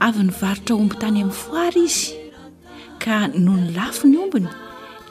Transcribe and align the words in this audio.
avy 0.00 0.22
ny 0.24 0.30
varotra 0.40 0.76
ombo 0.76 0.94
tany 1.00 1.20
amin'ny 1.22 1.34
foary 1.36 1.80
izy 1.86 2.12
ka 3.02 3.16
no 3.34 3.52
ny 3.58 3.66
lafo 3.76 4.04
ny 4.06 4.16
ombny 4.22 4.48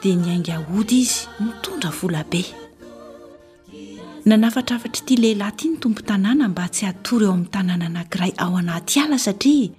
di 0.02 0.12
nyaing 0.16 0.48
aody 0.54 0.98
izy 1.04 1.18
motondra 1.44 1.90
va 1.98 2.22
be 2.32 2.42
nanafatrafatry 4.30 5.00
ity 5.04 5.14
lehilahy 5.22 5.52
ty 5.58 5.66
ny 5.72 5.76
tompo 5.84 6.00
tanàna 6.10 6.46
mba 6.52 6.64
tsy 6.74 6.84
atory 6.90 7.24
eo 7.28 7.32
ami'ny 7.36 7.48
tanàna 7.54 7.86
anankiray 7.90 8.32
ao 8.44 8.52
anatyala 8.62 9.16
satria 9.26 9.70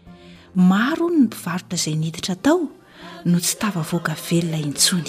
maro 0.71 1.05
ny 1.15 1.21
mvarotra 1.27 1.77
zay 1.83 1.95
niditra 2.01 2.35
tao 2.45 2.59
no 3.29 3.37
tsy 3.43 3.55
tafavoaka 3.61 4.13
velona 4.29 4.57
intsn 4.65 5.03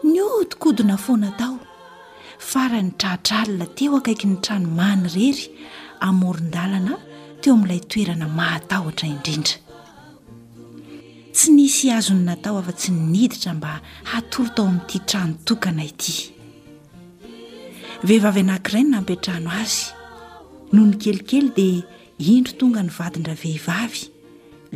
ny 0.04 0.20
odikodina 0.22 0.96
fo 0.96 1.16
natao 1.16 1.58
fara 2.50 2.80
ny 2.82 2.92
tratraalina 3.00 3.66
teo 3.76 3.98
akaiky 4.00 4.26
ny 4.30 4.36
tranomany 4.44 5.04
rery 5.14 5.44
amorin-dalana 6.08 6.94
teo 7.42 7.54
amin'ilay 7.54 7.80
toerana 7.90 8.26
mahatahotra 8.38 9.06
indrindra 9.12 9.56
tsy 11.36 11.48
nisy 11.56 11.92
azony 11.98 12.24
natao 12.28 12.56
afa 12.62 12.72
tsy 12.80 12.90
nniditra 12.92 13.50
mba 13.54 13.72
hatolo 14.10 14.48
tao 14.56 14.66
amin'ity 14.70 14.98
trano 15.08 15.34
tokana 15.48 15.82
ity 15.90 16.14
vehivavy 18.06 18.40
anankirai 18.44 18.82
no 18.84 18.90
nampitrano 18.94 19.50
azy 19.62 19.82
noho 20.72 20.86
ny 20.90 20.94
kelikely 21.02 21.48
dia 21.56 21.84
indro 22.36 22.52
tonga 22.58 22.80
ny 22.86 22.92
vadindra 22.98 23.34
vehivavy 23.42 24.02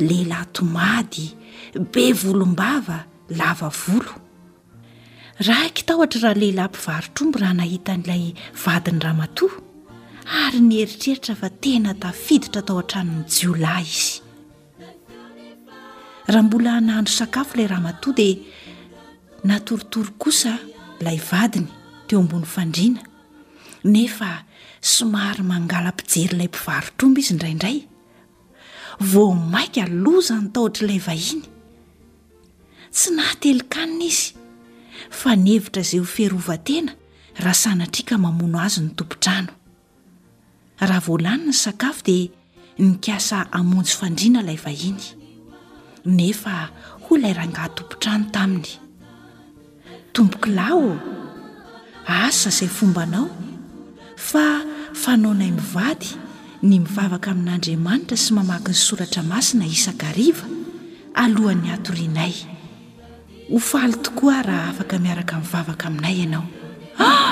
lehlaytomady 0.07 1.25
be 1.93 2.03
volombava 2.21 2.97
lava 3.39 3.69
volo 3.83 4.13
ra 5.43 5.67
ky 5.73 5.83
tahotra 5.83 6.21
raha 6.31 6.39
lehilahy 6.39 6.69
mpivarotrombo 6.71 7.39
raha 7.39 7.53
nahita 7.59 7.93
n'ilay 7.99 8.23
vadiny 8.63 8.99
raha 9.03 9.17
matoa 9.19 9.59
ary 10.47 10.59
nyeritreritra 10.67 11.33
fa 11.41 11.49
tena 11.63 11.91
tafiditra 12.03 12.61
tao 12.67 12.79
an-tranony 12.79 13.25
jiolahy 13.35 13.97
izy 13.99 14.21
raha 16.31 16.43
mbola 16.47 16.73
nahandro 16.87 17.13
sakafo 17.19 17.51
ilay 17.57 17.67
rahamatoa 17.67 18.13
dia 18.19 18.37
natoritory 19.51 20.11
kosa 20.23 20.53
ilay 21.01 21.19
vadiny 21.31 21.67
teo 22.07 22.19
ambony 22.23 22.47
fandriana 22.55 23.03
nefa 23.93 24.31
somary 24.93 25.43
mangalam-pijery 25.51 26.31
ilay 26.35 26.47
mpivarotrombo 26.51 27.19
izy 27.21 27.33
ndraindray 27.37 27.77
vo 29.11 29.25
maiky 29.53 29.81
alozany 29.87 30.47
taotra 30.55 30.81
ilay 30.87 31.01
vahiny 31.09 31.43
tsy 32.95 33.07
nahatelikanina 33.19 34.05
izy 34.11 34.27
fanhevitra 35.09 35.81
izao 35.81 36.05
feharovantena 36.13 36.91
raha 37.43 37.53
sanatriaka 37.63 38.15
mamono 38.23 38.57
azy 38.67 38.79
ny 38.85 38.91
tompon-trano 38.97 39.51
raha 40.87 41.01
voalany 41.05 41.43
ny 41.49 41.53
sakafo 41.61 42.03
dia 42.05 42.31
nikasa 42.87 43.37
amonjy 43.59 43.91
fandrina 43.99 44.39
ilay 44.43 44.59
vahiny 44.65 45.03
nefa 46.17 46.55
hoy 47.05 47.17
layrangah 47.23 47.67
tompon-trano 47.75 48.25
taminy 48.35 48.71
tombokilaho 50.13 50.85
azsa 52.19 52.49
izay 52.53 52.69
fombanao 52.77 53.27
fa 54.29 54.45
fanaonay 55.03 55.51
mivady 55.57 56.09
ny 56.67 56.73
mivavaka 56.83 57.27
amin'andriamanitra 57.33 58.17
sy 58.23 58.29
mamaky 58.37 58.71
ny 58.73 58.79
soratra 58.85 59.21
masina 59.31 59.65
isankariva 59.75 60.45
alohan'ny 61.23 61.69
atorianay 61.75 62.35
ho 63.51 63.59
faly 63.59 63.93
tokoa 64.01 64.41
raha 64.41 64.69
afaka 64.69 64.99
miaraka 64.99 65.35
mivavaka 65.39 65.87
aminay 65.87 66.19
ianao 66.19 66.45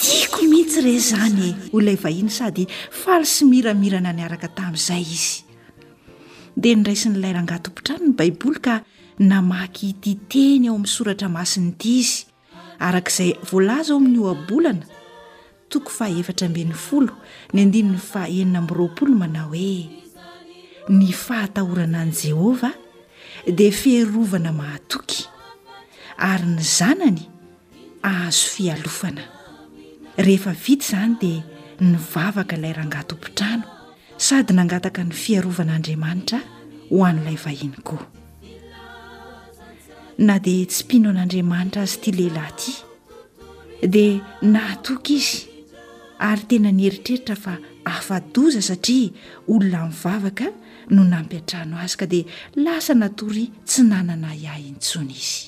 tiako 0.00 0.42
mihitsy 0.44 0.80
rey 0.84 0.98
zany 1.00 1.48
e 1.48 1.54
olonay 1.72 1.96
vahiny 1.96 2.28
sady 2.30 2.66
faly 2.90 3.24
sy 3.26 3.44
miramirana 3.48 4.12
nyaraka 4.12 4.48
tamin'izay 4.52 5.00
izy 5.00 5.40
dia 6.60 6.76
nyraisin'ilayrahangatompo-trano 6.76 8.04
ny 8.04 8.16
baiboly 8.16 8.60
ka 8.60 8.74
namaky 9.18 9.96
ity 9.96 10.12
teny 10.28 10.68
ao 10.68 10.76
amin'ny 10.76 10.92
soratra 10.96 11.28
masiny 11.32 11.72
ity 11.72 11.98
izy 12.04 12.16
arak'izay 12.78 13.32
voalaza 13.48 13.92
ao 13.92 13.96
amin'ny 14.02 14.20
hoabolana 14.20 14.84
toko 15.72 15.88
faefatra 15.88 16.52
mbe 16.52 16.68
n'ny 16.68 16.76
folo 16.76 17.16
ny 17.52 17.60
andininy 17.64 17.96
faenina 18.12 18.60
myroapolo 18.60 19.14
manao 19.16 19.48
hoe 19.56 19.88
ny 20.92 21.08
fahatahorana 21.24 22.04
an' 22.04 22.12
jehova 22.12 22.74
dia 23.48 23.70
fiarovana 23.72 24.52
mahatoky 24.52 25.24
ary 26.30 26.46
ny 26.56 26.60
zanany 26.62 27.22
ahazo 28.04 28.48
fialofana 28.56 29.22
rehefa 30.26 30.52
vita 30.64 30.82
izany 30.86 31.14
dia 31.20 31.44
ny 31.80 31.94
vavaka 32.12 32.56
ilay 32.58 32.72
rahangatom-pon-trano 32.76 33.66
sady 34.26 34.52
nangataka 34.58 35.04
ny 35.08 35.14
fiarovan'andriamanitra 35.24 36.40
ho 36.90 37.04
an'ilay 37.10 37.38
vahinykoa 37.44 38.04
na 40.26 40.34
dia 40.46 40.66
tsy 40.70 40.82
mpino 40.84 41.06
an'andriamanitra 41.14 41.80
azy 41.86 41.96
ty 42.02 42.10
lehilahy 42.18 42.54
ty 42.60 42.72
dia 43.94 44.12
nahatoky 44.52 45.16
izy 45.20 45.36
ary 46.28 46.44
tena 46.50 46.70
nyeritreritra 46.80 47.36
fa 47.44 47.54
afadoza 47.94 48.60
satria 48.68 49.10
olona 49.48 49.80
nivavaka 49.88 50.46
no 50.88 51.04
nampiatrano 51.04 51.76
azy 51.76 51.96
ka 52.00 52.06
dia 52.08 52.24
lasa 52.56 52.94
natory 52.96 53.52
tsy 53.68 53.84
nanana 53.84 54.32
iahy 54.32 54.72
intsony 54.72 55.12
izy 55.12 55.44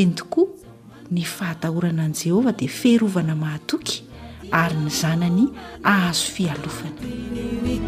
eny 0.00 0.12
tokoa 0.12 0.52
ny 1.12 1.24
fahatahorana 1.24 2.04
an'i 2.10 2.20
jehovah 2.28 2.52
dia 2.56 2.68
feharovana 2.68 3.32
mahatoky 3.38 4.04
ary 4.62 4.76
ny 4.84 4.90
zanany 4.92 5.44
ahazo 5.92 6.26
fialofana 6.34 6.98
bi 7.00 7.80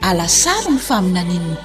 alasaro 0.00 0.72
ny 0.74 0.78
faminaninnny 0.78 1.56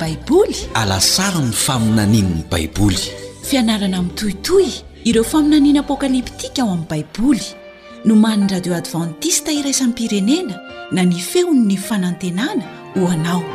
baiboly 2.51 2.95
fianarana 3.43 4.01
mitohitoy 4.05 4.65
ireo 5.03 5.23
faminanina 5.27 5.79
apokaliptika 5.79 6.61
ao 6.61 6.67
amin'ny 6.71 6.87
baiboly 6.89 7.43
no 8.05 8.13
man'ny 8.15 8.47
radio 8.53 8.73
advantista 8.75 9.51
iraisan 9.51 9.93
pirenena 9.93 10.59
na 10.91 11.01
ny 11.01 11.17
feon' 11.17 11.65
ny 11.65 11.77
fanantenana 11.77 12.63
hoanao 12.93 13.41
tntn 13.43 13.47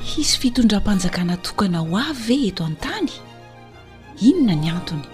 jess 0.00 0.18
isy 0.18 0.38
fitondram-panjakana 0.40 1.34
tokana 1.42 1.78
ho 1.82 1.98
avy 1.98 2.26
ve 2.26 2.36
eto 2.52 2.62
an-tany 2.64 3.10
inona 4.28 4.54
ny 4.54 4.68
antony 4.70 5.06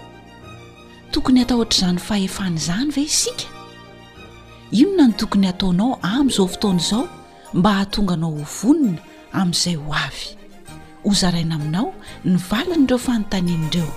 tokony 1.12 1.38
ataohotr'izany 1.44 1.96
fahefany 1.98 2.56
izany 2.60 2.90
ve 2.92 3.02
isika 3.08 3.44
inona 4.80 5.04
ny 5.08 5.14
tokony 5.20 5.48
ataonao 5.48 5.96
amn'izao 6.02 6.46
fotonaizao 6.52 7.08
mba 7.56 7.72
hahatonga 7.72 8.14
anao 8.14 8.30
hovonona 8.30 8.98
amin'izay 9.40 9.76
ho 9.80 9.92
avy 10.00 10.24
hozaraina 11.04 11.54
aminao 11.56 11.88
nyvalanyireo 12.24 12.98
fanontaninindreo 12.98 13.90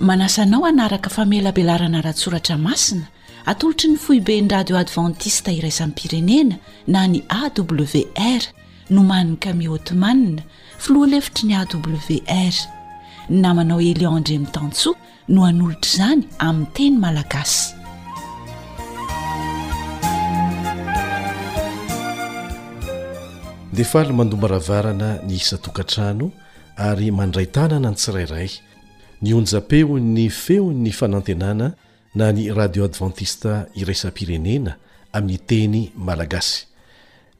manasanao 0.00 0.64
anaraka 0.66 1.10
famelabelarana 1.16 1.98
rahatsoratra 2.06 2.56
masina 2.58 3.06
atolotry 3.46 3.88
ny 3.90 3.96
foibeny 4.04 4.48
radio 4.54 4.76
advantista 4.82 5.50
iraizanyy 5.58 5.92
pirenena 5.98 6.56
na 6.88 7.06
ny 7.06 7.20
awr 7.38 8.42
no 8.90 9.00
maniny 9.02 9.36
kami 9.44 9.66
hotemanna 9.66 10.42
filoa 10.78 11.06
lefitry 11.06 11.46
ny 11.48 11.54
awr 11.58 12.54
namanao 13.28 13.80
elianndremitantsoa 13.80 14.96
no 15.28 15.44
anolotraizany 15.44 16.24
amin'ny 16.38 16.66
teny 16.74 16.96
malagasy 16.98 17.81
defaly 23.72 24.12
mandombaravarana 24.12 25.20
ny 25.24 25.32
isa 25.34 25.56
tokantrano 25.58 26.28
ary 26.76 27.08
mandray 27.10 27.46
tanana 27.48 27.88
ny 27.94 27.96
tsirairay 27.96 28.50
ny 29.24 29.32
onja-peo'ny 29.34 30.28
feon'ny 30.28 30.92
fanantenana 30.92 31.72
na 32.14 32.28
ny 32.36 32.52
radio 32.52 32.84
advantista 32.84 33.64
iraisampirenena 33.74 34.76
amin'ny 35.16 35.38
teny 35.48 35.88
malagasy 35.96 36.66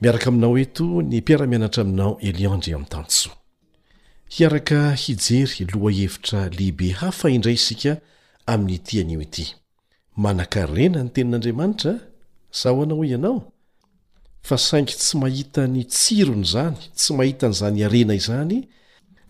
miaraka 0.00 0.26
aminao 0.32 0.56
eto 0.58 1.02
ny 1.04 1.20
mpiaramianatra 1.20 1.82
aminao 1.84 2.16
eliandre 2.24 2.72
amin'ny 2.72 2.88
tanosoa 2.88 3.36
hiaraka 4.36 4.92
hijery 4.96 5.66
loha 5.72 5.92
hevitra 5.94 6.48
lehibe 6.48 6.90
hafa 6.96 7.28
indray 7.30 7.54
isika 7.60 7.96
amin'ny 8.48 8.78
tianio 8.80 9.20
ity 9.22 9.52
manan-karena 10.16 11.02
ny 11.04 11.10
tenin'andriamanitra 11.12 11.94
zaho 12.62 12.82
anao 12.88 13.04
ianao 13.04 13.51
fa 14.42 14.58
saingy 14.58 14.94
tsy 14.98 15.16
mahita 15.22 15.66
ny 15.70 15.84
tsirony 15.86 16.44
zany 16.52 16.76
tsy 16.96 17.14
mahita 17.14 17.46
nyizany 17.50 17.84
arena 17.86 18.14
izany 18.18 18.62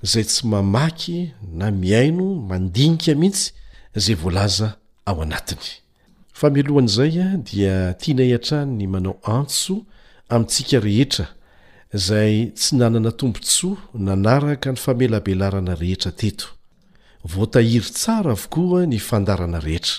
zay 0.03 0.25
tsy 0.25 0.47
mamaky 0.47 1.35
na 1.53 1.71
miaino 1.71 2.25
mandinika 2.49 3.15
mihitsy 3.15 3.53
zay 3.95 4.15
voalaza 4.15 4.69
ao 5.05 5.23
anatiny 5.23 5.69
familohany 6.41 6.87
izay 6.89 7.13
a 7.23 7.27
dia 7.47 7.75
tianaiatra 8.01 8.59
ny 8.77 8.87
manao 8.93 9.17
antso 9.37 9.75
amintsika 10.33 10.77
rehetra 10.87 11.27
zay 12.07 12.35
tsy 12.57 12.71
nanana 12.77 13.11
tombontsoa 13.19 13.77
nanaraka 14.07 14.69
ny 14.73 14.79
famelabelarana 14.85 15.75
rehetra 15.83 16.13
teto 16.21 16.47
voatahiry 17.33 17.91
tsara 17.99 18.33
avokoa 18.33 18.81
ny 18.91 18.99
fandarana 19.09 19.59
rehetra 19.61 19.95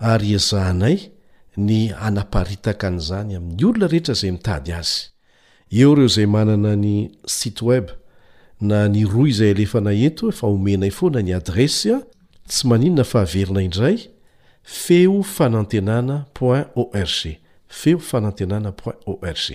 ary 0.00 0.34
azahnay 0.34 0.98
ny 1.60 1.90
hanaparitaka 2.00 2.88
an'izany 2.88 3.36
amin'ny 3.38 3.64
olona 3.66 3.88
rehetra 3.90 4.14
zay 4.20 4.32
mitady 4.36 4.72
azy 4.72 5.10
eo 5.80 5.92
ireo 5.94 6.08
zay 6.08 6.26
manana 6.26 6.74
ny 6.76 7.10
sit 7.36 7.62
web 7.62 7.88
na 8.60 8.86
niro 8.88 9.26
izay 9.28 9.50
alefa 9.54 9.80
na 9.80 9.92
eto 9.92 10.28
efa 10.32 10.46
homena 10.48 10.86
i 10.88 10.96
foana 10.98 11.22
ny 11.24 11.34
adresy 11.36 11.92
a 11.94 11.98
tsy 12.48 12.66
maninona 12.68 13.04
fahaverina 13.04 13.62
indray 13.66 13.98
feo 14.62 15.22
fanantenana 15.36 16.24
org 16.38 17.20
feo 17.80 17.98
fanantenana 17.98 18.72
org 19.06 19.46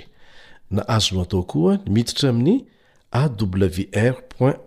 na 0.72 0.82
azono 0.88 1.22
atao 1.22 1.44
koa 1.44 1.78
nymititra 1.86 2.30
amin'ny 2.30 2.62
awr 3.22 4.16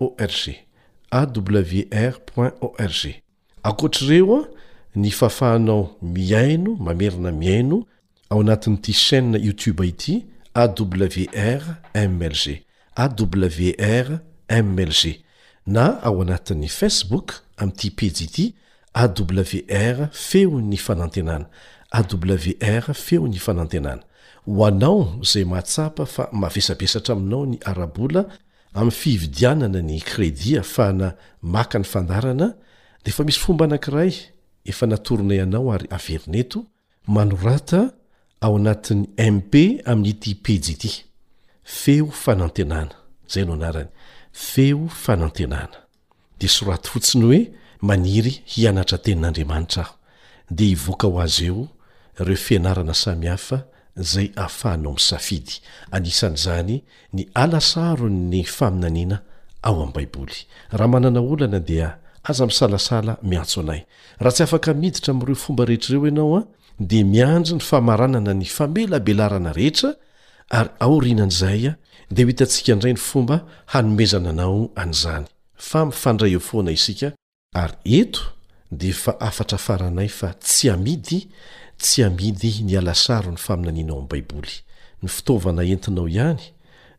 org 0.02 1.50
wr 1.50 2.52
org 2.78 3.14
akoatr'reoa 3.62 4.40
ny 4.96 5.10
fafahanao 5.10 5.96
miaino 6.02 6.74
mamerina 6.80 7.32
miaino 7.32 7.84
ao 8.30 8.40
anatin'nyity 8.40 8.92
shaînna 8.92 9.38
youtioba 9.38 9.84
ity 9.86 10.26
awrmlg 10.54 11.28
awrmlg 12.94 15.14
na 15.66 16.02
ao 16.02 16.22
anatin'ny 16.22 16.68
facebook 16.78 17.28
amty 17.62 17.90
pejy 17.98 18.24
ity 18.24 18.54
awr 18.94 20.08
feo 20.12 20.60
ny 20.60 20.76
fanantenana 20.76 21.46
awr 21.98 22.94
feo 22.94 23.28
ny 23.28 23.38
fanantenana 23.38 24.02
ho 24.46 24.66
anao 24.66 25.16
zay 25.22 25.44
matsapa 25.44 26.06
fa 26.06 26.28
mavesabesatra 26.32 27.12
aminao 27.14 27.46
ny 27.46 27.58
arabola 27.64 28.28
amy 28.74 28.90
fividianana 28.90 29.82
ny 29.82 30.00
kredia 30.00 30.62
fahana 30.62 31.12
maka 31.42 31.78
ny 31.78 31.84
fandarana 31.84 32.54
dea 33.04 33.12
fa 33.14 33.24
misy 33.24 33.38
fomba 33.40 33.64
anankiray 33.64 34.14
efa 34.70 34.86
natorona 34.86 35.34
ianao 35.34 35.72
ary 35.76 35.86
averineto 35.96 36.58
manorata 37.16 37.80
ao 38.44 38.52
anatin'ny 38.60 39.02
mp 39.36 39.52
amin'n'ity 39.90 40.32
pejiity 40.44 40.90
feo 41.78 42.06
fanantenana 42.22 42.94
zay 43.32 43.44
no 43.46 43.52
anarany 43.58 43.90
feo 44.48 44.82
fanantenana 45.04 45.78
de 46.40 46.46
sorato 46.56 46.88
fotsiny 46.92 47.22
hoe 47.26 47.40
maniry 47.88 48.32
hianatra 48.52 48.98
tenin'andriamanitra 49.04 49.82
aho 49.86 49.94
de 50.56 50.64
hivoaka 50.72 51.06
ho 51.12 51.16
azy 51.26 51.46
eo 51.52 51.64
reo 52.26 52.36
fianarana 52.46 52.94
samihafa 53.02 53.58
zay 54.10 54.28
ahafahanao 54.40 54.92
ami' 54.94 55.00
safidy 55.10 55.54
anisan'izany 55.96 56.74
ny 57.16 57.22
alasaro 57.42 58.08
ny 58.32 58.40
faminaniana 58.56 59.16
ao 59.66 59.74
amin'ny 59.76 59.92
baiboly 59.96 60.36
raha 60.76 60.88
manana 60.94 61.20
olana 61.32 61.60
dia 61.70 61.88
aza 62.30 62.46
misalasala 62.46 63.16
miantso 63.28 63.60
anay 63.60 63.80
raha 64.20 64.32
tsy 64.36 64.42
afaka 64.42 64.70
miditra 64.74 65.10
am'ireo 65.14 65.34
fomba 65.34 65.64
rehetrreo 65.64 66.06
ianaoa 66.08 66.40
ah, 66.40 66.46
de 66.88 67.04
miandry 67.04 67.54
ny 67.54 67.60
famaranana 67.60 68.34
ny 68.34 68.44
famelabelarana 68.44 69.52
rehetra 69.52 69.94
ary 70.50 70.70
aoinan'zaya 70.80 71.70
ah, 71.72 71.78
deitatikndray 72.14 72.92
ny 72.92 72.98
fomba 73.00 73.36
hanomezana 73.72 74.30
anao 74.30 74.70
anzany 74.76 75.24
fa 75.56 75.86
mifandra 75.86 76.28
e 76.28 76.38
foana 76.38 76.72
i 77.84 78.00
eto 78.00 78.20
de 78.70 78.92
fa 78.92 79.16
aftra 79.20 79.58
faranay 79.58 80.08
fa 80.08 80.34
tsy 80.34 80.68
amid 80.70 81.08
tsy 81.78 82.04
amidy 82.04 82.52
nyalasaro 82.62 83.30
ny 83.32 83.36
faminanianao 83.40 83.98
am' 84.04 84.08
baiboly 84.08 84.56
ny 85.02 85.08
fitaovana 85.08 85.62
entinao 85.72 86.08
ihany 86.08 86.44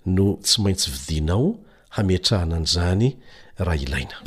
no 0.05 0.37
tsy 0.43 0.61
maintsy 0.61 0.89
vidinao 0.91 1.59
hametrahana 1.89 2.55
anzany 2.57 3.17
raha 3.59 3.77
ilaina 3.83 4.17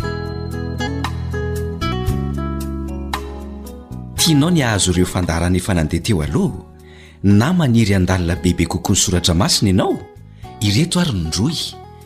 tianao 4.27 4.51
ny 4.51 4.63
ahazo 4.63 4.93
ireo 4.93 5.07
fandarany 5.07 5.61
fanandeha 5.61 6.03
teo 6.03 6.23
aloha 6.23 6.59
na 7.23 7.53
maniry 7.53 7.95
an-dalina 7.95 8.37
bebe 8.37 8.67
kokohny 8.67 8.97
soratra 8.97 9.35
masina 9.35 9.71
ianao 9.71 9.97
ireto 10.61 11.01
ary 11.01 11.13
no 11.13 11.31
droy 11.31 11.57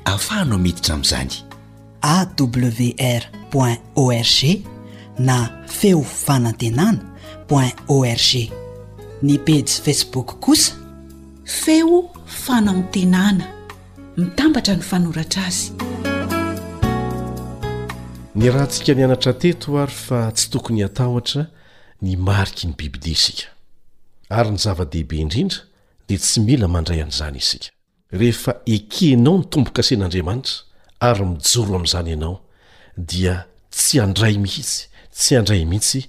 ahafahanao 0.05 0.59
miditra 0.59 0.95
amin'izany 0.95 1.35
awr 2.11 3.23
org 3.97 4.65
na 5.19 5.49
feo 5.69 6.03
fanantenana 6.03 6.99
in 7.51 7.73
org 7.89 8.51
ny 9.23 9.39
pasy 9.39 9.83
facebook 9.85 10.41
kosa 10.41 10.73
feo 11.45 12.05
fanantenana 12.27 13.45
mitambatra 14.17 14.75
ny 14.77 14.83
fanoratra 14.83 15.47
azy 15.47 15.71
ny 18.35 18.51
rahantsika 18.51 18.95
nanatrateto 18.95 19.79
ary 19.79 19.93
fa 19.93 20.33
tsy 20.33 20.49
tokony 20.51 20.83
atatra 20.85 21.47
aryny 24.29 24.59
zava-dehibe 24.59 25.17
indrindra 25.19 25.63
de 26.09 26.17
tsy 26.23 26.41
mila 26.45 26.69
mandray 26.69 27.01
an'izany 27.03 27.39
isika 27.41 27.71
rehefa 28.19 28.53
ekeenao 28.75 29.39
ny 29.41 29.45
tombokasen'andriamanitra 29.51 30.65
ary 31.09 31.25
mijoro 31.31 31.75
am'izany 31.79 32.11
ianao 32.13 32.37
dia 33.11 33.35
tsy 33.75 34.01
andray 34.05 34.37
mihitsy 34.43 34.83
tsy 35.15 35.37
andray 35.39 35.63
mihitsy 35.65 36.01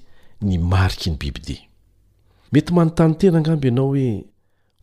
ny 0.42 0.58
mariky 0.72 1.10
ny 1.12 1.18
bibi 1.22 1.42
de 1.48 1.58
mety 2.52 2.74
manontany 2.74 3.16
tena 3.20 3.38
angamby 3.40 3.68
ianao 3.70 3.90
hoe 3.94 4.10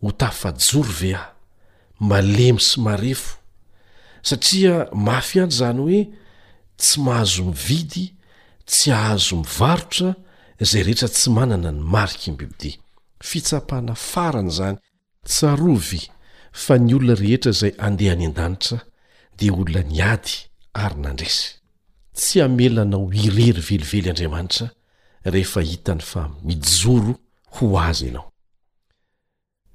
ho 0.00 0.10
tafajoro 0.20 0.92
ve 1.00 1.12
ah 1.14 1.28
malemy 2.00 2.60
sy 2.60 2.80
marefo 2.80 3.36
satria 4.22 4.88
mafy 4.92 5.40
anyizany 5.40 5.80
hoe 5.82 6.00
tsy 6.78 7.00
mahazo 7.00 7.44
mividy 7.44 8.06
tsy 8.66 8.90
ahazo 8.92 9.36
mivarotra 9.42 10.14
zay 10.62 10.82
rehetra 10.82 11.08
tsy 11.08 11.30
manana 11.30 11.70
ny 11.72 11.80
mariky 11.82 12.30
ny 12.30 12.36
bibidi 12.36 12.78
fitsapana 13.20 13.94
farany 13.94 14.50
zany 14.50 14.76
tsarovy 15.26 16.00
fa 16.52 16.78
ny 16.78 16.94
olona 16.94 17.14
rehetra 17.14 17.50
izay 17.50 17.74
andeha 17.78 18.14
any 18.14 18.26
an-danitra 18.30 18.78
dea 19.38 19.50
olona 19.52 19.82
ny 19.82 19.98
ady 20.02 20.32
ary 20.74 20.96
nandrasy 21.02 21.54
tsy 22.14 22.40
amelana 22.42 22.96
o 22.96 23.10
irery 23.12 23.52
velively 23.60 24.10
andriamanitra 24.10 24.70
rehefa 25.24 25.60
hitany 25.60 26.02
fa 26.02 26.30
mijoro 26.44 27.16
ho 27.54 27.80
azy 27.80 28.06
ianao 28.06 28.30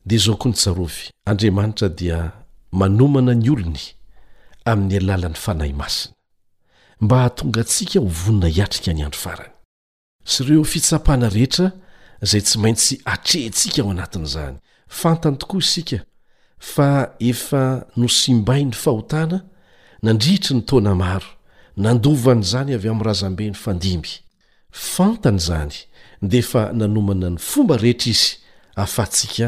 de 0.05 0.17
zao 0.17 0.35
koa 0.37 0.49
ny 0.51 0.55
tsarovy 0.55 1.05
andriamanitra 1.25 1.89
dia 1.89 2.31
manomana 2.71 3.33
ny 3.35 3.49
olony 3.49 3.81
amin'ny 4.65 4.95
alalany 4.97 5.35
fanahy 5.35 5.73
masina 5.73 6.15
mba 7.01 7.25
htonga 7.27 7.61
ntsika 7.61 7.99
ho 7.99 8.05
vonina 8.07 8.47
hiatrika 8.47 8.93
ny 8.93 9.03
andro 9.03 9.19
farany 9.19 9.58
sy 10.23 10.43
ireo 10.43 10.63
fitsapana 10.67 11.29
rehetra 11.31 11.69
zay 12.23 12.41
tsy 12.43 12.57
maintsy 12.63 12.95
atrehtsika 13.13 13.81
ao 13.83 13.91
anatin' 13.93 14.23
izany 14.29 14.55
fantany 15.01 15.35
tokoa 15.41 15.59
isika 15.65 15.99
fa 16.73 16.89
efa 17.31 17.63
no 17.97 18.07
simbai 18.19 18.63
'ny 18.65 18.73
fahotana 18.83 19.37
nandrihitry 20.03 20.55
ny 20.55 20.61
taona 20.69 20.95
maro 21.01 21.27
nandovany 21.83 22.41
izany 22.47 22.71
avy 22.73 22.87
amin'ny 22.89 23.05
razambe 23.09 23.47
ny 23.49 23.53
fandimby 23.63 24.11
fantany 24.93 25.37
izany 25.43 25.75
de 26.29 26.37
efa 26.43 26.61
nanomana 26.79 27.29
ny 27.33 27.37
fomba 27.49 27.75
rehetra 27.77 28.11
izy 28.13 28.29
afatsika 28.83 29.47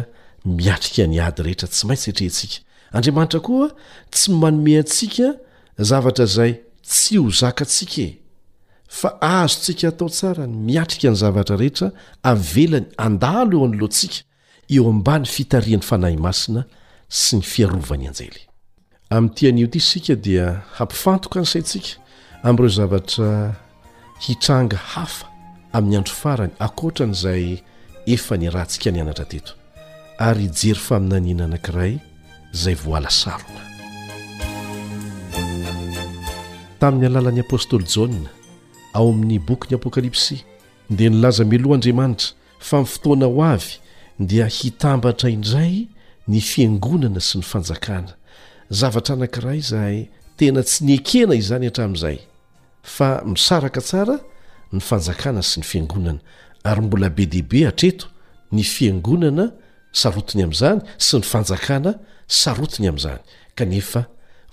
miatrika 0.57 1.03
ny 1.07 1.17
ady 1.27 1.39
rehetra 1.45 1.67
tsy 1.73 1.83
maintsy 1.87 2.09
atrehntsika 2.11 2.57
andriamanitra 2.95 3.39
koa 3.45 3.67
tsy 4.11 4.27
manome 4.41 4.73
atsika 4.81 5.27
zavatra 5.89 6.25
zay 6.35 6.51
tsy 6.87 7.15
ho 7.19 7.27
zakatsikae 7.39 8.20
fa 9.00 9.10
azo 9.21 9.55
ntsika 9.60 9.88
atao 9.91 10.10
tsarany 10.15 10.53
miatrika 10.67 11.10
ny 11.12 11.15
zavatra 11.21 11.55
rehetra 11.62 11.88
avelany 12.31 12.88
andalo 13.05 13.53
eo 13.57 13.65
an'loantsika 13.69 14.19
eo 14.75 14.83
ambany 14.93 15.25
fitarian'ny 15.36 15.83
fanahy 15.89 16.17
masina 16.27 16.62
sy 17.24 17.33
ny 17.39 17.43
fiarovany 17.51 18.03
anjely 18.10 18.41
amin'nyitian'o 19.15 19.67
ty 19.71 19.79
isika 19.83 20.15
dia 20.25 20.45
hampifantoka 20.77 21.38
ny 21.41 21.48
saintsika 21.53 21.91
am'ireo 22.48 22.71
zavatra 22.79 23.29
hitranga 24.25 24.77
hafa 24.93 25.25
amin'ny 25.75 25.95
andro 26.01 26.15
farany 26.21 26.53
akoatra 26.67 27.05
n' 27.07 27.15
izay 27.15 27.45
efa 28.15 28.36
ny 28.38 28.50
rantsika 28.51 28.91
nyanatrateto 28.91 29.53
ary 30.27 30.48
jery 30.60 30.79
faminaniana 30.88 31.43
anankiray 31.48 31.93
izay 32.53 32.75
voala 32.83 33.10
sarona 33.24 33.63
tamin'ny 36.79 37.07
alalan'ni 37.10 37.41
apôstôly 37.48 37.88
jaonna 37.95 38.29
ao 38.93 39.10
amin'ny 39.10 39.39
bokyn'ni 39.39 39.75
apokalipsi 39.75 40.43
dia 40.89 41.10
nilaza 41.10 41.43
melohaandriamanitra 41.45 42.31
fa 42.60 42.79
mi 42.81 42.86
fotoana 42.86 43.25
ho 43.25 43.43
avy 43.43 43.71
dia 44.19 44.45
hitambatra 44.48 45.29
indray 45.36 45.75
ny 46.31 46.39
fiangonana 46.50 47.21
sy 47.27 47.36
ny 47.39 47.43
fanjakana 47.51 48.12
zavatra 48.79 49.13
anankira 49.15 49.55
izahay 49.62 49.98
tena 50.38 50.62
tsy 50.63 50.79
nyekena 50.86 51.33
izany 51.41 51.65
hatramin'izay 51.69 52.17
fa 52.93 53.10
misaraka 53.25 53.81
tsara 53.88 54.15
ny 54.74 54.79
fanjakana 54.89 55.41
sy 55.50 55.57
ny 55.62 55.65
fiangonana 55.69 56.19
ary 56.69 56.81
mbola 56.86 57.10
be 57.15 57.24
deibe 57.33 57.60
hatreto 57.67 58.05
ny 58.55 58.63
fiangonana 58.74 59.45
sarotiny 60.01 60.43
amin'izany 60.43 60.79
sy 61.05 61.13
ny 61.21 61.25
fanjakana 61.31 61.91
sarotiny 62.41 62.88
amin'izany 62.91 63.21
kanefa 63.57 64.01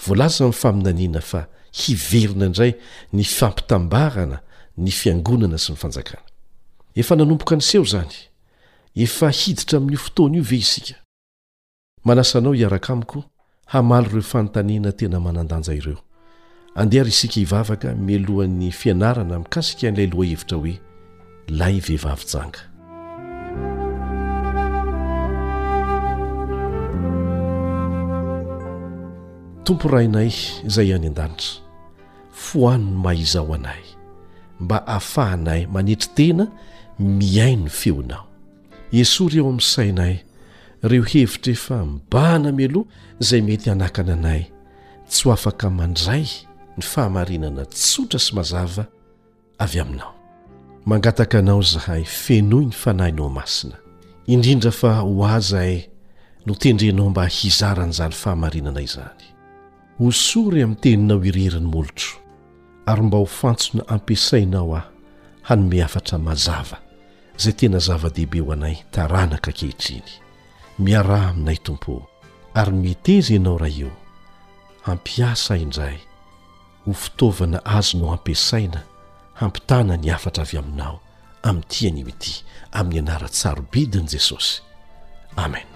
voalaza 0.06 0.42
min'ny 0.44 0.54
faminaniana 0.62 1.20
fa 1.30 1.40
hiverina 1.72 2.46
indray 2.46 2.74
ny 3.12 3.24
fampitambarana 3.24 4.40
ny 4.78 4.90
fiangonana 4.92 5.58
sy 5.58 5.72
ny 5.72 5.76
fanjakana 5.78 6.24
efa 6.96 7.16
nanompoka 7.16 7.54
aniseho 7.54 7.84
zany 7.84 8.14
efa 8.96 9.30
hiditra 9.30 9.78
amin'ny 9.78 9.96
fotoana 9.96 10.36
io 10.36 10.42
ve 10.42 10.56
isika 10.56 10.94
manasanao 12.04 12.52
hiaraka 12.52 12.92
amiko 12.92 13.24
hamaly 13.66 14.08
ireo 14.08 14.22
fanotanina 14.22 14.92
tena 14.92 15.20
manandanja 15.20 15.74
ireo 15.74 15.98
andeha 16.74 17.00
ary 17.04 17.10
isika 17.10 17.34
hivavaka 17.40 17.94
milohan'ny 17.94 18.70
fianarana 18.72 19.38
mikasikan'ilay 19.38 20.06
loha 20.10 20.28
hevitra 20.30 20.56
hoe 20.58 20.80
lay 21.48 21.80
vehivavijanga 21.80 22.67
tompo 29.68 29.88
rainay 29.92 30.32
izay 30.64 30.94
any 30.96 31.06
an-danitra 31.12 31.60
foano 32.32 32.88
no 32.90 32.98
mahizao 33.04 33.52
anay 33.54 33.82
mba 34.60 34.78
hahafahanay 34.86 35.66
manetry 35.66 36.10
tena 36.16 36.44
miain 36.98 37.60
no 37.68 37.68
feonao 37.70 38.24
esoary 38.92 39.36
eo 39.36 39.44
amin'ny 39.46 39.60
sainay 39.62 40.16
reo 40.82 41.02
hevitra 41.04 41.52
efa 41.52 41.84
mbana 41.84 42.52
miloha 42.52 42.88
izay 43.20 43.40
mety 43.42 43.68
hanakana 43.70 44.12
anay 44.12 44.42
tsy 45.08 45.22
ho 45.24 45.32
afaka 45.32 45.70
mandray 45.70 46.24
ny 46.78 46.82
fahamarinana 46.92 47.62
tsotra 47.74 48.18
sy 48.18 48.32
mazava 48.36 48.84
avy 49.58 49.80
aminao 49.80 50.14
mangataka 50.86 51.38
anao 51.38 51.62
zahay 51.62 52.04
fenoy 52.04 52.64
ny 52.66 52.72
fanahinao 52.82 53.28
masina 53.28 53.76
indrindra 54.26 54.70
fa 54.72 54.94
ho 55.04 55.24
aza 55.26 55.60
y 55.66 55.72
e, 55.76 55.90
notendrenao 56.46 57.10
mba 57.10 57.24
hizaran' 57.28 57.92
izany 57.94 58.14
fahamarinanay 58.22 58.84
izany 58.88 59.27
ho 59.98 60.10
sory 60.14 60.62
amin'ny 60.62 60.80
teninao 60.82 61.18
irerin'ny 61.26 61.66
molotro 61.72 62.12
ary 62.90 63.02
mba 63.06 63.18
ho 63.20 63.26
fantsona 63.38 63.82
ampeasainao 63.94 64.70
aho 64.78 64.88
hanome 65.48 65.78
afatra 65.86 66.16
mazava 66.26 66.78
izay 67.38 67.54
tena 67.58 67.78
zava-dehibe 67.86 68.40
ho 68.44 68.48
anay 68.54 68.76
taranaka 68.94 69.50
nkehitriny 69.52 70.10
miarah 70.84 71.24
aminay 71.32 71.58
tompo 71.66 71.92
ary 72.58 72.72
meteza 72.84 73.30
ianao 73.36 73.58
raha 73.62 73.78
io 73.82 73.90
hampiasa 74.86 75.52
indray 75.64 75.98
ho 76.86 76.92
fitaovana 77.02 77.58
azo 77.76 77.94
no 77.98 78.06
ampeasaina 78.16 78.80
hampitana 79.40 79.94
ny 80.02 80.08
afatra 80.16 80.42
avy 80.46 80.56
aminao 80.62 80.96
amin'ny 81.48 81.68
tia 81.72 81.90
ny 81.94 82.02
oity 82.08 82.32
amin'ny 82.78 82.98
anaratsarobidin'i 83.02 84.10
jesosy 84.14 84.60
amen 85.36 85.66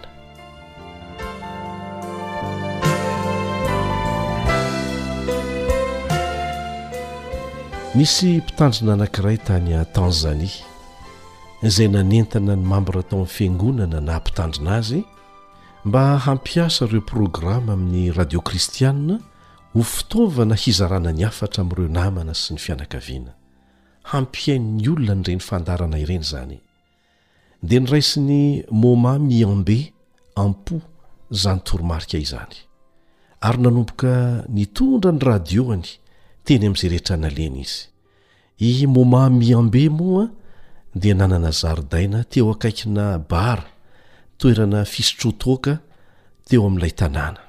nisy 7.95 8.37
mpitandrina 8.41 8.93
anankiray 8.97 9.37
tany 9.47 9.71
a 9.77 9.85
tanzania 9.85 10.65
izay 11.69 11.89
nanentana 11.89 12.55
ny 12.57 12.63
mambra 12.71 13.03
tao 13.03 13.21
an'ny 13.27 13.29
fiangonana 13.37 13.99
na 14.07 14.13
ampitandrina 14.19 14.71
azy 14.81 15.01
mba 15.87 16.03
hampiasa 16.25 16.85
ireo 16.87 17.01
programa 17.13 17.73
amin'ny 17.77 18.05
radiô 18.19 18.41
kristiaa 18.49 19.17
ho 19.75 19.83
fitaovana 19.95 20.55
hizarana 20.63 21.11
ny 21.13 21.25
afatra 21.31 21.61
amin'ireo 21.63 21.89
namana 21.99 22.33
sy 22.43 22.55
ny 22.57 22.59
fianakaviana 22.65 23.33
hampiainn'ny 24.11 24.89
olona 24.93 25.15
nyireny 25.21 25.41
fandarana 25.49 25.97
ireny 26.03 26.25
izany 26.27 26.57
dia 27.67 27.81
ny 27.81 27.87
raisiny 27.93 28.65
moma 28.83 29.19
miambe 29.19 29.79
ampo 30.45 30.77
izany 31.31 31.61
toromarika 31.69 32.17
izany 32.27 32.57
ary 33.41 33.59
nanomboka 33.63 34.45
nitondra 34.57 35.13
ny 35.13 35.21
radioany 35.31 35.91
teny 36.47 36.67
amin'izay 36.67 36.91
rehetra 36.91 37.17
nalena 37.17 37.61
izy 38.59 38.83
i 38.83 38.87
momami 38.87 39.53
ambe 39.55 39.89
moa 39.89 40.25
a 40.27 40.33
dia 40.99 41.15
nanana 41.15 41.51
zaridaina 41.51 42.25
teo 42.25 42.51
akaikina 42.53 43.19
bara 43.31 43.65
toerana 44.39 44.85
fisotro 44.85 45.33
toaka 45.43 45.75
teo 46.49 46.67
amin'ilay 46.67 46.95
tanàna 47.01 47.43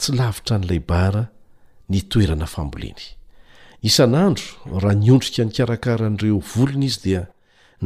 tsy 0.00 0.10
lavitra 0.18 0.54
n'ilay 0.58 0.80
bara 0.90 1.22
ny 1.90 2.00
toerana 2.10 2.46
famboleny 2.54 3.04
isan'andro 3.88 4.46
raha 4.82 4.94
niondrika 5.02 5.42
ny 5.44 5.52
karakara 5.56 6.04
an'ireo 6.10 6.38
volona 6.54 6.86
izy 6.90 7.00
dia 7.04 7.22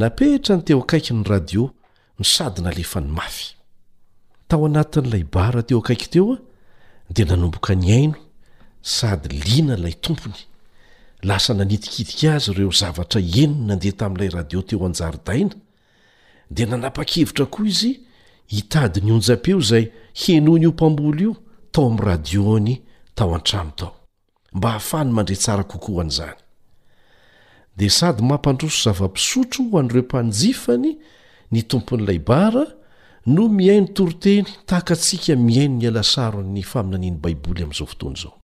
napetra 0.00 0.52
ny 0.56 0.62
teo 0.66 0.78
akaiky 0.84 1.12
ny 1.16 1.22
radio 1.32 1.62
ny 2.18 2.24
sadina 2.34 2.70
lefa 2.78 2.98
ny 3.04 3.10
mafy 3.18 3.46
tao 4.48 4.64
anatin'ilay 4.68 5.24
bara 5.34 5.60
teo 5.68 5.78
akaiky 5.82 6.08
teo 6.14 6.32
a 7.08 7.14
dia 7.14 7.24
nanomboka 7.28 7.72
ny 7.82 7.88
aino 7.98 8.23
sady 8.86 9.36
lina 9.40 9.76
ilay 9.78 9.92
tompony 9.94 10.34
lasa 11.22 11.54
nanitikitika 11.54 12.34
azy 12.34 12.52
reo 12.52 12.70
zavatra 12.72 13.20
enony 13.20 13.66
nandeha 13.66 13.96
tami'ilay 13.96 14.28
radio 14.28 14.62
teo 14.62 14.86
anjarydaina 14.86 15.54
de 16.50 16.64
nanapa-kevitra 16.66 17.46
koa 17.46 17.66
izy 17.66 18.00
hitady 18.52 19.00
nyojapeo 19.00 19.60
zay 19.60 19.84
henon' 20.20 20.62
io 20.62 20.70
mpambolo 20.70 21.20
io 21.20 21.36
tao 21.72 21.86
am' 21.90 21.98
radiony 21.98 22.82
tao 23.14 23.34
an-tao 23.34 23.70
tao 23.76 23.94
mba 24.52 24.68
ahafahany 24.68 25.10
mandre 25.12 25.34
sara 25.36 25.64
kokoan'zany 25.64 26.36
de 27.76 27.88
sady 27.90 28.22
mampandroso 28.22 28.90
zava-pisotro 28.90 29.64
ho 29.72 29.78
anyireo 29.78 30.02
mpanjifany 30.02 30.96
ny 31.50 31.62
tompon'lay 31.62 32.18
bara 32.18 32.66
no 33.26 33.48
miaino 33.48 33.86
toroteny 33.86 34.44
tahaka 34.66 34.94
atsika 34.94 35.36
mihaino 35.36 35.78
ny 35.78 35.88
alasarony 35.88 36.62
faminaniny 36.62 37.16
baiboly 37.16 37.62
am'zaofotoanyzao 37.62 38.43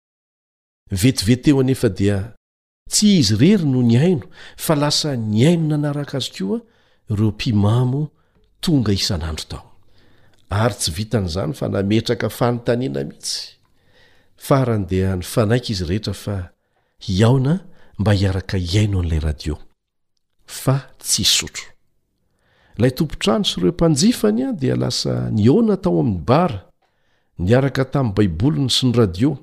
vetiveteo 0.90 1.60
anefa 1.60 1.88
dia 1.90 2.18
tsy 2.90 3.18
izy 3.20 3.36
rery 3.36 3.66
no 3.66 3.82
ny 3.84 3.96
aino 4.00 4.26
fa 4.56 4.74
lasa 4.74 5.14
nyaino 5.16 5.68
nanaraka 5.74 6.16
azy 6.18 6.32
ko 6.32 6.56
a 6.56 6.60
ireo 7.12 7.30
mpimamo 7.30 8.08
tonga 8.60 8.92
isan'andro 8.92 9.44
tao 9.44 9.62
ary 10.48 10.74
tsy 10.74 10.92
vitan'izany 10.96 11.52
fa 11.54 11.68
nametraka 11.68 12.28
fanintaniana 12.30 13.04
mihitsy 13.04 13.58
farany 14.36 14.86
dia 14.88 15.16
ny 15.16 15.22
fanaiky 15.22 15.72
izy 15.72 15.84
rehetrafa 15.84 16.52
iaona 17.08 17.60
mba 17.98 18.12
hiaraka 18.12 18.56
iaino 18.56 19.00
an'ilay 19.02 19.20
radio 19.20 19.58
fa 20.46 20.76
tsysotro 20.98 21.68
lay 22.80 22.90
tompontrano 22.96 23.44
sy 23.44 23.60
ireo 23.60 23.72
mpanjifany 23.76 24.42
a 24.48 24.52
dia 24.52 24.76
lasa 24.76 25.28
niona 25.30 25.76
tao 25.76 26.00
amin'ny 26.00 26.24
bara 26.24 26.64
niaraka 27.38 27.84
tamin'ny 27.84 28.16
baiboliny 28.16 28.70
sy 28.72 28.88
ny 28.88 28.96
radio 28.96 29.36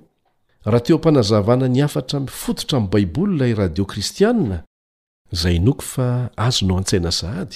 raha 0.65 0.79
teo 0.79 0.95
ampanazavana 0.95 1.67
ny 1.67 1.81
afatra 1.83 2.19
mifototra 2.19 2.77
am' 2.79 2.87
baiboly 2.89 3.37
lay 3.37 3.53
radio 3.53 3.85
kristianna 3.85 4.63
zay 5.31 5.59
noko 5.59 5.81
fa 5.81 6.29
azo 6.37 6.65
nao 6.65 6.77
an-tsaina 6.77 7.11
sahady 7.11 7.55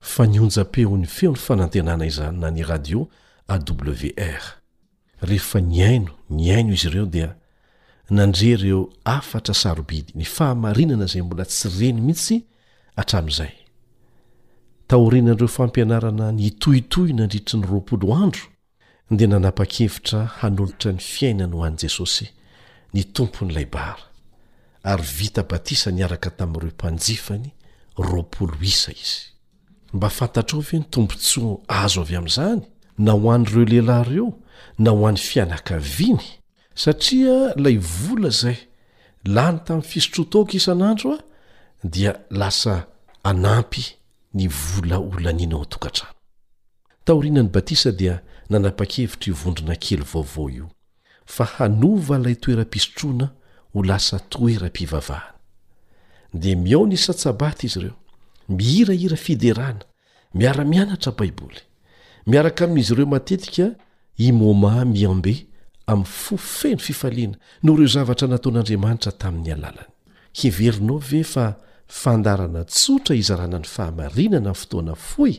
fa 0.00 0.26
nionja-peo 0.26 0.96
ny 0.96 1.06
feo 1.06 1.30
ny 1.30 1.36
fanantenana 1.36 2.06
izany 2.06 2.38
na 2.38 2.50
ny 2.50 2.62
radio 2.62 3.08
awr 3.48 4.42
rehefa 5.22 5.60
nyaino 5.60 6.10
nyaino 6.30 6.72
izy 6.72 6.86
ireo 6.88 7.06
dia 7.06 7.34
nandre 8.10 8.48
ireo 8.48 8.90
afatra 9.04 9.54
sarobidy 9.54 10.12
ny 10.14 10.24
fahamarinana 10.24 11.06
zay 11.06 11.22
mbola 11.22 11.44
tsy 11.44 11.68
reny 11.78 12.00
mihitsy 12.00 12.36
atramn'izay 12.96 13.52
taoriananireo 14.86 15.48
fampianarana 15.48 16.32
nytohitoy 16.32 17.12
nandritry 17.12 17.60
ny 17.60 17.66
rlandro 17.96 18.42
dia 19.10 19.26
nanapa-kevitra 19.26 20.24
hanolotra 20.26 20.92
ny 20.92 20.98
fiainany 20.98 21.54
ho 21.56 21.64
an' 21.64 21.76
jesosy 21.78 22.28
ny 22.94 23.04
tomponyilay 23.04 23.66
bara 23.66 23.98
ary 24.84 25.02
vita 25.04 25.42
batisa 25.42 25.90
niaraka 25.92 26.30
tamin'ireo 26.30 26.70
mpanjifany 26.72 27.50
ropolo 27.96 28.56
isa 28.62 28.92
izy 28.92 29.22
mba 29.92 30.08
fantatra 30.10 30.56
ao 30.56 30.60
ve 30.62 30.78
ny 30.78 30.84
tompontso 30.90 31.60
azo 31.68 32.00
avy 32.00 32.16
amin'izany 32.16 32.60
na 32.98 33.12
ho 33.12 33.30
an'ireo 33.32 33.64
lehilahy 33.64 34.10
ireo 34.10 34.28
na 34.78 34.90
ho 34.90 35.06
any 35.08 35.18
fianakaviany 35.28 36.26
satria 36.74 37.36
ilay 37.58 37.76
vola 37.76 38.30
zay 38.30 38.58
lany 39.24 39.58
tamin'ny 39.64 39.88
fisotro 39.90 40.24
toka 40.24 40.56
isanandro 40.56 41.12
a 41.14 41.20
dia 41.88 42.12
lasa 42.30 42.86
anampy 43.24 43.84
ny 44.34 44.48
vola 44.48 44.98
olanianao 45.00 45.62
atokantrano 45.62 46.14
taorinany 47.04 47.48
batisa 47.52 47.92
dia 47.92 48.22
nanapa-kevitra 48.50 49.32
ovondrina 49.32 49.76
kely 49.84 50.00
vaovao 50.12 50.50
io 50.50 50.66
fa 51.34 51.44
hanova 51.58 52.16
ilay 52.20 52.36
toeram-pisotroana 52.42 53.26
ho 53.74 53.78
lasa 53.90 54.16
toerampivavahana 54.32 55.34
di 56.40 56.50
miaona 56.64 56.96
satsabata 57.06 57.62
izy 57.68 57.78
ireo 57.80 57.96
mihirahira 58.58 59.18
fiderana 59.26 59.82
miara-mianatra 60.38 61.12
baiboly 61.18 61.60
miaraka 62.30 62.62
ami'izy 62.66 62.92
ireo 62.94 63.06
matetika 63.14 63.66
i 64.26 64.32
moma 64.40 64.72
miambe 64.92 65.34
amin'ny 65.92 66.12
fofeno 66.22 66.80
fifaliana 66.86 67.36
noh 67.64 67.76
reo 67.78 67.88
zavatra 67.94 68.26
nataon'andriamanitra 68.32 69.12
tamin'ny 69.20 69.50
alalany 69.56 69.92
heverinao 70.38 70.98
ve 71.10 71.20
fa 71.32 71.46
fandarana 72.00 72.60
tsotra 72.74 73.12
izarana 73.22 73.58
ny 73.62 73.68
fahamarinana 73.74 74.50
ny 74.52 74.58
fotoana 74.60 74.94
foy 75.10 75.32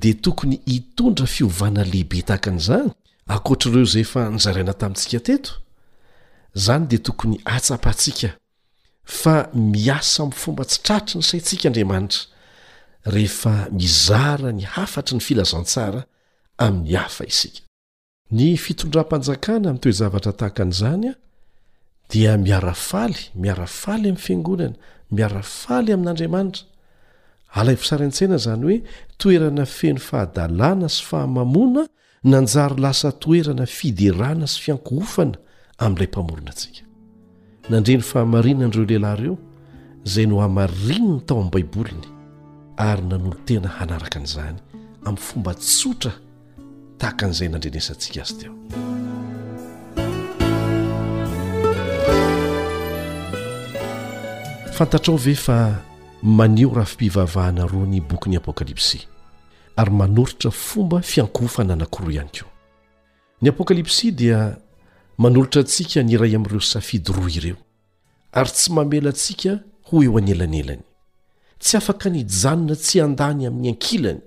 dia 0.00 0.14
tokony 0.24 0.56
hitondra 0.72 1.26
fiovana 1.34 1.80
lehibe 1.90 2.18
tahakan'zany 2.28 2.90
akireo 3.34 3.84
zay 3.92 4.04
fa 4.12 4.22
nyzaraina 4.34 4.74
tamintsika 4.80 5.20
teto 5.26 5.52
zany 6.64 6.84
dia 6.90 6.98
tokony 7.06 7.36
atsapaatsika 7.56 8.30
fa 9.20 9.34
miasa 9.54 10.22
mfomba 10.30 10.62
tsitratra 10.70 11.14
ny 11.18 11.22
saintsika 11.30 11.64
andriamanitra 11.68 12.22
rehefa 13.14 13.52
mizara 13.78 14.50
ny 14.58 14.62
hafatry 14.74 15.14
ny 15.16 15.20
filazantsara 15.26 16.00
amin'ny 16.64 16.94
afy 16.98 17.30
fitondram-panjakana 18.64 19.66
am'n 19.70 19.82
toezavatratahaka 19.84 20.62
n'izany 20.68 21.04
a 21.10 21.14
dia 22.10 22.32
miarafaly 22.46 23.20
miarafaly 23.42 24.06
amin'ny 24.08 24.22
fiangonana 24.26 24.76
miarafaly 25.16 25.88
amin'andriamanitra 25.96 26.62
alay 27.58 27.76
visarantseina 27.82 28.36
zany 28.44 28.62
hoe 28.68 28.78
toerana 29.20 29.64
feno 29.76 30.00
fahadalàna 30.08 30.88
sy 30.96 31.02
fahamamona 31.08 31.82
nanjary 32.24 32.80
lasa 32.80 33.12
toerana 33.12 33.66
fiderana 33.66 34.46
sy 34.50 34.58
fiankhofana 34.64 35.36
amin'ilay 35.84 36.08
mpamorona 36.12 36.50
atsika 36.52 36.80
nandreny 37.70 38.02
fahamarinan'ireo 38.10 38.84
lehilahy 38.90 39.14
ireo 39.20 39.36
izay 40.06 40.26
no 40.26 40.36
hamarinina 40.44 41.20
tao 41.26 41.36
amin'ny 41.38 41.52
baiboliny 41.54 42.04
ary 42.88 43.02
nanolo 43.10 43.36
tena 43.46 43.68
hanaraka 43.78 44.16
an'izany 44.20 44.58
amin'ny 45.06 45.22
fomba 45.26 45.52
tsotra 45.54 46.12
tahaka 46.98 47.22
an'izay 47.26 47.48
nandrenesantsika 47.52 48.20
azy 48.22 48.36
teo 48.40 48.52
fantatrao 54.76 55.16
ve 55.16 55.34
fa 55.34 55.58
maneo 56.22 56.68
raha 56.74 56.88
fimpivavahanaroa 56.90 57.86
ny 57.92 58.00
bokyn'i 58.00 58.36
apôkalipsia 58.40 59.04
ary 59.76 59.90
manoritra 59.90 60.50
fomba 60.50 60.98
fiankofana 61.10 61.72
anakoroa 61.74 62.12
ihany 62.14 62.30
ko 62.40 62.44
ny 63.42 63.48
apokalipsy 63.50 64.10
dia 64.20 64.40
manolotra 65.18 65.60
antsika 65.62 66.02
ni 66.02 66.12
iray 66.14 66.34
amin'ireo 66.36 66.60
safidy 66.74 67.12
roa 67.12 67.30
ireo 67.38 67.56
ary 68.32 68.50
tsy 68.56 68.72
mamela 68.76 69.08
antsika 69.12 69.52
ho 69.90 70.02
eo 70.04 70.16
anelanelany 70.20 70.82
tsy 71.62 71.76
afaka 71.76 72.06
nijanona 72.14 72.74
tsy 72.84 72.96
andany 73.06 73.42
amin'ny 73.48 73.68
ankilany 73.72 74.20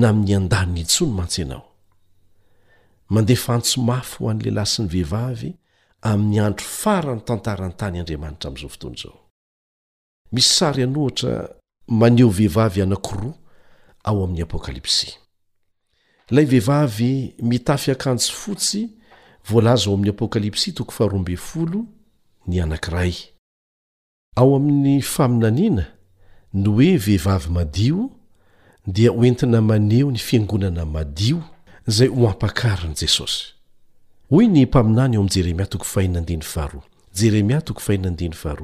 na 0.00 0.08
amin'ny 0.12 0.34
an-danyny 0.38 0.84
tsony 0.86 1.12
mantsy 1.18 1.40
ianao 1.42 1.64
mandefa 3.14 3.54
antso 3.54 3.80
mafy 3.82 4.16
ho 4.18 4.30
an' 4.30 4.38
lehilahy 4.42 4.66
sy 4.72 4.82
ny 4.82 4.88
vehivavy 4.94 5.50
amin'ny 6.10 6.38
andro 6.46 6.66
farany 6.82 7.20
tantarany 7.28 7.74
tany 7.80 7.98
andriamanitra 7.98 8.46
amin'izao 8.48 8.70
fotoany 8.70 8.96
izaomis 9.02 10.54
saea 12.54 13.34
ao 14.06 14.22
amin'ny 14.24 14.42
apokalypsy 14.42 15.12
lay 16.30 16.44
vehivavy 16.44 17.34
mitafy 17.50 17.90
hakanjo 17.90 18.32
fotsy 18.42 18.82
voalaza 19.48 19.84
ao 19.86 19.94
amin'ny 19.96 20.10
apokalypsy 20.14 20.70
toko 20.78 20.92
faharoambeyfolo 20.98 21.80
ny 22.48 22.56
anankiray 22.64 23.14
ao 24.40 24.50
amin'ny 24.58 24.96
faminaniana 25.14 25.84
no 26.62 26.70
oe 26.80 26.90
vehivavy 27.06 27.50
madio 27.56 27.98
dia 28.94 29.10
ho 29.10 29.24
entina 29.24 29.60
maneo 29.70 30.10
ny 30.10 30.18
fiangonana 30.28 30.84
madio 30.96 31.38
izay 31.88 32.08
ho 32.08 32.22
ampakarini 32.28 32.94
jesosy 33.00 33.42
hoy 34.30 34.46
ny 34.46 34.64
mpaminany 34.66 35.14
eo 35.16 35.20
ami' 35.22 35.30
jeremia 35.34 35.66
toko 35.66 35.84
faina 35.84 36.20
faar 36.42 36.72
jeremia 37.18 37.60
toko 37.60 37.80
fai 37.80 37.98
ar 38.50 38.60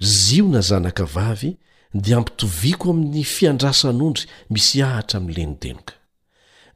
ziona 0.00 0.60
zanaka 0.60 1.04
vavy 1.04 1.56
dia 2.02 2.16
ampitoviako 2.18 2.86
amin'ny 2.94 3.22
fiandrasan'ondry 3.36 4.24
misy 4.54 4.78
ahatra 4.86 5.16
amin'ny 5.20 5.34
lenodenoka 5.38 5.94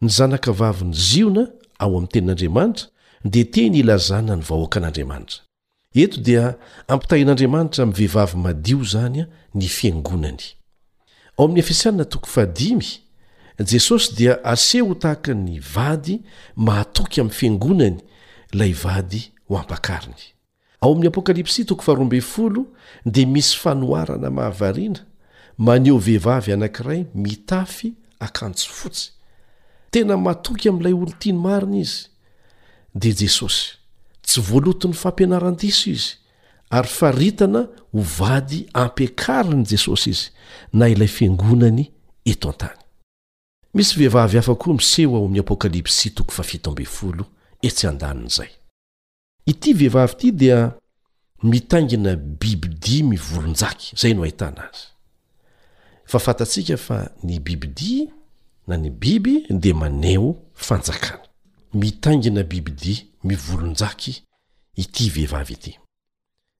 ny 0.03 0.09
zanakavavyny 0.17 0.95
ziona 1.09 1.43
ao 1.83 1.91
amin'ny 1.97 2.09
tenin'andriamanitra 2.13 2.87
dia 3.33 3.45
teny 3.55 3.75
ilazana 3.83 4.35
ny 4.39 4.45
vahoaka 4.49 4.77
an'andriamanitra 4.81 5.41
eto 6.03 6.19
dia 6.29 6.45
ampitahin'andriamanitra 6.95 7.83
min'ny 7.87 7.99
vehivavy 7.99 8.37
madio 8.47 8.79
izany 8.87 9.19
a 9.25 9.29
ny 9.59 9.67
fiangonany 9.79 10.43
ao 11.39 11.45
amin'ny 11.45 11.61
efisianina 11.67 12.05
toko 12.13 12.27
fahadimy 12.35 12.89
jesosy 13.73 14.09
dia 14.19 14.35
aseh 14.53 14.83
ho 14.87 14.95
tahaka 15.03 15.33
ny 15.47 15.57
vady 15.75 16.17
mahatoky 16.67 17.21
amin'ny 17.21 17.35
fiangonany 17.41 17.99
la 18.59 18.67
ivady 18.67 19.21
ho 19.49 19.59
ampakariny 19.59 20.25
ao 20.81 20.93
amin'ny 20.93 21.07
apokalipsy 21.09 21.65
toko 21.65 21.83
faroambyfolo 21.83 22.65
dia 23.07 23.27
misy 23.27 23.57
fanoharana 23.57 24.31
mahavariana 24.31 25.01
maneho 25.59 25.99
vehivavy 25.99 26.53
anankiray 26.53 27.05
mitafy 27.15 27.93
akanjo 28.21 28.69
fotsy 28.71 29.13
tena 29.91 30.17
matoky 30.17 30.69
amin'ilay 30.69 30.93
olo 30.93 31.13
tiany 31.19 31.39
mariny 31.39 31.81
izy 31.81 32.07
dia 32.95 33.13
jesosy 33.13 33.77
tsy 34.23 34.41
voalotony 34.41 34.95
fampianaran-diso 34.95 35.91
izy 35.91 36.17
ary 36.71 36.89
faritana 36.89 37.69
ho 37.93 38.01
vady 38.19 38.69
ampiakariny 38.75 39.65
jesosy 39.71 40.11
izy 40.11 40.27
na 40.73 40.89
ilay 40.89 41.09
fiangonany 41.09 41.91
eto 42.25 42.49
an-tany 42.51 42.79
misy 43.75 43.97
vehivavy 43.99 44.37
hafakoa 44.37 44.75
miseho 44.75 45.17
aoamin'ny 45.17 45.41
apokalpsy 45.41 46.11
toofoety 46.11 46.87
ity 49.49 49.73
vehivavy 49.73 50.13
ity 50.13 50.33
dia 50.33 50.75
mitaingina 51.43 52.17
bibi 52.17 52.69
dia 52.69 53.05
mivolonjaky 53.05 53.97
zay 53.97 54.15
no 54.15 54.23
ahitana 54.23 54.69
azy 54.69 54.85
fa 56.05 56.19
fantatsika 56.19 56.77
fa 56.77 56.99
ny 57.25 57.39
bibidia 57.41 58.11
na 58.69 58.77
ny 58.77 58.91
biby 58.91 59.47
di 59.51 59.73
maneho 59.73 60.37
fanjakana 60.55 61.23
mitaingina 61.75 62.43
bibi 62.43 62.73
dia 62.73 63.03
mivolonjaky 63.25 64.23
ity 64.77 65.09
vehivavy 65.11 65.53
ity 65.55 65.73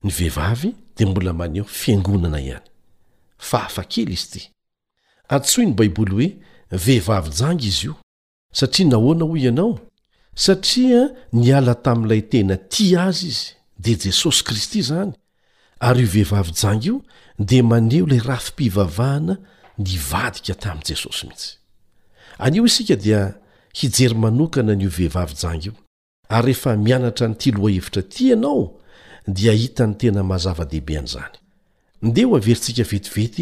ny 0.05 0.11
vehivavy 0.11 0.73
dea 0.97 1.07
mbola 1.09 1.33
maneho 1.33 1.65
fiangonana 1.67 2.41
ihany 2.41 2.67
fa 3.39 3.67
afa 3.67 3.85
kely 3.85 4.13
izy 4.13 4.27
ity 4.39 4.43
ary 5.29 5.45
tsoy 5.45 5.67
ny 5.67 5.73
baiboly 5.75 6.15
hoe 6.27 6.37
vehivavijangy 6.79 7.67
izy 7.67 7.87
io 7.87 7.95
satria 8.53 8.89
nahoana 8.89 9.25
hoy 9.25 9.41
ianao 9.43 9.81
satria 10.43 11.01
niala 11.41 11.75
tamy 11.87 12.05
ilay 12.07 12.23
tena 12.33 12.55
tia 12.75 13.01
azy 13.11 13.27
izy 13.33 13.47
dia 13.85 13.99
jesosy 14.05 14.41
kristy 14.47 14.81
zany 14.89 15.11
ary 15.89 16.03
io 16.07 16.11
vehivavi 16.15 16.53
jang 16.63 16.83
io 16.89 16.97
dea 17.49 17.63
maneo 17.71 18.07
lay 18.13 18.21
raha 18.29 18.43
fipivavahana 18.47 19.35
nivadika 19.87 20.55
tamy 20.65 20.83
jesosy 20.89 21.27
mihitsy 21.27 21.51
anio 22.39 22.65
isika 22.71 22.97
dia 22.97 23.23
hijery 23.79 24.15
manokana 24.25 24.73
nyio 24.75 24.91
vehivavy 24.99 25.35
jang 25.43 25.63
io 25.67 25.73
ary 26.29 26.47
rehefa 26.47 26.77
mianatra 26.77 27.29
nytiloha 27.29 27.69
hevitra 27.73 28.03
ty 28.03 28.25
ianao 28.29 28.79
dia 29.39 29.53
hitany 29.53 29.95
tena 29.95 30.23
mazava-dehibeany 30.23 31.07
zany 31.15 31.35
ndeoveritsika 32.03 32.83
vetivet 32.93 33.39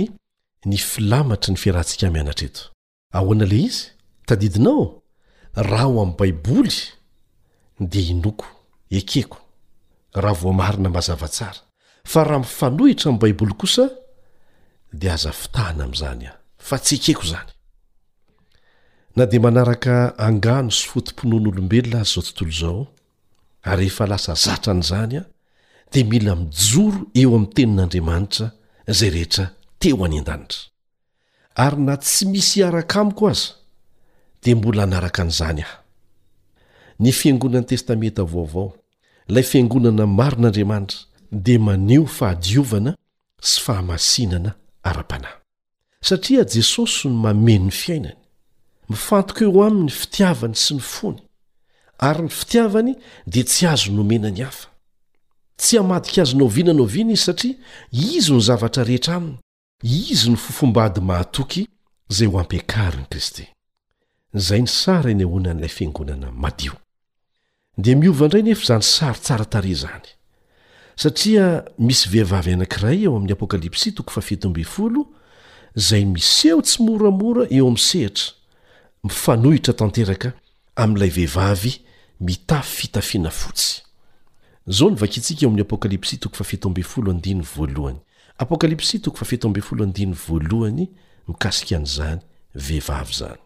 n 0.66 0.76
filamatry 0.76 1.52
n 1.52 1.56
fiarahntsika 1.56 2.08
aae 3.14 3.56
i 4.40 5.05
raha 5.56 5.88
ho 5.88 6.00
amin'n 6.02 6.16
baiboly 6.16 6.74
dia 7.80 8.12
inoko 8.12 8.44
ekeko 8.90 9.38
raha 10.12 10.36
vo 10.40 10.52
marina 10.52 10.88
mazavatsara 10.92 11.60
fa 12.04 12.24
raha 12.24 12.38
mifanohitra 12.44 13.08
amin'ny 13.10 13.20
baiboly 13.22 13.54
kosa 13.60 13.88
dia 14.92 15.14
aza 15.14 15.32
fitahana 15.32 15.84
amin'izany 15.84 16.26
aho 16.28 16.36
fa 16.66 16.76
tsy 16.78 16.94
ekeko 17.00 17.24
zany 17.32 17.50
na 19.16 19.24
dia 19.26 19.40
manaraka 19.40 20.12
angano 20.18 20.70
sy 20.70 20.88
fotomponoan'olombelona 20.90 22.00
azy 22.04 22.12
zao 22.12 22.22
tontolo 22.24 22.50
izao 22.50 22.86
ary 23.64 23.86
efa 23.88 24.04
lasa 24.06 24.34
zatranyizany 24.34 25.16
a 25.20 25.24
dia 25.92 26.04
mila 26.04 26.36
mijoro 26.36 27.00
eo 27.16 27.32
amin'ny 27.36 27.52
tenin'andriamanitra 27.56 28.46
izay 28.92 29.10
rehetra 29.10 29.44
teo 29.80 30.04
any 30.04 30.18
an-danitra 30.20 30.60
ary 31.64 31.80
na 31.88 31.96
tsy 31.96 32.24
misy 32.28 32.60
iaraka 32.60 33.00
amiko 33.00 33.24
aza 33.32 33.64
dia 34.44 34.56
mbola 34.56 34.84
naraka 34.86 35.24
n'izany 35.24 35.62
aho 35.62 35.76
ny 37.00 37.12
fiangonany 37.18 37.64
testamenta 37.70 38.24
vaovao 38.32 38.68
ilay 39.28 39.42
fiangonana 39.50 40.06
marin'andriamanitra 40.06 40.98
dia 41.44 41.58
maneo 41.58 42.06
fahadiovana 42.16 42.90
sy 43.48 43.60
fahamasinana 43.64 44.50
ara-panahy 44.82 45.36
satria 46.00 46.44
jesosy 46.44 47.08
no 47.08 47.14
mameno 47.14 47.64
ny 47.64 47.70
fiainany 47.70 48.16
mifantoka 48.88 49.44
eo 49.44 49.64
amin'ny 49.64 49.90
fitiavany 49.90 50.54
sy 50.54 50.74
ny 50.74 50.80
fony 50.80 51.18
ary 51.98 52.22
ny 52.22 52.28
fitiavany 52.30 52.94
dia 53.26 53.44
tsy 53.44 53.66
azo 53.66 53.92
nomenany 53.92 54.42
hafa 54.42 54.68
tsy 55.56 55.76
hamadika 55.76 56.22
azonaovina 56.22 56.72
naoviana 56.72 57.12
izy 57.12 57.24
satria 57.26 57.54
izy 57.92 58.30
no 58.32 58.40
zavatra 58.40 58.84
rehetra 58.84 59.14
aminy 59.14 59.38
izy 59.82 60.30
no 60.30 60.36
fofombady 60.36 61.00
mahatoky 61.00 61.66
izay 62.10 62.28
ho 62.28 62.38
ampiakaryn'i 62.38 63.06
kristy 63.10 63.55
zay 64.36 64.60
ny 64.60 64.68
sara 64.68 65.10
eny 65.10 65.22
hona 65.24 65.54
n'ilay 65.54 65.68
fiangonana 65.72 66.28
madio 66.32 66.72
di 67.78 67.94
miovandray 67.96 68.42
nefa 68.44 68.64
zany 68.66 68.82
sary 68.82 69.18
tsaratare 69.24 69.72
zany 69.82 70.06
satria 71.02 71.46
misy 71.86 72.08
vehivavy 72.12 72.52
anankiray 72.56 73.06
eo 73.06 73.14
amin'ny 73.16 73.32
apokalypsy 73.32 73.90
tokofaftofl 73.96 74.96
zay 75.74 76.04
miseho 76.04 76.60
tsy 76.62 76.82
moramora 76.84 77.46
eo 77.56 77.68
am 77.68 77.76
sehtra 77.76 78.32
mifanohitra 79.04 79.72
tanteraka 79.72 80.32
amilay 80.82 81.08
vehivavy 81.16 81.72
mitafy 82.20 82.76
fitafiana 82.80 83.30
fotsy 83.30 83.82
zao 84.66 84.90
nvakitsika 84.90 85.46
am'y 85.48 85.62
apokalps 85.64 86.12
apokals 88.36 89.00
hay 90.28 90.88
mikasikan'zany 91.26 92.20
vehivavy 92.54 93.12
zany 93.14 93.38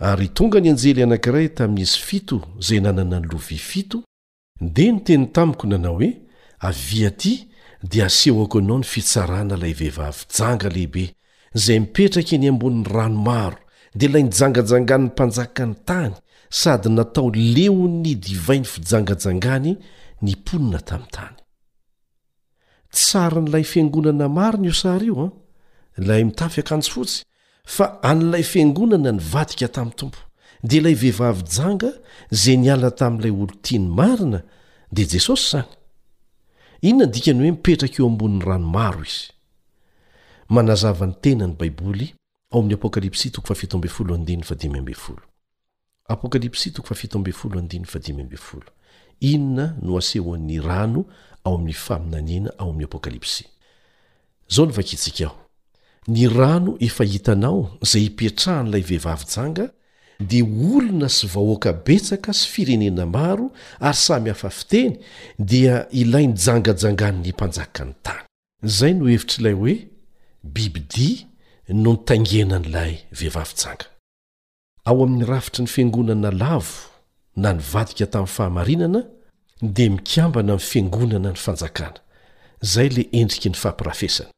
ary 0.00 0.28
tonga 0.30 0.60
nyanjely 0.60 1.02
anankiray 1.02 1.48
taminisy 1.54 1.98
fito 1.98 2.42
zay 2.60 2.80
nananany 2.80 3.26
lovifito 3.32 4.02
dea 4.60 4.92
niteny 4.92 5.26
tamiko 5.32 5.66
nanao 5.66 5.94
hoe 5.94 6.18
aviaty 6.58 7.38
di 7.88 8.02
asehoako 8.02 8.58
anao 8.58 8.78
nyfitsarana 8.78 9.56
lay 9.56 9.72
vehivavy 9.74 10.24
janga 10.38 10.68
lehibe 10.68 11.14
zay 11.54 11.80
mipetraky 11.80 12.38
ny 12.38 12.48
ambonin'ny 12.48 12.86
rano 12.92 13.16
maro 13.22 13.56
dia 13.94 14.08
ilay 14.08 14.22
nijangajanganyny 14.22 15.06
mpanjaka 15.06 15.66
ny 15.66 15.74
tany 15.84 16.14
sady 16.50 16.88
natao 16.88 17.30
leo 17.34 17.72
ny 17.88 18.14
divainy 18.14 18.64
fijangajangany 18.66 19.76
niponina 20.22 20.78
tamy 20.78 21.04
tanylaa 21.10 21.38
fa 27.76 28.02
anilay 28.02 28.42
fiangonana 28.42 29.12
nivadika 29.12 29.68
tamin'y 29.68 29.94
tompo 29.96 30.18
dia 30.68 30.80
ilay 30.80 30.94
vehivavy 30.94 31.42
janga 31.56 31.90
zay 32.30 32.56
niala 32.56 32.90
tamin'ilay 32.90 33.30
olo 33.30 33.52
tiny 33.62 33.88
marina 33.98 34.42
dia 34.92 35.04
jesosy 35.06 35.50
zany 35.50 35.64
inona 36.88 37.04
andikany 37.04 37.38
hoe 37.40 37.50
mipetraka 37.50 37.96
eo 38.02 38.06
ambon'ny 38.06 38.40
rano 38.40 38.68
maro 38.72 39.04
izyinna 49.22 49.76
noasehoan'ny 49.82 50.60
rano 50.60 51.04
aoamn'ny 51.44 51.72
famianna 51.74 52.50
aom 52.58 52.80
k 54.84 55.28
nyrano 56.08 56.76
efa 56.80 57.04
hitanao 57.04 57.70
zay 57.92 58.00
hipetrahany 58.02 58.70
lay 58.70 58.80
vehivavijanga 58.80 59.66
di 60.20 60.42
olona 60.42 61.08
sy 61.08 61.26
vahoaka 61.26 61.72
betsaka 61.72 62.32
sy 62.32 62.48
firenena 62.52 63.06
maro 63.06 63.52
ary 63.80 63.96
samy 63.96 64.28
hafa 64.28 64.50
fiteny 64.50 64.98
dia 65.38 65.86
ilai 65.90 66.26
nyjangajangany 66.26 67.18
nympanjakany 67.22 67.94
tany 68.02 68.18
zay 68.64 68.94
no 68.94 69.06
hevitrylay 69.06 69.52
hoe 69.52 69.76
bibidi 70.42 71.26
no 71.68 71.90
nitangenan' 71.92 72.70
lay 72.72 72.98
vehivavijanga 73.12 73.84
ao 74.84 75.04
ami'ny 75.04 75.24
rafitry 75.24 75.62
ny 75.64 75.68
fiangonana 75.68 76.30
lavo 76.30 76.88
na 77.36 77.52
nivadika 77.52 78.06
tamy 78.06 78.26
fahamarinana 78.26 79.02
di 79.62 79.90
mikiambana 79.90 80.52
am 80.52 80.58
fiangonana 80.58 81.28
ny 81.30 81.34
fanjakana 81.36 82.00
zay 82.64 82.88
le 82.88 83.02
endriky 83.12 83.48
ny 83.48 83.54
fampirafesany 83.54 84.30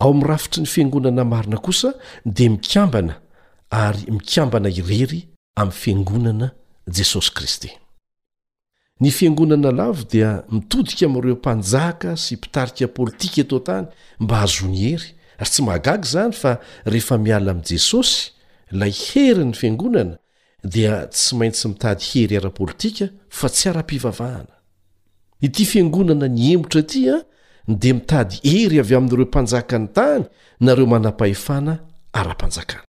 ao 0.00 0.14
mi'nyrafitry 0.14 0.60
ny 0.62 0.66
fiangonana 0.66 1.24
marina 1.24 1.58
kosa 1.58 1.94
dia 2.26 2.50
mikambana 2.50 3.14
ary 3.70 4.02
mikambana 4.16 4.68
irery 4.80 5.20
amin'ny 5.60 5.72
fiangonana 5.80 6.46
jesosy 6.96 7.30
kristy 7.36 7.70
ny 9.00 9.10
fiangonana 9.16 9.70
lavo 9.80 10.02
dia 10.12 10.30
mitodika 10.54 11.02
amin'ireo 11.06 11.34
mpanjaka 11.40 12.10
sy 12.22 12.32
mpitarika 12.38 12.86
politika 12.98 13.38
eto 13.44 13.58
tany 13.66 13.86
mba 14.22 14.36
hazony 14.42 14.76
hery 14.84 15.08
ary 15.40 15.50
tsy 15.52 15.62
mahagaga 15.66 16.06
izany 16.08 16.32
fa 16.42 16.52
rehefa 16.92 17.16
miala 17.24 17.50
amin'i 17.52 17.68
jesosy 17.72 18.16
lay 18.80 18.90
iheriny 19.02 19.54
fiangonana 19.60 20.14
dia 20.74 20.94
tsy 21.12 21.28
maintsy 21.38 21.64
mitady 21.72 22.02
ihery 22.14 22.34
ara-politika 22.40 23.04
fa 23.38 23.46
tsy 23.54 23.64
ara-mpivavahana 23.70 24.54
nity 25.42 25.62
fiangonana 25.72 26.26
ny 26.36 26.42
emotra 26.54 26.82
ty 26.90 27.00
a 27.08 27.16
ah, 27.16 27.22
nydea 27.68 27.94
mitady 27.94 28.36
ery 28.44 28.78
avy 28.80 28.94
amin'ireo 28.96 29.24
mpanjakany 29.24 29.88
tany 29.88 30.24
nareo 30.60 30.86
mana-pahefana 30.86 31.78
ara-panjakana 32.12 32.84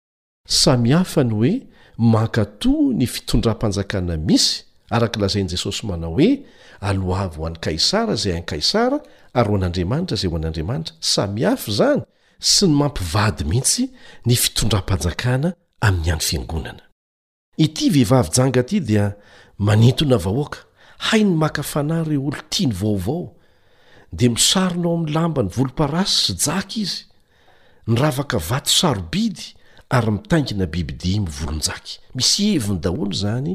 samihafany 0.48 1.30
hoe 1.32 1.68
maka 1.98 2.46
to 2.46 2.92
ny 2.94 3.06
fitondram-panjakana 3.08 4.18
misy 4.18 4.64
araka 4.90 5.20
lazain'i 5.20 5.50
jesosy 5.50 5.86
manao 5.88 6.12
hoe 6.16 6.44
aloh 6.82 7.20
avy 7.20 7.38
ho 7.38 7.46
an'ny 7.48 7.58
kaisara 7.60 8.16
zay 8.16 8.34
any 8.34 8.44
kaisara 8.46 9.00
ary 9.34 9.50
ho 9.50 9.56
an'andriamanitra 9.56 10.18
zay 10.18 10.30
ho 10.32 10.36
an'andriamanitra 10.38 10.96
samiafa 11.00 11.72
zany 11.72 12.02
sy 12.40 12.66
ny 12.68 12.74
mampivady 12.76 13.44
mihitsy 13.44 13.88
ny 14.26 14.36
fitondram-panjakana 14.36 15.54
amin'ny 15.82 16.10
hany 16.12 16.20
fiangonana 16.22 16.82
ity 17.58 17.90
vehivavyjanga 17.90 18.64
ty 18.68 18.80
dia 18.82 19.14
manintona 19.60 20.18
vahoaka 20.22 20.60
hai 21.10 21.24
ny 21.24 21.34
maka 21.34 21.64
fanay 21.64 22.04
reo 22.04 22.26
olo 22.28 22.42
tia 22.52 22.68
ny 22.68 22.74
vaovao 22.76 23.34
de 24.20 24.28
misaronao 24.38 24.96
amin'ny 24.96 25.14
lamba 25.18 25.42
ny 25.46 25.52
volom-parasy 25.56 26.18
sy 26.34 26.38
jaka 26.48 26.76
izy 26.84 27.02
ny 27.90 27.96
rafaka 28.02 28.38
vatysarobidy 28.50 29.46
ary 29.96 30.12
mitaingina 30.18 30.66
bibidi 30.74 31.12
mivolonjaky 31.26 31.94
misy 32.18 32.46
heviny 32.56 32.80
daholo 32.86 33.14
zany 33.22 33.54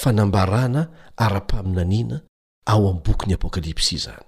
fanambarana 0.00 0.82
ara-paminaniana 1.24 2.16
ao 2.72 2.82
amin'ny 2.90 3.02
bokyny 3.08 3.34
apokalipsya 3.38 3.94
izany 3.98 4.24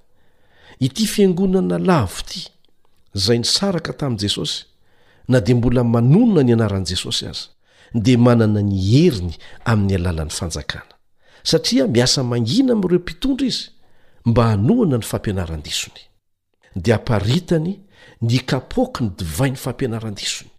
ity 0.87 1.03
fiangonana 1.13 1.79
lavo 1.89 2.19
ity 2.25 2.41
zay 3.25 3.39
nysaraka 3.43 3.93
tamin'i 3.99 4.21
jesosy 4.27 4.59
na 5.33 5.39
de 5.47 5.53
mbola 5.59 5.83
manonona 5.95 6.43
ny 6.47 6.53
anaran'i 6.59 6.91
jesosy 6.93 7.25
azy 7.33 7.45
dea 8.05 8.19
manana 8.27 8.61
ny 8.71 8.75
heriny 8.91 9.35
amin'ny 9.71 9.95
alalan'ny 9.99 10.35
fanjakana 10.41 10.93
satria 11.51 11.85
miasa 11.95 12.21
mangina 12.33 12.71
amn'ireo 12.75 12.99
mpitondra 13.05 13.47
izy 13.53 13.65
mba 14.29 14.45
hanoana 14.49 14.97
ny 14.99 15.03
fampianarandisony 15.05 16.01
dia 16.77 16.95
aparitany 16.97 17.81
nikapoky 18.23 19.03
ny 19.05 19.11
divainy 19.19 19.57
fampianaran-disony 19.57 20.51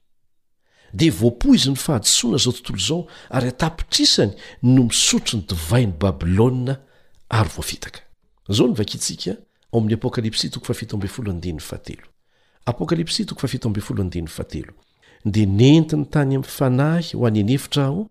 dia 0.93 1.12
voapo 1.21 1.53
izy 1.55 1.69
ny 1.69 1.75
fahadosoana 1.77 2.38
zao 2.38 2.53
tontolo 2.53 2.79
zao 2.88 3.08
ary 3.29 3.45
hatapitrisany 3.45 4.34
no 4.63 4.84
misotro 4.84 5.39
ny 5.39 5.45
divainy 5.47 5.93
babyloa 6.01 6.77
ary 7.29 7.49
ofitaka 7.58 7.99
dia 15.32 15.45
nentiny 15.45 16.05
tany 16.05 16.36
amy 16.36 16.43
fanahy 16.43 17.12
ho 17.13 17.25
any 17.27 17.39
anefitra 17.41 17.84
aho 17.86 18.08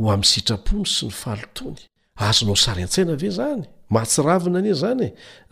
ho 0.00 0.04
amin'ny 0.14 0.30
sitrapony 0.32 0.86
sy 0.94 1.02
ny 1.08 1.12
fahalotony 1.20 1.80
azo 2.28 2.42
no 2.48 2.54
sari 2.64 2.82
an-tsaina 2.84 3.14
ve 3.22 3.30
zany 3.38 3.62
mahatsiravina 3.94 4.58
ane 4.62 4.72
zanye 4.82 5.08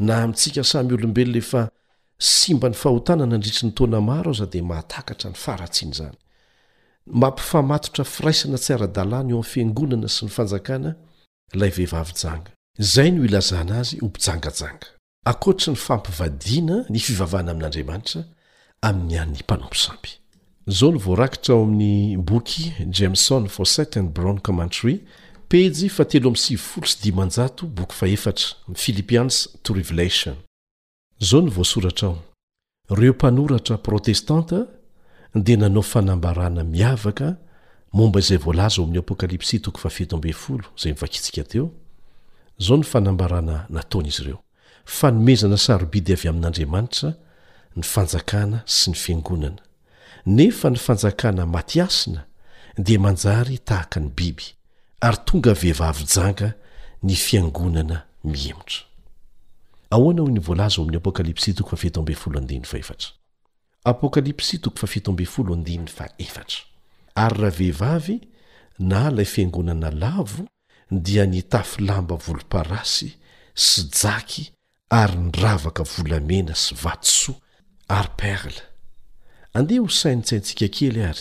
na 0.07 0.13
amintsika 0.23 0.63
samy 0.73 0.91
olombelona 0.97 1.39
efa 1.43 1.63
si 2.31 2.51
mba 2.57 2.69
ny 2.73 2.77
fahotanana 2.83 3.35
andritry 3.37 3.65
ny 3.69 3.73
tona 3.79 3.99
maro 4.11 4.31
aoza 4.33 4.47
de 4.53 4.61
mahatakatra 4.71 5.29
ny 5.33 5.37
faratsiany 5.45 5.95
zany 6.01 6.19
mampifamatotra 7.13 8.05
firaisana 8.05 8.59
tsara-dalàny 8.59 9.31
eo 9.33 9.37
amy 9.41 9.49
fiangonana 9.51 10.09
sy 10.09 10.25
ny 10.27 10.31
fanjakana 10.31 10.95
lay 11.55 11.71
vehivavijanga 11.77 12.51
zay 12.79 13.11
no 13.11 13.25
ilazanazy 13.25 13.97
o 14.03 14.07
mpijangajanga 14.07 14.87
akoatry 15.31 15.71
ny 15.73 15.77
fampivadiana 15.87 16.77
ny 16.91 16.99
fivavahana 17.07 17.51
amin'andriamanitra 17.53 18.21
ami'ny 18.89 19.15
anyny 19.23 19.39
mpanompo 19.43 19.75
sampy 19.85 20.11
zao 20.79 20.91
n 20.93 20.95
voarakitra 21.05 21.53
o 21.55 21.57
aminy 21.65 21.95
boky 22.17 22.63
jameson 22.97 23.45
for 23.49 23.67
setan 23.67 24.07
brown 24.15 24.39
commentry 24.41 24.97
philipians 28.83 29.37
to 29.63 29.75
revulation 29.75 30.35
zo 31.21 31.65
srarerraprtestant 31.65 34.53
dia 35.35 35.57
nanao 35.57 35.83
fanambarana 35.83 36.65
miavaka 36.65 37.37
momba 37.93 38.21
izay 38.21 38.37
voalaza 38.39 38.77
aoamin'y 38.83 38.99
apokalypsy 38.99 39.57
tofafo0 39.59 40.63
ay 40.85 40.93
mivakitsia 40.93 41.45
teo 41.45 41.71
zao 42.59 42.77
ny 42.77 42.83
fanambarana 42.85 43.67
nataona 43.69 44.09
izy 44.09 44.23
ireo 44.23 44.39
fa 44.85 45.11
nomezana 45.11 45.57
sarobidy 45.57 46.13
avy 46.13 46.29
amin'andriamanitra 46.29 47.15
ny 47.77 47.83
fanjakana 47.83 48.63
sy 48.67 48.91
ny 48.91 48.95
fiangonana 48.97 49.63
nefa 50.27 50.71
ny 50.71 50.77
fanjakana 50.77 51.47
matiasina 51.47 52.25
dia 52.79 52.99
manjary 53.01 53.59
tahaka 53.59 54.01
ny 54.01 54.11
biby 54.17 54.47
ary 55.01 55.19
tonga 55.25 55.53
vehivavyjanga 55.55 56.55
ny 57.03 57.15
fiangonana 57.15 58.03
miemtra 58.25 58.81
apokalyps 63.85 64.55
7ary 64.55 66.65
raha 67.17 67.51
vehivavy 67.51 68.21
na 68.79 69.11
lay 69.11 69.25
fiangonana 69.25 69.91
lavo 69.91 70.45
dia 70.91 71.27
nitafylamba 71.27 72.15
volom-parasy 72.17 73.13
sy 73.55 73.83
jaky 74.03 74.51
ary 75.01 75.17
niravaka 75.25 75.83
volamena 75.93 76.55
sy 76.65 76.75
vatoso 76.83 77.33
ary 77.99 78.09
perla 78.19 78.63
andeha 79.57 79.81
ho 79.83 79.89
sainitsaintsika 80.01 80.67
kely 80.77 81.03
ary 81.11 81.21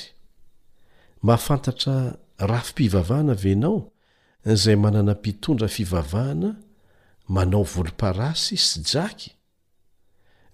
mahafantatra 1.25 1.95
rafipivavahana 2.37 3.33
venao 3.43 3.79
zay 4.61 4.75
manana 4.75 5.13
mpitondra 5.13 5.67
fivavahana 5.67 6.51
manao 7.35 7.63
volom-parasy 7.73 8.57
sy 8.57 8.79
jaky 8.91 9.31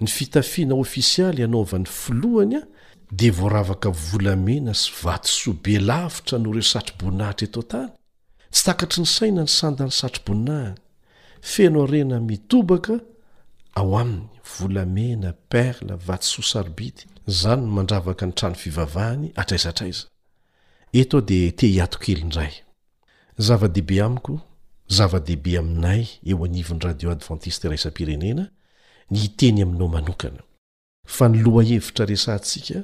ny 0.01 0.07
fitafiana 0.07 0.75
ofisialy 0.75 1.39
ianaovany 1.41 1.85
filohany 1.85 2.55
a 2.57 2.61
de 3.11 3.29
voaravaka 3.31 3.89
volamena 3.91 4.73
sy 4.73 4.91
vatosoa 5.03 5.53
be 5.63 5.79
lavitra 5.79 6.37
no 6.39 6.51
re 6.53 6.61
satroboninahitra 6.71 7.45
eto 7.47 7.61
tany 7.71 7.87
tsy 8.51 8.63
takatry 8.67 9.01
ny 9.01 9.07
saina 9.15 9.41
ny 9.45 9.51
sandan'ny 9.59 9.93
satroboinahiny 9.99 10.75
feno 11.41 11.83
arena 11.83 12.19
mitobaka 12.19 12.95
ao 13.79 13.95
aminy 13.99 14.27
volamena 14.57 15.29
perla 15.51 15.95
vaty 16.07 16.27
soa 16.33 16.45
sarbity 16.53 17.03
zany 17.39 17.63
n 17.63 17.69
mandravaka 17.75 18.25
ny 18.27 18.33
trano 18.37 18.55
fivavahany 18.63 19.31
atraizatraiza 19.35 20.03
etoao 20.93 21.21
de 21.29 21.39
te 21.51 21.67
hiatokelyndray 21.71 22.51
zava-dehibe 23.39 24.01
amiko 24.07 24.33
zava-dehibe 24.95 25.55
aminay 25.59 26.03
eo 26.29 26.43
anivon'ny 26.45 26.83
radio 26.87 27.09
advantiste 27.15 27.69
raisapirenena 27.71 28.49
ny 29.11 29.29
teny 29.37 29.61
aminao 29.61 29.87
manokana 29.87 30.39
fa 31.07 31.29
ny 31.29 31.43
loha 31.45 31.63
hevitra 31.67 32.05
resantsika 32.09 32.79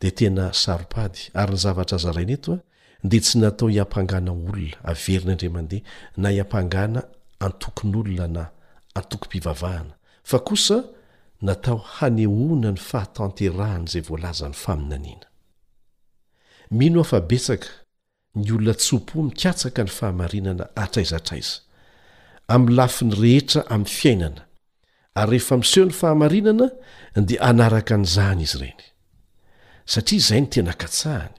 dia 0.00 0.10
tena 0.14 0.52
saropady 0.52 1.18
ary 1.34 1.52
ny 1.54 1.58
zavatra 1.58 1.98
zaraina 1.98 2.32
eto 2.38 2.52
a 2.54 3.08
dia 3.08 3.20
tsy 3.22 3.38
natao 3.42 3.68
hiampanganaolona 3.68 4.76
averina 4.86 5.32
indrimandeha 5.34 5.82
na 6.16 6.28
hiampangana 6.30 7.00
antokon'olona 7.40 8.26
na 8.28 8.44
antoko-pivavahana 8.94 9.94
fa 10.24 10.38
kosa 10.38 10.78
natao 11.42 11.76
hanehona 11.78 12.70
ny 12.72 12.76
fahatanterahana 12.78 13.84
izay 13.90 14.02
voalazany 14.06 14.54
faminaniana 14.54 15.26
mino 16.70 17.00
afa 17.00 17.20
betsaka 17.20 17.66
ny 18.38 18.46
olona 18.54 18.74
tsopo 18.74 19.22
mikatsaka 19.26 19.82
ny 19.84 19.90
fahamarinana 19.98 20.64
atraizatraiza 20.84 21.60
amin'ny 22.48 22.74
lafiny 22.78 23.14
rehetra 23.22 23.66
amin'ny 23.72 23.90
fiainana 23.98 24.42
ary 25.14 25.30
rehefa 25.38 25.56
miseho 25.56 25.86
ny 25.86 25.92
fahamarinana 25.92 26.70
dia 27.16 27.40
anaraka 27.42 27.94
anyizany 27.94 28.42
izy 28.42 28.56
ireny 28.58 28.80
satria 29.84 30.18
izay 30.18 30.40
ny 30.40 30.46
tena 30.48 30.72
katsahany 30.72 31.34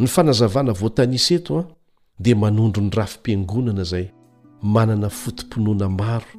ny 0.00 0.06
fanazavana 0.14 0.72
voatanisa 0.80 1.34
eto 1.36 1.52
a 1.58 1.60
ah, 1.60 1.66
dia 2.22 2.36
manondro 2.42 2.80
ny 2.82 2.90
rafim-piangonana 2.98 3.82
izay 3.86 4.06
manana 4.74 5.08
fotomponoana 5.20 5.88
maro 6.00 6.30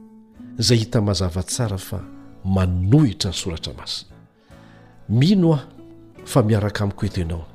izay 0.62 0.78
hita 0.82 1.00
mazavatsara 1.08 1.78
fa 1.78 2.00
manohitra 2.56 3.30
ny 3.32 3.38
soratra 3.42 3.74
masina 3.80 4.12
mino 5.10 5.54
aho 5.54 5.66
fa 6.26 6.42
miaraka 6.50 6.80
amiko 6.84 7.04
eto 7.06 7.20
enao 7.26 7.46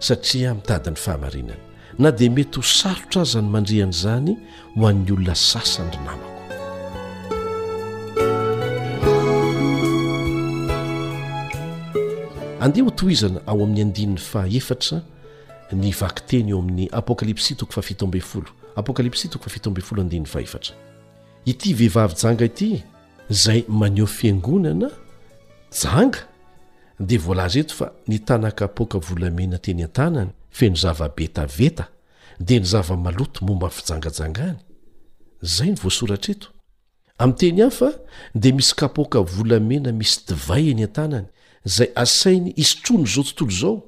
satria 0.00 0.52
mitadiny 0.54 0.96
fahamarinana 1.00 1.60
na 1.98 2.12
dia 2.12 2.30
mety 2.30 2.56
ho 2.60 2.62
sarotra 2.62 3.22
aza 3.22 3.40
ny 3.42 3.48
mandreanyizany 3.54 4.36
ho 4.76 4.82
an'ny 4.88 5.08
olona 5.12 5.34
sasany 5.34 5.88
ry 5.96 6.02
mamaa 6.04 6.33
andeha 12.64 12.86
ho 12.86 12.90
toizana 12.90 13.40
ao 13.46 13.62
amin'ny 13.62 13.82
andiny 13.82 14.16
faefatra 14.30 14.98
ny 15.80 15.90
vaky 16.00 16.22
teny 16.28 16.50
eo 16.52 16.58
amin'ny 16.62 16.86
apokalipsi 16.98 17.54
toko 17.60 17.72
fafitombefolo 17.76 18.48
apokalipsy 18.80 19.28
toko 19.32 19.44
fafitombfolo 19.46 20.00
andinn'y 20.04 20.28
faefatra 20.34 20.72
ity 21.52 21.74
vehivavy 21.80 22.14
janga 22.22 22.48
ity 22.50 22.68
izay 23.34 23.60
maneho 23.80 24.06
fiangonana 24.16 24.88
janga 25.82 26.20
dia 27.08 27.18
voalaza 27.26 27.58
eto 27.62 27.74
fa 27.80 27.88
ni 28.08 28.16
tanakapoaka 28.28 28.98
volamena 29.08 29.56
teny 29.64 29.82
an-tanany 29.86 30.30
feny 30.58 30.76
zava-betaveta 30.82 31.84
dia 32.46 32.58
ny 32.60 32.66
zava-maloto 32.72 33.38
momba 33.46 33.68
fijangajangany 33.76 34.58
zay 35.54 35.68
ny 35.72 35.76
voasoratra 35.82 36.32
eto 36.36 36.48
amin'ny 37.18 37.38
teny 37.40 37.60
ahfa 37.68 37.90
dia 38.40 38.54
misy 38.58 38.72
kapoka 38.80 39.20
volamena 39.34 39.90
misy 40.00 40.16
divay 40.28 40.64
any 40.72 40.84
an-tanany 40.88 41.28
zay 41.64 41.90
asainy 41.94 42.50
isytrono 42.56 43.06
zao 43.06 43.24
tontolo 43.24 43.50
zao 43.60 43.82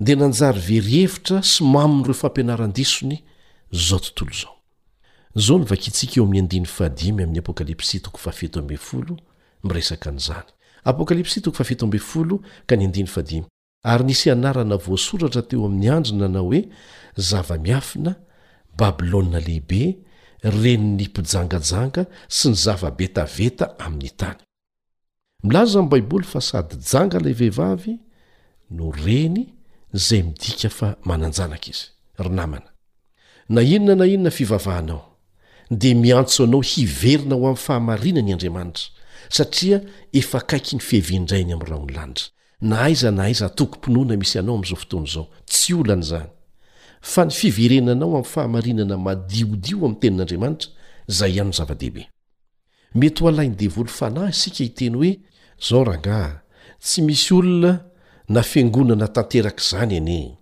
dia 0.00 0.16
nanjary 0.16 0.60
veryhevitra 0.66 1.42
sy 1.50 1.60
maminyireo 1.74 2.14
fampianarandisony 2.14 3.18
zao 3.72 4.00
tontolzaoo 4.00 4.56
ary 13.84 14.04
nisy 14.04 14.30
anarana 14.30 14.76
voasoratra 14.76 15.42
teo 15.42 15.66
amin'ny 15.66 15.88
andry 15.88 16.12
nanao 16.16 16.44
hoe 16.44 16.60
zava-miafina 17.16 18.14
babyloa 18.78 19.38
lehibe 19.40 19.98
reninympijangajanga 20.42 22.04
sy 22.28 22.48
ny 22.50 22.54
zava-betaveta 22.54 23.78
amin'ny 23.78 24.10
tany 24.18 24.47
milaza 25.44 25.78
amin'y 25.78 25.88
baiboly 25.90 26.24
fa 26.26 26.40
sady 26.40 26.76
jangalay 26.82 27.32
vehivavy 27.32 27.98
no 28.70 28.90
reny 28.90 29.48
zay 29.94 30.22
midika 30.22 30.68
fa 30.78 30.88
mananjalaka 31.04 31.68
izy 31.70 31.84
ry 32.18 32.28
namana 32.30 32.66
na 33.48 33.62
inona 33.62 33.94
na 33.94 34.06
inona 34.06 34.30
fivavahanao 34.30 35.16
dia 35.70 35.94
miantso 35.94 36.44
anao 36.44 36.60
hiverina 36.60 37.34
ho 37.36 37.46
amin'ny 37.46 37.56
fahamarinany 37.66 38.32
andriamanitra 38.32 38.84
satria 39.28 39.80
efa 40.12 40.40
kaiky 40.40 40.76
ny 40.76 40.82
fihevendrainy 40.82 41.52
ami'y 41.54 41.68
raha 41.70 41.82
ony 41.82 41.94
lanitra 41.94 42.30
na 42.60 42.80
aiza 42.82 43.10
na 43.10 43.22
aiza 43.22 43.46
atokom-ponoana 43.46 44.16
misy 44.16 44.38
anao 44.38 44.54
amin'izao 44.54 44.76
fotoany 44.80 45.08
izao 45.08 45.26
tsy 45.46 45.74
olany 45.74 46.02
izany 46.02 46.26
fa 47.00 47.24
ny 47.24 47.30
fiverenanao 47.30 48.10
ami'ny 48.16 48.26
fahamarinana 48.32 48.98
madiodio 48.98 49.78
ami'ny 49.86 50.00
tenin'andriamanitra 50.00 50.68
zay 51.06 51.32
ihano 51.32 51.52
zava-dehibe 51.52 52.04
mety 52.94 53.22
ho 53.22 53.28
alainy 53.28 53.54
devolofanahy 53.56 54.30
isika 54.34 54.64
iteny 54.64 54.94
hoe 54.96 55.16
zao 55.58 55.84
rangaa 55.84 56.40
tsy 56.80 57.02
misy 57.02 57.34
olona 57.34 57.80
na 58.28 58.42
fiangonana 58.42 59.08
tanteraka 59.08 59.62
izany 59.64 59.94
ene 59.96 60.36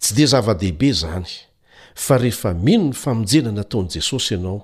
tsy 0.00 0.14
de 0.14 0.24
zava-dehibe 0.32 0.92
zany 0.92 1.30
fa 2.04 2.18
rehefa 2.22 2.50
mino 2.54 2.84
ny 2.90 2.94
famonjena 3.02 3.50
nataon'i 3.52 3.90
jesosy 3.94 4.34
ianao 4.34 4.60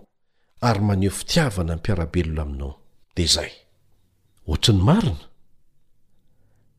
ary 0.68 0.80
maneho 0.88 1.14
fitiavana 1.18 1.74
ny 1.74 1.78
mpiarabelona 1.78 2.42
aminao 2.42 2.74
dia 3.16 3.24
izay 3.24 3.50
oatrany 4.46 4.82
marina 4.88 5.26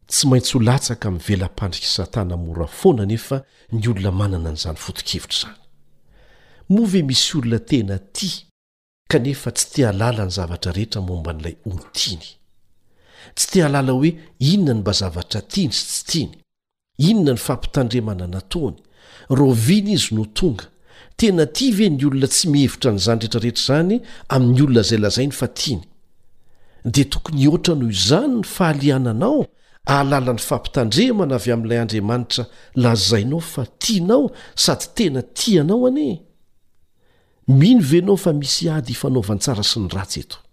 tsy 0.07 0.23
maintsy 0.27 0.51
ho 0.53 0.59
latsaka 0.67 1.07
min'ny 1.11 1.23
vela-pandrika 1.27 1.85
i 1.87 1.93
satana 1.95 2.37
mora 2.37 2.67
foana 2.67 3.05
nefa 3.05 3.37
ny 3.71 3.81
olona 3.89 4.11
manana 4.11 4.49
nyizany 4.51 4.77
fotokevitra 4.85 5.29
izany 5.51 5.59
moa 6.69 6.87
ve 6.91 7.01
misy 7.07 7.37
olona 7.37 7.59
tena 7.59 7.95
ty 8.15 8.29
kanefa 9.11 9.51
tsy 9.51 9.65
tialàlany 9.73 10.29
zavatra 10.37 10.71
rehetra 10.77 11.01
momba 11.01 11.31
n'ilay 11.33 11.55
ontiny 11.71 12.36
tsy 13.35 13.47
te 13.51 13.61
alala 13.67 13.91
hoe 13.93 14.09
inona 14.39 14.73
ny 14.77 14.81
mba 14.81 14.93
zavatra 14.99 15.41
tiany 15.51 15.73
sy 15.75 15.85
tsy 15.87 16.05
tiany 16.07 17.11
inona 17.11 17.33
ny 17.37 17.43
fampitandremana 17.47 18.25
nataony 18.33 18.77
roviny 19.39 19.91
izy 19.97 20.15
no 20.17 20.25
tonga 20.37 20.65
tena 21.19 21.45
ti 21.55 21.71
ve 21.77 21.87
ny 21.89 22.03
olona 22.07 22.27
tsy 22.33 22.45
mihevitra 22.53 22.87
an'izany 22.93 23.19
retrarehetra 23.25 23.61
izany 23.63 23.95
amin'ny 24.35 24.63
olona 24.65 24.83
izay 24.85 25.01
lazainy 25.03 25.33
fa 25.39 25.47
tiany 25.61 25.83
di 26.95 27.03
tokony 27.13 27.45
hhoatra 27.47 27.75
noho 27.75 27.91
izanyny 27.97 28.43
fahaliananao 28.55 29.45
alala 29.99 30.33
n'ny 30.35 30.43
fampitandremana 30.49 31.33
avy 31.39 31.51
amin'ilay 31.55 31.79
andriamanitra 31.83 32.43
lazainao 32.85 33.39
fa 33.53 33.65
tianao 33.83 34.25
sady 34.65 34.87
tena 34.97 35.21
ti 35.37 35.59
anao 35.59 35.85
anie 35.89 36.13
mino 37.47 37.83
venao 37.91 38.17
fa 38.19 38.33
misy 38.33 38.67
ady 38.75 38.91
ifanaovantsara 38.97 39.63
sy 39.71 39.79
ny 39.83 39.89
ratsy 39.95 40.19
eto 40.25 40.43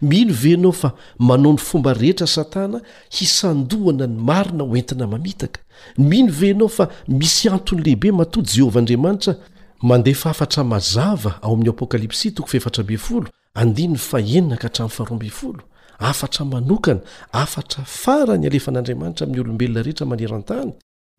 mino 0.00 0.32
veanao 0.34 0.72
fa 0.72 0.90
manao 1.18 1.52
ny 1.52 1.58
fomba 1.58 1.92
rehetra 1.92 2.26
satana 2.26 2.80
hisandohana 3.10 4.06
ny 4.06 4.16
marina 4.20 4.64
hoentina 4.64 5.06
mamitaka 5.06 5.60
mino 5.98 6.32
venao 6.32 6.68
fa 6.68 6.88
misy 7.08 7.48
antony 7.48 7.82
lehibe 7.82 8.12
matoy 8.12 8.42
jehovahandriamanitra 8.42 9.34
mandefa 9.82 10.30
afatra 10.30 10.64
mazava 10.64 11.38
ao 11.42 11.52
amin'y 11.52 11.70
apokalipsi 11.70 12.30
toko 12.30 12.48
feftrabe 12.48 12.98
folo 12.98 13.28
andnn 13.54 13.96
faeninaka 13.96 14.68
hatran'ny 14.68 14.90
faroabe 14.96 15.30
folo 15.30 15.62
afatra 15.98 16.44
manokana 16.44 17.00
afatra 17.32 17.84
fara 17.84 18.36
ny 18.38 18.46
alefan'andriamanitra 18.46 19.26
amin'ny 19.26 19.40
olombelona 19.40 19.82
rehetra 19.82 20.06
maneran-tany 20.06 20.72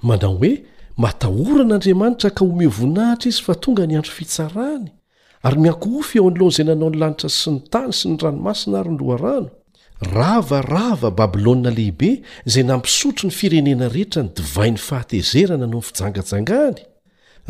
manao 0.04 0.38
hoe 0.39 0.63
matahoran'andriamanitra 0.98 2.30
ka 2.30 2.46
omeo 2.46 2.70
voninahitra 2.70 3.30
izy 3.30 3.42
fa 3.42 3.56
tonga 3.56 3.84
ny 3.88 3.96
antro 3.98 4.13
fitsarahany 4.13 4.92
ary 5.47 5.60
miankofy 5.63 6.19
eo 6.19 6.28
an'lohana 6.30 6.54
zay 6.56 6.65
nanao 6.69 6.89
ny 6.91 6.97
lanitra 7.02 7.30
sy 7.39 7.52
ny 7.56 7.60
tany 7.73 7.93
sy 7.97 8.10
ny 8.12 8.15
ranomasina 8.23 8.75
ary 8.82 8.91
ny 8.95 8.99
loarano 9.08 9.49
ravarava 10.15 11.10
babilôa 11.19 11.71
lehibe 11.78 12.10
zay 12.54 12.63
nampisotro 12.69 13.23
ny 13.30 13.34
firenena 13.39 13.88
rehetra 13.95 14.21
ny 14.25 14.30
divain'ny 14.38 14.82
fahatezera 14.88 15.56
nanao 15.62 15.80
ny 15.82 15.86
fijangajangany 15.89 16.80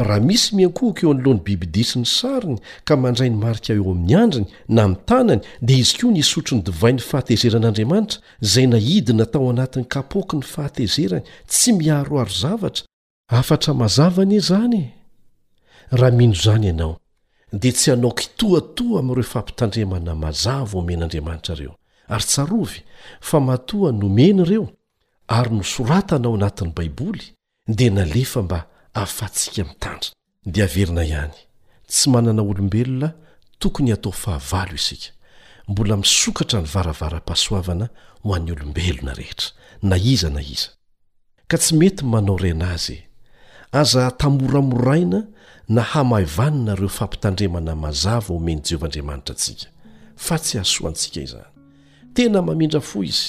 raha 0.06 0.19
misy 0.30 0.47
miankohiko 0.58 1.02
eo 1.08 1.12
an'lohan'ny 1.15 1.43
bibidisiny 1.47 2.06
sariny 2.19 2.60
ka 2.88 2.93
mandray 3.04 3.30
ny 3.34 3.38
marika 3.43 3.71
eo 3.73 3.91
amin'ny 3.95 4.15
andriny 4.23 4.47
na 4.78 4.84
mitanany 4.93 5.41
dia 5.67 5.78
izy 5.84 5.95
ko 5.99 6.06
nysotro 6.17 6.54
ny 6.60 6.63
divain'ny 6.69 7.02
fahatezeran'andriamanitra 7.10 8.19
zay 8.52 8.65
na 8.71 8.78
idina 8.97 9.25
tao 9.34 9.49
anatin'ny 9.54 9.88
kapoky 9.95 10.36
ny 10.39 10.45
fahatezerany 10.54 11.25
tsy 11.52 11.69
miaroaro 11.80 12.30
zavatra 12.43 12.86
afatra 13.39 13.73
mazava 13.73 14.21
ane 14.23 14.39
zany 14.49 14.80
e. 14.84 14.88
raha 15.99 16.15
mino 16.17 16.36
zany 16.45 16.67
ianao 16.69 16.95
dia 17.52 17.72
tsy 17.72 17.92
hanao 17.92 18.12
kitoatoa 18.12 19.00
amin'ireo 19.00 19.24
fampitandremana 19.34 20.16
mazaavao 20.16 20.80
omen'andriamanitra 20.82 21.56
reo 21.56 21.74
ary 22.14 22.24
tsarovy 22.32 22.82
fa 23.22 23.40
mahatoha 23.40 23.92
nomeny 23.92 24.42
ireo 24.44 24.68
ary 25.28 25.50
nosoratana 25.56 26.28
ao 26.28 26.36
anatin'y 26.36 26.72
baiboly 26.78 27.24
dia 27.68 27.92
nalefa 27.92 28.42
mba 28.42 28.68
hafatsika 28.94 29.64
mitandra 29.64 30.10
dia 30.46 30.64
averina 30.66 31.04
ihany 31.04 31.34
tsy 31.88 32.10
manana 32.10 32.42
olombelona 32.42 33.10
tokony 33.60 33.92
hatao 33.92 34.12
fahavalo 34.12 34.76
isika 34.76 35.10
mbola 35.68 35.98
misokatra 35.98 36.62
ny 36.62 36.68
varavaram-pasoavana 36.74 37.86
ho 38.24 38.34
an'ny 38.36 38.50
olombelona 38.52 39.14
rehetra 39.20 39.50
na 39.90 39.98
iza 39.98 40.30
na 40.30 40.42
iza 40.42 40.70
ka 41.50 41.58
tsy 41.58 41.76
mety 41.76 42.06
manao 42.12 42.38
raina 42.38 42.66
azy 42.76 42.98
aza 43.80 44.12
tamoramoraina 44.20 45.20
na 45.69 45.82
hamahivanina 45.82 46.75
reo 46.75 46.89
fampitandremana 46.89 47.75
mazava 47.75 48.34
omen' 48.34 48.62
jehovahandriamanitra 48.63 49.34
antsika 49.36 49.69
fa 50.25 50.36
tsy 50.39 50.58
asoantsika 50.60 51.19
izany 51.25 51.43
tena 52.13 52.41
mamindra 52.41 52.82
fo 52.82 53.03
izy 53.03 53.25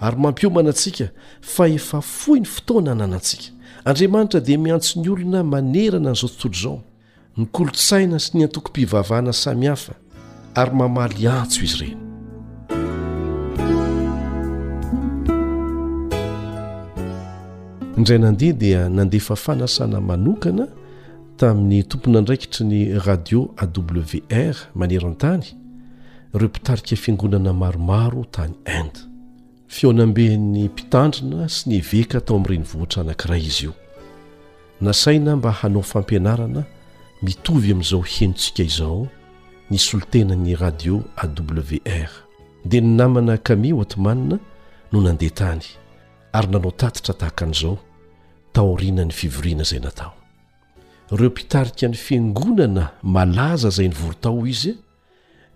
ary 0.00 0.16
mampiomana 0.22 0.68
antsika 0.70 1.06
fa 1.54 1.66
efa 1.68 2.00
foy 2.00 2.38
ny 2.40 2.46
fotoana 2.46 2.94
nanantsika 2.94 3.48
andriamanitra 3.84 4.40
dia 4.40 4.58
miantso 4.58 5.00
ny 5.02 5.08
olona 5.10 5.42
manerana 5.42 6.10
n'izao 6.10 6.30
tontolo 6.30 6.54
izao 6.58 6.78
ny 7.36 7.46
kolotsaina 7.54 8.18
sy 8.18 8.38
ny 8.38 8.44
antoko-pivavahna 8.44 9.32
sami 9.32 9.66
hafa 9.66 9.94
ary 10.54 10.70
mamaly 10.74 11.28
atso 11.28 11.64
izy 11.66 11.76
ireny 11.84 11.96
indray 17.96 18.18
nandeha 18.18 18.52
dia 18.52 18.88
nandefa 18.88 19.36
fanasana 19.36 20.00
manokana 20.00 20.66
tamin'ny 21.40 21.82
tompona 21.88 22.18
andraikitry 22.20 22.64
ny 22.68 22.80
radio 23.06 23.40
awr 23.64 24.56
maneran-tany 24.80 25.46
ireo 26.34 26.48
mpitarika 26.48 26.96
fiangonana 26.96 27.52
maromaro 27.52 28.24
tany 28.34 28.54
inde 28.78 28.98
feonambeny 29.76 30.68
mpitandrina 30.68 31.48
sy 31.54 31.62
ny 31.70 31.76
eveka 31.80 32.20
tao 32.20 32.36
ami'yireny 32.36 32.66
vohitra 32.72 33.00
anankira 33.02 33.38
izy 33.38 33.64
io 33.66 33.72
nasaina 34.80 35.36
mba 35.36 35.50
hanao 35.60 35.82
fampianarana 35.82 36.62
mitovy 37.22 37.72
amin'izao 37.72 38.02
henontsika 38.14 38.62
izao 38.62 39.06
nisolotenani 39.70 40.54
radio 40.56 41.00
awr 41.22 42.10
dia 42.64 42.80
ny 42.80 42.90
namana 42.98 43.38
kami 43.38 43.72
hohatimanina 43.72 44.36
no 44.92 45.00
nandeha 45.00 45.34
tany 45.34 45.64
ary 46.32 46.48
nanao 46.52 46.70
tatitra 46.70 47.14
tahaka 47.14 47.44
an'izao 47.44 47.78
taorianany 48.52 49.10
fivoriana 49.12 49.64
zay 49.64 49.80
natao 49.80 50.19
ireo 51.12 51.30
mpitarika 51.30 51.88
ny 51.88 51.94
fiangonana 51.94 52.90
malaza 53.02 53.68
izay 53.68 53.88
nyvorotao 53.88 54.46
izya 54.46 54.74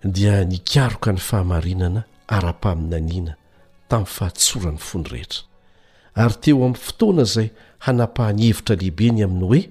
dia 0.03 0.43
nikaroka 0.43 1.11
ny 1.11 1.17
fahamarinana 1.17 2.01
ara-paminaniana 2.35 3.33
tamin'ny 3.89 4.11
fahatsorany 4.15 4.77
fony 4.77 5.05
rehetra 5.11 5.41
ary 6.23 6.35
teo 6.43 6.55
amin'ny 6.55 6.81
fotoana 6.87 7.21
izay 7.21 7.47
hanapahanyhevitra 7.85 8.75
lehibeny 8.75 9.23
aminy 9.27 9.43
hoe 9.47 9.61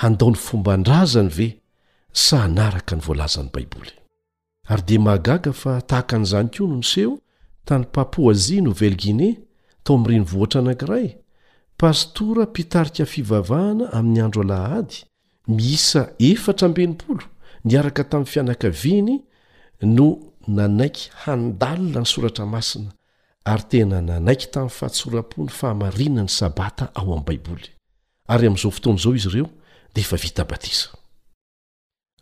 handaon'ny 0.00 0.38
fomba 0.46 0.76
n-drazany 0.76 1.28
ve 1.38 1.48
sa 2.24 2.48
naraka 2.48 2.96
ny 2.96 3.02
voalazany 3.06 3.50
baiboly 3.54 3.92
ary 4.72 4.82
dia 4.88 5.00
mahagaga 5.06 5.52
fa 5.52 5.74
tahaka 5.90 6.16
an'izany 6.16 6.48
koa 6.56 6.66
nonseho 6.72 7.12
tany 7.68 7.84
papoazia 7.94 8.62
novel 8.64 8.96
gine 9.02 9.30
tao 9.84 9.96
am'n 9.96 10.08
ryny 10.08 10.24
voatra 10.32 10.60
anankiray 10.64 11.08
pastora 11.80 12.42
mpitarika 12.48 13.04
fivavahana 13.12 13.84
amin'ny 13.98 14.20
andro 14.24 14.42
alahady 14.48 15.04
misa 15.56 16.02
efatra 16.30 16.64
ambenimpolo 16.68 17.24
niaraka 17.68 18.02
tamin'ny 18.10 18.30
fianankaviany 18.32 19.14
noo 19.96 20.12
nanaiky 20.56 21.02
handalina 21.24 22.00
ny 22.02 22.06
soratra 22.12 22.44
masina 22.54 22.90
ary 23.52 23.62
tena 23.70 23.96
nanaiky 24.08 24.46
tamin'ny 24.54 24.70
fahatsora-po 24.78 25.38
ny 25.46 25.50
fahamarina 25.58 26.22
ny 26.22 26.28
sabata 26.38 26.84
ao 26.98 27.04
amin'ny 27.12 27.24
baiboly 27.28 27.66
ary 28.32 28.44
amin'izao 28.48 28.70
fotony 28.76 28.96
izao 28.98 29.12
izy 29.18 29.28
ireo 29.30 29.46
dea 29.94 30.02
efa 30.04 30.16
vita 30.24 30.42
batisa 30.50 30.86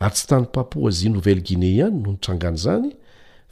ary 0.04 0.14
tsy 0.16 0.26
tany 0.30 0.46
papoazia 0.56 1.10
novell 1.14 1.42
gineany 1.48 1.94
no 2.02 2.10
nitrangana 2.16 2.56
izany 2.60 2.88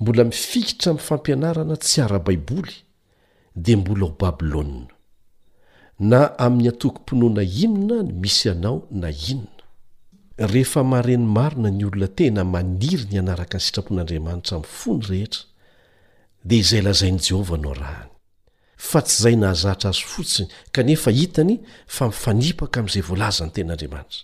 mbola 0.00 0.24
mifikitra 0.24 0.90
ami'ny 0.90 1.04
fampianarana 1.08 1.76
tsy 1.84 2.00
ara-baiboly 2.04 2.74
dia 3.64 3.76
mbola 3.76 4.04
ho 4.06 4.10
babilonna 4.20 4.86
na 6.10 6.20
amin'ny 6.46 6.68
atokym-ponoana 6.72 7.42
inona 7.64 7.98
n 8.02 8.08
misy 8.22 8.48
anao 8.52 8.78
na 9.00 9.08
inona 9.30 9.60
rehefa 10.52 10.80
mahareny 10.90 11.26
marona 11.36 11.68
ny 11.78 11.84
olona 11.88 12.08
tena 12.18 12.42
maniry 12.54 13.04
ny 13.10 13.16
anaraka 13.22 13.56
ny 13.60 13.64
sitrapon'andriamanitra 13.64 14.56
min'ny 14.58 14.72
fony 14.78 15.00
rehetra 15.10 15.42
dia 16.48 16.60
izay 16.64 16.82
lazain' 16.86 17.20
jehovah 17.26 17.58
anao 17.60 17.74
rahany 17.80 18.10
fa 18.88 19.00
tsy 19.04 19.12
izay 19.20 19.36
nahazatra 19.40 19.88
azy 19.92 20.02
fotsiny 20.14 20.48
kanefa 20.74 21.08
hitany 21.18 21.54
fa 21.96 22.04
mifanipaka 22.12 22.76
amin'izay 22.80 23.04
voalaza 23.08 23.42
ny 23.46 23.52
ten'andriamanitra 23.54 24.20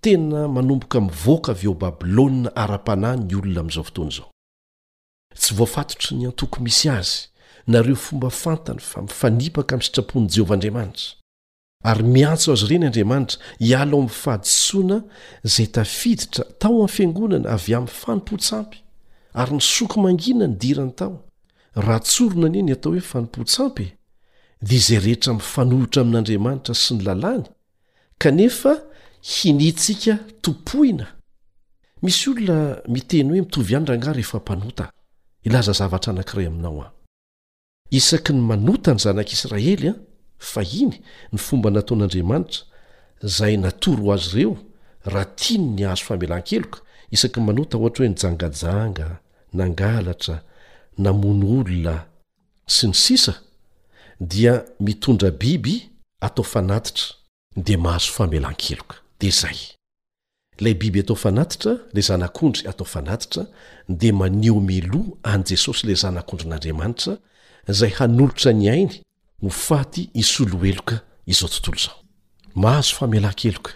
tena 0.00 0.48
manomboka 0.48 1.00
mivoaka 1.00 1.52
avy 1.52 1.66
eo 1.68 1.74
babilôna 1.74 2.50
ara-panah 2.62 3.16
ny 3.18 3.34
olona 3.36 3.60
amin'izao 3.60 3.84
fotoany 3.84 4.10
izao 4.12 4.28
tsy 5.34 5.54
voafatotry 5.58 6.16
ny 6.16 6.24
antoko 6.30 6.60
misy 6.62 6.88
azy 6.88 7.16
nareo 7.66 7.96
fomba 7.96 8.30
fantany 8.30 8.78
fa 8.78 9.00
mifanipaka 9.02 9.74
amin'ny 9.74 9.86
sitrapon' 9.86 10.28
jehovahandriamanitra 10.32 11.16
ary 11.90 12.02
miantso 12.14 12.52
azy 12.52 12.64
ireny 12.66 12.86
andriamanitra 12.86 13.38
hialo 13.58 13.96
amin' 13.98 14.08
fahadisoana 14.22 14.98
izay 15.44 15.66
tafiditra 15.66 16.44
tao 16.60 16.76
aminy 16.78 16.94
fiangonana 16.96 17.48
avy 17.54 17.74
amin'ny 17.74 17.94
fanim-po-tsampy 18.00 18.78
ary 19.40 19.52
ny 19.54 19.60
soky 19.74 20.00
mangina 20.00 20.46
ny 20.46 20.54
dirany 20.62 20.90
tao 20.94 21.24
raha 21.74 22.00
tsorona 22.00 22.46
anyieny 22.46 22.72
atao 22.72 22.92
hoe 22.92 23.00
fanompotsampy 23.00 23.86
dia 24.62 24.78
izay 24.78 24.98
rehetra 24.98 25.34
mifanohotra 25.34 26.02
amin'andriamanitra 26.02 26.74
sy 26.74 26.94
ny 26.94 27.02
lalàny 27.02 27.44
kanefa 28.22 28.74
hinintsika 29.22 30.18
topoina 30.42 31.06
misy 32.02 32.28
olona 32.30 32.78
miteny 32.88 33.28
hoe 33.30 33.40
mitovy 33.42 33.74
andra 33.76 33.94
angah 33.94 34.14
rehefa 34.14 34.38
mpanota 34.38 34.92
ilaza 35.42 35.72
zavatra 35.72 36.12
anankiray 36.12 36.46
aminaoa 36.46 36.92
isaky 37.90 38.32
ny 38.32 38.40
manota 38.40 38.92
ny 38.94 38.98
zanak'israelya 39.00 39.94
fa 40.38 40.62
iny 40.80 40.94
ny 41.32 41.38
fomba 41.38 41.70
nataon'andriamanitra 41.70 42.64
zay 43.22 43.56
natoro 43.56 44.12
azy 44.14 44.30
reo 44.36 44.54
raha 45.04 45.26
tiany 45.40 45.66
ny 45.74 45.82
ahazo 45.86 46.04
famelan-keloka 46.06 46.78
isakn 47.14 47.40
manota 47.48 47.76
ohatra 47.78 48.02
hoe 48.06 48.10
nyjangajanga 48.12 49.08
nangalatra 49.52 50.36
namono 51.02 51.46
olona 51.60 51.94
sy 52.66 52.86
ny 52.88 52.94
sisa 52.94 53.34
dia 54.20 54.54
mitondra 54.80 55.30
biby 55.30 55.74
atao 56.20 56.44
fanatitra 56.44 57.06
de 57.56 57.74
mahazo 57.76 58.10
famelankeloka 58.16 58.94
dia 59.20 59.28
izay 59.30 59.58
ilay 60.58 60.74
biby 60.74 61.02
tao 61.06 61.16
fanatitra 61.16 61.72
ilay 61.92 62.02
zanak'ondry 62.02 62.68
atao 62.70 62.86
fanatitra 62.86 63.44
dia 63.88 64.12
maneo 64.12 64.60
melo 64.60 65.18
an' 65.32 65.44
jesosy 65.48 65.82
ilay 65.86 65.96
zanakondry 66.02 66.46
n'andriamanitra 66.48 67.12
izay 67.72 67.92
hanolotra 67.98 68.52
ny 68.52 68.68
ainy 68.70 68.96
ho 69.42 69.48
faty 69.50 70.02
isolo 70.14 70.58
heloka 70.64 70.96
izao 71.26 71.48
tontolo 71.48 71.76
izao 71.78 72.00
mahazo 72.54 72.94
famelan-keloka 72.98 73.72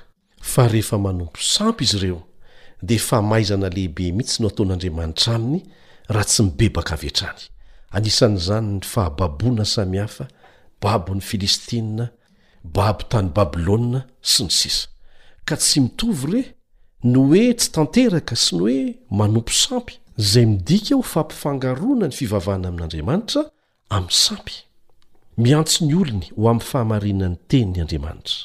fa 0.52 0.68
rehefa 0.68 0.98
manompo 0.98 1.40
sampy 1.40 1.84
izy 1.84 1.96
ireo 1.98 2.22
dia 2.82 2.98
famaizana 2.98 3.68
lehibe 3.68 4.12
mihitsy 4.12 4.42
no 4.42 4.48
ataon'andriamanitra 4.48 5.34
aminy 5.34 5.62
raha 6.08 6.24
tsy 6.24 6.42
mibebaka 6.44 6.94
av 6.94 7.04
etrany 7.04 7.42
anisan'izany 7.90 8.66
ny 8.76 8.80
fahababoana 8.82 9.64
samihafa 9.64 10.26
babony 10.82 11.20
filistinna 11.22 12.08
babo 12.64 13.02
tany 13.10 13.28
babilôna 13.36 14.06
sy 14.22 14.42
ny 14.46 14.50
sisa 14.50 14.91
ka 15.44 15.56
tsy 15.58 15.80
mitovy 15.84 16.38
ire 16.38 16.54
no 17.12 17.20
oe 17.32 17.42
tsy 17.58 17.68
tanteraka 17.74 18.34
sy 18.44 18.52
ny 18.58 18.62
hoe 18.62 18.80
manompo 19.18 19.52
sampy 19.64 19.94
zay 20.30 20.46
midika 20.52 20.92
ho 20.96 21.02
fampifangarona 21.14 22.06
ny 22.08 22.14
fivavahna 22.18 22.66
amin'andriamanitra 22.70 23.40
amin'ny 23.96 24.18
sampy 24.24 24.54
miantso 25.42 25.78
ny 25.88 25.94
olony 26.00 26.26
ho 26.36 26.42
amin'ny 26.50 26.66
fahamarinany 26.70 27.36
tenyny 27.50 27.78
andriamanitra 27.82 28.38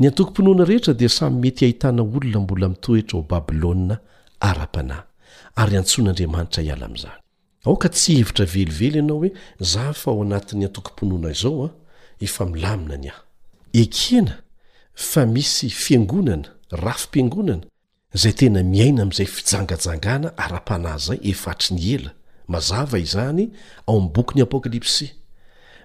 ny 0.00 0.04
antokom-ponoana 0.10 0.64
rehetra 0.70 0.92
dia 1.00 1.10
samy 1.18 1.36
mety 1.42 1.60
hahitana 1.66 2.00
olona 2.02 2.38
mbola 2.44 2.66
mitohetra 2.72 3.14
o 3.20 3.28
babilôna 3.32 3.94
ara-panay 4.48 5.02
ary 5.60 5.74
antsoan'andriamanitra 5.82 6.60
hiala 6.66 6.84
amin'izany 6.88 7.20
aoka 7.68 7.88
tsy 7.94 8.12
hevitra 8.20 8.44
velively 8.54 8.88
ianao 8.98 9.18
hoe 9.20 9.30
zah 9.72 9.88
fa 10.00 10.08
ao 10.12 10.18
anatin'ny 10.26 10.64
antokom-ponoana 10.70 11.28
izao 11.36 11.64
a 11.68 11.70
efa 12.26 12.44
milamina 12.52 12.96
ny 13.04 13.08
ah 13.12 13.18
fa 14.94 15.26
misy 15.26 15.70
fiangonana 15.70 16.48
rafim-piangonana 16.70 17.62
zay 18.14 18.32
tena 18.32 18.62
miaina 18.62 19.02
amin'izay 19.02 19.26
fijangajangana 19.26 20.32
ara-panazay 20.38 21.18
efatry 21.22 21.74
ny 21.76 21.82
ela 21.94 22.10
mazava 22.48 22.98
izany 22.98 23.50
ao 23.86 23.96
amn'ny 23.98 24.10
bokyny 24.14 24.42
apokalipsy 24.42 25.06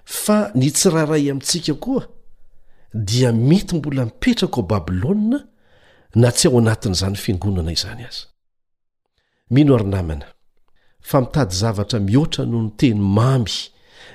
fa 0.05 0.51
ny 0.55 0.70
tsiraray 0.72 1.30
amintsika 1.32 1.74
koa 1.74 2.07
dia 2.93 3.32
mety 3.34 3.76
mbola 3.76 4.05
mipetraka 4.05 4.57
ao 4.62 4.64
babilôa 4.64 5.41
na 6.16 6.32
tsy 6.32 6.47
ao 6.47 6.57
anatin'izany 6.60 7.16
fiangonana 7.16 7.72
izany 7.72 8.05
azy 8.05 8.26
mino 9.49 9.76
arinamana 9.76 10.26
fa 11.01 11.22
mitady 11.22 11.55
zavatra 11.55 11.99
mihoatra 11.99 12.45
noho 12.45 12.64
ny 12.64 12.72
teny 12.78 12.99
mamy 13.01 13.51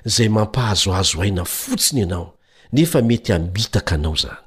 izay 0.07 0.29
mampahazoazo 0.29 1.21
aina 1.23 1.45
fotsiny 1.45 2.01
ianao 2.01 2.35
nefa 2.73 3.03
mety 3.03 3.33
hamitaka 3.33 3.95
anao 3.95 4.17
zany 4.17 4.44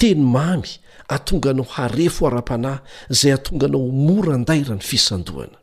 teny 0.00 0.22
mamy 0.24 0.68
atonga 1.14 1.50
anao 1.50 1.66
harefo 1.76 2.22
ara-panahy 2.26 2.80
izay 3.12 3.32
atonga 3.38 3.66
anao 3.66 3.84
mora 4.06 4.34
ndaira 4.42 4.74
ny 4.78 4.82
fisandohana 4.90 5.58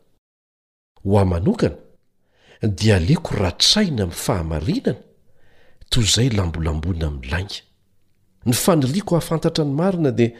ho 1.04 1.18
ao 1.18 1.24
manokana 1.32 1.76
dia 2.78 2.94
aleoko 2.98 3.30
ratsaina 3.44 4.02
amin'ny 4.04 4.18
fahamarinana 4.24 4.98
toy 5.92 6.04
izay 6.08 6.28
lambolambona 6.36 7.04
amin'ny 7.08 7.28
lainga 7.32 7.58
ny 8.46 8.54
faniriako 8.64 9.12
ahafantatra 9.16 9.62
ny 9.68 9.72
marina 9.80 10.10
dia 10.18 10.30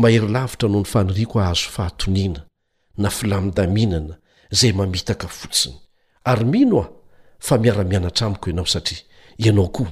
maheri 0.00 0.28
lavitra 0.34 0.66
noho 0.72 0.80
ny 0.84 0.90
faniriako 0.94 1.36
hazo 1.46 1.68
fahatoniana 1.76 2.40
na 3.02 3.08
filamin-daminana 3.16 4.14
izay 4.54 4.72
mamitaka 4.78 5.26
fotsiny 5.38 5.74
ary 6.30 6.44
mino 6.52 6.76
aho 6.82 6.88
fa 7.46 7.54
miara-mianatra 7.62 8.22
amiko 8.26 8.46
ianao 8.50 8.66
satria 8.74 9.00
ianao 9.44 9.68
koa 9.76 9.90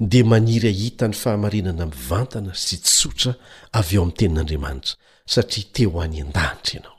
dia 0.00 0.24
maniry 0.24 0.72
hita 0.72 1.08
ny 1.08 1.14
fahamarinana 1.14 1.86
mivantana 1.86 2.52
sy 2.54 2.76
tsotra 2.84 3.32
avy 3.80 3.96
o 3.98 4.02
amin'ny 4.02 4.16
tenin'andriamanitra 4.18 4.94
satria 5.32 5.66
teo 5.74 5.98
any 6.04 6.20
an-danitra 6.24 6.72
ianao 6.74 6.96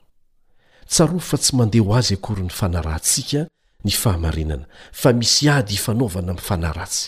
tsarof 0.91 1.25
fa 1.31 1.37
tsy 1.41 1.51
mandeha 1.59 1.85
ho 1.87 1.91
azy 1.99 2.13
akory 2.17 2.43
'ny 2.45 2.51
fanahrantsika 2.59 3.41
ny 3.85 3.91
fahamarinana 4.01 4.65
fa 4.99 5.09
misy 5.19 5.45
ady 5.55 5.73
hifanaovana 5.75 6.33
miifanahratsy 6.33 7.03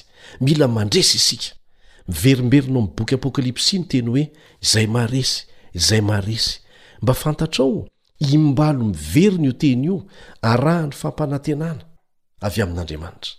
mila 0.46 0.68
mandresy 0.76 1.16
isika 1.22 1.48
miverimberina 2.12 2.78
o 2.80 2.82
mn'ny 2.82 2.92
boky 2.98 3.14
apôkalipsy 3.16 3.76
ny 3.80 3.86
teny 3.92 4.08
hoe 4.12 4.24
izay 4.66 4.88
maharesy 4.94 5.40
izay 5.80 6.02
maharesy 6.10 6.54
mba 7.04 7.14
fantatra 7.24 7.64
ao 7.66 7.88
imbalo 8.36 8.82
miverina 8.92 9.46
io 9.48 9.54
teny 9.62 9.86
io 9.90 9.98
arahany 10.52 10.92
fampanantenana 11.02 11.84
avy 12.46 12.60
amin'andriamanitra 12.66 13.34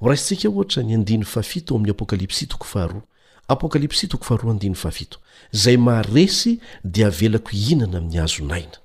ho 0.00 0.08
raintsika 0.08 0.48
ohatra 0.48 0.82
ny 0.82 0.94
andiny 0.96 1.24
fahafito 1.24 1.74
amin'ny 1.76 1.92
apokalipsy 1.92 2.46
toko 2.46 2.64
faharoa 2.66 3.02
apokalypsy 3.48 4.08
toko 4.08 4.24
faharoan 4.24 4.74
faafito 4.74 5.18
zay 5.52 5.76
maharesy 5.76 6.58
dia 6.84 7.06
havelako 7.10 7.50
hinana 7.50 7.98
amin'ny 7.98 8.18
azonaina 8.20 8.78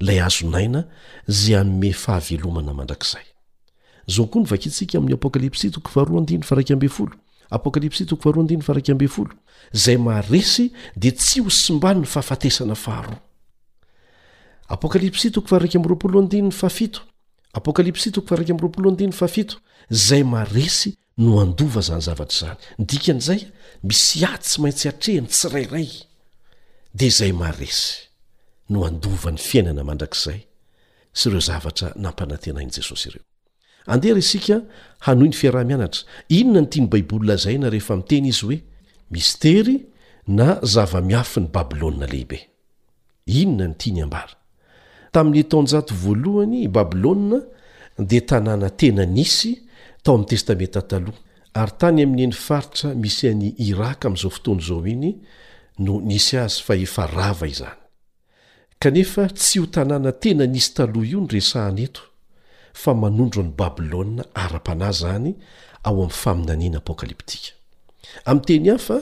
lay 0.00 0.18
azonaina 0.20 0.84
zay 1.28 1.54
aome 1.56 1.92
fahavelomana 1.92 2.74
mandrakzay 2.74 3.24
zao 4.08 4.26
koa 4.26 4.42
ny 4.42 4.48
vakintsika 4.48 4.98
amin'ny 4.98 5.14
apokalypsy 7.50 8.04
toohapokaps 8.04 9.34
zay 9.72 9.96
mahresy 9.96 10.72
di 10.96 11.12
tsy 11.12 11.40
ho 11.40 11.50
simbany 11.50 12.00
ny 12.00 12.06
fahafatesana 12.06 12.74
fahaoa 12.74 13.20
apokalipsy 17.52 18.12
tokfarai 18.12 18.46
'roapolodiny 18.52 19.12
fa 19.12 19.28
fito 19.28 19.56
izay 19.90 20.22
maresy 20.34 20.90
no 21.24 21.30
andova 21.44 21.80
zany 21.88 22.02
zavatra 22.08 22.34
izany 22.34 22.58
ndikan'izaya 22.82 23.46
misy 23.88 24.20
a 24.28 24.38
tsy 24.42 24.56
maintsy 24.62 24.86
atrehany 24.92 25.26
tsirairay 25.34 25.88
dia 26.98 27.08
izay 27.12 27.32
maresy 27.42 27.86
no 28.72 28.78
andova 28.88 29.30
ny 29.34 29.38
fiainana 29.48 29.82
mandrakizay 29.88 30.40
sy 31.18 31.24
ireo 31.28 31.40
zavatra 31.50 31.88
nampanantenain'i 32.04 32.74
jesosy 32.76 33.06
ireo 33.10 33.24
andehara 33.92 34.20
isika 34.24 34.56
hanohi 35.06 35.28
ny 35.30 35.34
fiarah-mianatra 35.40 36.00
inona 36.38 36.60
ny 36.62 36.66
tia 36.70 36.82
ny 36.84 36.88
baibolia 36.92 37.36
zaina 37.44 37.66
rehefa 37.74 37.94
miteny 38.00 38.26
izy 38.32 38.44
hoe 38.46 38.58
mistery 39.14 39.74
na 40.38 40.48
zava-miafi 40.72 41.38
'ny 41.42 41.48
babilôna 41.54 42.06
lehibe 42.12 42.38
inona 43.40 43.66
ny 43.70 43.74
tia 43.82 43.94
ny 43.96 44.02
ambary 44.06 44.34
tamin'ny 45.12 45.44
taonjato 45.50 45.94
voalohany 46.02 46.58
i 46.62 46.68
babilôa 46.76 47.38
dia 48.10 48.20
tanàna 48.30 48.68
tena 48.80 49.04
nisy 49.16 49.50
tao 50.02 50.14
amin'ny 50.14 50.28
testamenta 50.30 50.80
taloha 50.90 51.18
ary 51.62 51.72
tany 51.80 52.00
amin'n'eny 52.06 52.32
faritra 52.46 52.88
misy 53.02 53.24
any 53.32 53.48
iraka 53.70 54.04
amin'izao 54.08 54.30
fotoany 54.36 54.60
izao 54.64 54.82
iny 54.92 55.10
no 55.84 55.94
nisy 56.08 56.36
azy 56.44 56.62
fa 56.66 56.74
efa 56.86 57.04
rava 57.16 57.46
izany 57.52 57.80
kanefa 58.82 59.24
tsy 59.38 59.56
ho 59.60 59.66
tanàna 59.74 60.12
tena 60.22 60.44
nisy 60.54 60.70
taloha 60.76 61.06
io 61.12 61.20
ny 61.24 61.28
resahana 61.34 61.80
eto 61.88 62.02
fa 62.82 62.92
manondro 63.02 63.40
any 63.44 63.52
babilôna 63.60 64.22
ara-panay 64.44 64.92
zany 65.02 65.30
ao 65.86 65.96
amin'ny 66.02 66.18
faminanena 66.22 66.78
apokaliptika 66.82 67.50
amin'nyteny 68.28 68.68
ahfa 68.76 68.98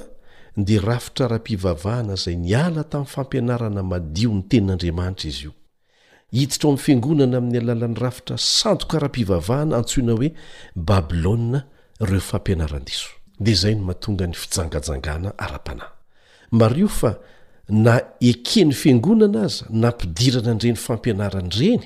dia 0.67 0.81
rafitra 0.89 1.25
raha-pivavahana 1.33 2.15
izay 2.19 2.37
niala 2.45 2.83
tamin'ny 2.91 3.13
fampianarana 3.15 3.83
madio 3.93 4.31
'ny 4.35 4.43
tenin'andriamanitra 4.51 5.29
izy 5.33 5.45
io 5.47 5.53
hiditra 6.33 6.69
o 6.69 6.73
min'ny 6.73 6.83
fangonana 6.85 7.37
amin'ny 7.41 7.59
alalan'ny 7.65 7.99
rafitra 8.05 8.37
sandokara-pivavahana 8.59 9.75
antsoina 9.81 10.13
hoe 10.19 10.31
babiloa 10.89 11.61
reo 12.11 12.23
fampianaran-diso 12.31 13.09
de 13.47 13.53
zay 13.61 13.75
no 13.79 13.83
mahatonga 13.89 14.25
ny 14.29 14.35
fijangajangana 14.43 15.31
ara-panahy 15.45 15.93
mario 16.61 16.89
fa 16.99 17.11
na 17.87 17.93
eken'ny 18.31 18.73
fingonana 18.83 19.39
aza 19.49 19.65
na 19.81 19.89
mpidirana 19.91 20.53
nireny 20.55 20.79
fampianarany 20.87 21.51
reny 21.59 21.85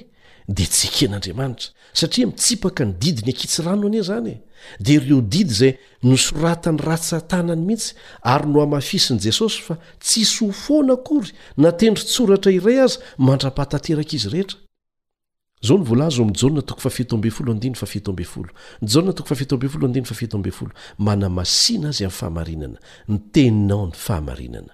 dia 0.57 0.67
jikaan'andriamanitra 0.67 1.71
satria 1.95 2.27
mitsipaka 2.27 2.85
ny 2.85 2.95
didi 3.01 3.23
ny 3.27 3.33
ankitsy 3.33 3.63
rano 3.63 3.87
anie 3.87 4.03
zany 4.03 4.29
e 4.33 4.39
di 4.81 4.95
ireo 4.99 5.21
didy 5.21 5.53
izay 5.53 5.73
nosoratany 6.03 6.79
ratsantanany 6.89 7.63
mihitsy 7.69 7.95
ary 8.33 8.47
no 8.53 8.61
hamafisi 8.61 9.13
n'i 9.15 9.21
jesosy 9.25 9.61
fa 9.67 9.75
tsisy 10.01 10.45
ho 10.45 10.53
foana 10.53 10.93
akory 10.99 11.31
natendry 11.65 12.05
tsoratra 12.05 12.51
iray 12.59 12.79
aza 12.85 12.99
mandra-pahatanteraka 13.27 14.15
izy 14.19 14.29
rehetra 14.35 14.59
zao 15.67 15.79
n 15.79 15.85
volazo 15.91 16.23
amin'ny 16.23 16.37
jana 16.43 16.63
toko 16.63 16.81
fafeto 16.81 17.17
ambe 17.17 17.31
folo 17.31 17.53
andiny 17.53 17.75
fafeto 17.75 18.11
ambefolo 18.11 18.51
ny 18.83 18.89
ja 18.89 19.13
tok 19.13 19.27
fafeto 19.29 19.57
befolo 19.57 19.89
ndiny 19.89 20.05
fafetoambefolo 20.07 20.73
manamasina 20.99 21.89
azy 21.89 22.05
ami'ny 22.05 22.13
fahamarinana 22.21 22.79
ny 23.09 23.19
tenao 23.33 23.87
nny 23.87 23.93
fahamarinana 23.95 24.73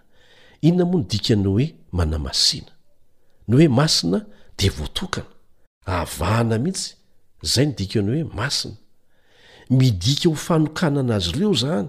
inona 0.61 0.85
moa 0.85 1.01
ny 1.03 1.07
dikany 1.11 1.47
hoe 1.47 1.75
manamasina 1.93 2.73
ny 3.49 3.55
hoe 3.57 3.69
masina 3.69 4.25
dia 4.59 4.71
voatokana 4.75 5.38
avahana 5.89 6.59
mihitsy 6.59 6.95
zay 7.43 7.67
nodika 7.67 8.03
ny 8.03 8.23
hoe 8.23 8.31
masina 8.35 8.77
midika 9.71 10.29
ho 10.29 10.35
fanokana 10.35 11.01
ana 11.01 11.15
azy 11.17 11.31
ireo 11.31 11.55
zany 11.63 11.89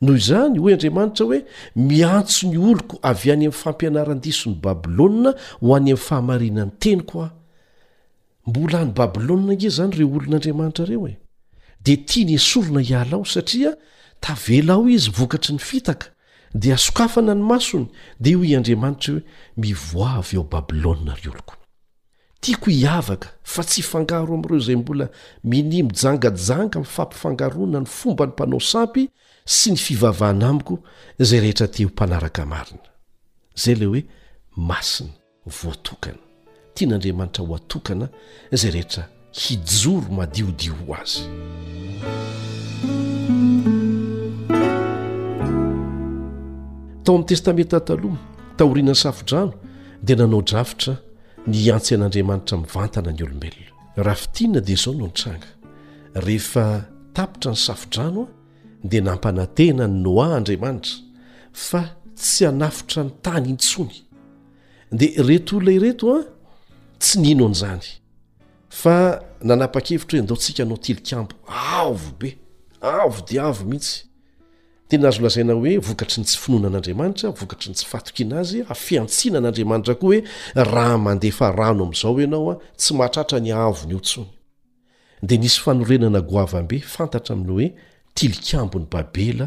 noho 0.00 0.16
izany 0.18 0.58
hoye 0.58 0.74
andriamanitra 0.74 1.26
hoe 1.26 1.40
miantso 1.88 2.42
ny 2.50 2.56
oloko 2.70 2.96
avy 3.10 3.30
any 3.32 3.44
ami'ny 3.46 3.52
fampianaran-dison'ny 3.62 4.54
babilôa 4.64 5.32
ho 5.34 5.74
any 5.74 5.74
amin'ny 5.76 5.96
fahamarinany 6.06 6.72
tenyko 6.82 7.18
aho 7.26 7.34
mbola 8.46 8.84
ny 8.84 8.92
babilôna 8.96 9.52
nge 9.56 9.68
zany 9.76 9.92
reo 9.98 10.08
olon'andriamanitrareo 10.18 11.08
e 11.08 11.14
de 11.84 11.96
tiany 12.08 12.34
esolona 12.38 12.80
hiala 12.88 13.14
ao 13.18 13.24
satria 13.24 13.70
tavela 14.20 14.72
ao 14.74 14.88
izy 14.88 15.10
vokatry 15.18 15.52
ny 15.54 15.58
fitaka 15.60 16.06
dea 16.54 16.74
asokafana 16.74 17.34
ny 17.34 17.42
masony 17.52 17.86
de 18.20 18.36
oy 18.36 18.56
andriamanitra 18.56 19.14
hoe 19.14 19.22
mivoa 19.62 20.20
vy 20.28 20.36
ao 20.36 20.44
babilônna 20.54 21.14
ry 21.22 21.28
oloko 21.34 21.54
tiako 22.42 22.70
hiavaka 22.70 23.28
fa 23.44 23.62
tsy 23.62 23.82
fangaro 23.82 24.34
amin'ireo 24.34 24.58
izay 24.58 24.76
mbola 24.76 25.06
minimo 25.44 25.90
jangajanga 26.02 26.78
min'nyfampifangarona 26.80 27.78
ny 27.80 27.86
fomba 27.86 28.26
ny 28.26 28.32
mpanao 28.32 28.60
sampy 28.60 29.08
sy 29.44 29.70
ny 29.72 29.76
fivavahana 29.78 30.48
amiko 30.50 30.74
izay 31.22 31.40
rehetra 31.40 31.68
te 31.68 31.84
h 31.84 31.86
mpanaraka 31.86 32.46
marina 32.46 32.88
zay 33.54 33.74
ley 33.74 33.86
hoe 33.88 34.02
masina 34.56 35.12
voatokana 35.46 36.18
tia 36.74 36.86
n'andriamanitra 36.88 37.46
ho 37.46 37.54
atokana 37.56 38.08
izay 38.50 38.70
rehetra 38.70 39.06
hijoro 39.32 40.08
madiodio 40.10 40.74
ho 40.74 40.94
azy 40.98 41.22
tao 47.04 47.14
amin'ny 47.14 47.26
testamenta 47.28 47.80
taloma 47.86 48.18
taorianany 48.56 48.94
safodrano 49.04 49.52
dia 50.02 50.16
nanao 50.16 50.42
drafitra 50.42 50.98
ny 51.46 51.70
antsy 51.74 51.94
an'andriamanitra 51.96 52.56
mivantana 52.60 53.12
ny 53.12 53.22
olombelona 53.24 53.96
rahafitinna 53.96 54.60
di 54.60 54.74
zao 54.76 54.94
no 54.94 55.06
nitranga 55.06 55.46
rehefa 56.14 56.84
tapitra 57.14 57.50
ny 57.52 57.56
safodrano 57.58 58.26
a 58.26 58.30
dia 58.88 59.00
nampanantehna 59.02 59.86
ny 59.88 60.02
noa 60.04 60.28
andriamanitra 60.36 60.98
fa 61.52 61.82
tsy 62.14 62.44
hanafitra 62.46 63.02
ny 63.04 63.10
tany 63.22 63.48
inytsony 63.54 63.94
dia 64.92 65.22
reto 65.26 65.56
ololay 65.58 65.78
reto 65.82 66.14
a 66.16 66.22
tsy 66.98 67.18
nino 67.20 67.46
an'izany 67.50 67.86
fa 68.70 68.94
nanapa-kevitra 69.42 70.16
hoe 70.18 70.22
andao 70.22 70.36
ntsika 70.36 70.62
anao 70.62 70.76
tilikaampo 70.78 71.34
avo 71.78 72.12
be 72.20 72.38
avo 72.80 73.18
dia 73.28 73.42
avo 73.50 73.64
mihitsy 73.66 74.04
tenazo 74.92 75.22
lazaina 75.22 75.52
hoe 75.56 75.78
vokatry 75.88 76.18
ny 76.20 76.24
tsy 76.28 76.36
finona 76.44 76.66
an'andriamanitra 76.68 77.28
vokatry 77.40 77.68
ny 77.72 77.76
tsy 77.80 77.86
fatokina 77.92 78.34
azy 78.44 78.58
fiantsinan'andriamanitra 78.86 79.94
koa 80.00 80.08
hoe 80.08 80.18
raha 80.74 80.96
mandefa 81.06 81.46
rano 81.58 81.82
amn'izao 81.86 82.14
ianao 82.24 82.50
a 82.52 82.56
tsy 82.80 82.92
mahatratra 82.98 83.38
ny 83.44 83.50
ahavo 83.56 83.82
ny 83.88 83.94
ontsony 83.98 84.26
dia 85.28 85.38
nisy 85.44 85.60
fanorenana 85.64 86.20
goavambe 86.32 86.78
fantatra 86.94 87.32
aminy 87.34 87.50
hoe 87.56 87.68
tilikambony 88.16 88.84
babela 88.92 89.46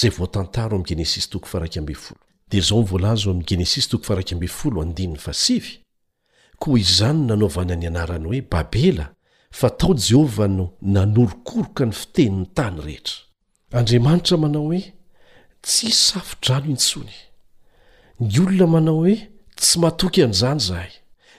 zay 0.00 0.10
tantao'genes 0.34 1.12
td 1.14 2.62
z' 5.32 5.78
ko 6.62 6.76
izany 6.82 7.16
n 7.16 7.26
nanaovana 7.28 7.74
ny 7.80 7.86
anarany 7.90 8.26
hoe 8.28 8.40
babela 8.52 9.06
fa 9.58 9.68
tao 9.80 9.92
jehovah 10.06 10.48
no 10.58 10.64
nanorokoroka 10.94 11.82
ny 11.88 11.92
fitenin'ny 12.00 12.46
tany 12.58 12.78
rehetra 12.86 13.29
andriamanitra 13.72 14.36
manao 14.36 14.62
hoe 14.66 14.92
tsy 15.62 15.90
ssafi-drano 15.92 16.66
intsony 16.74 17.12
ny 18.20 18.38
olona 18.42 18.66
manao 18.66 18.96
hoe 19.04 19.30
tsy 19.56 19.78
matoky 19.78 20.22
an'izany 20.22 20.58
izahay 20.60 20.90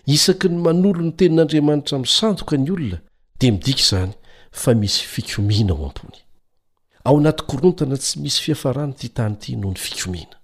isaky 0.05 0.49
ny 0.49 0.55
manolo 0.65 1.01
ny 1.03 1.11
tenin'andriamanitra 1.17 1.97
min'nysandoka 1.99 2.57
ny 2.57 2.71
olona 2.71 2.97
dia 3.39 3.51
midika 3.51 3.79
izany 3.83 4.13
fa 4.51 4.73
misy 4.75 5.03
fikomiina 5.13 5.73
ho 5.75 5.83
ampony 5.85 6.17
ao 7.03 7.17
anaty 7.19 7.43
korontana 7.43 7.97
tsy 7.97 8.19
misy 8.19 8.39
fihafaranyity 8.43 9.09
tany 9.09 9.33
ity 9.35 9.55
noho 9.55 9.73
ny 9.73 9.77
fikomiina 9.79 10.35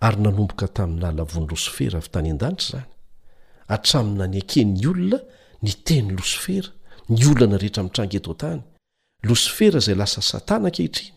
ary 0.00 0.20
nanomboka 0.22 0.68
tamin'ny 0.68 1.00
lahlavony 1.02 1.46
losofera 1.50 1.98
avy 1.98 2.08
tany 2.08 2.30
an-danitra 2.30 2.78
izany 2.80 2.88
atramina 3.74 4.24
ny 4.26 4.38
aken''ny 4.40 4.86
olona 4.88 5.20
ny 5.62 5.72
teny 5.86 6.10
losofera 6.16 6.68
ny 7.12 7.20
ololana 7.28 7.58
rehetra 7.60 7.82
mitrang 7.84 8.14
eto 8.16 8.32
tany 8.34 8.60
losofera 9.28 9.78
izay 9.84 9.94
lasa 10.00 10.20
satana 10.22 10.68
ankehitriy 10.72 11.12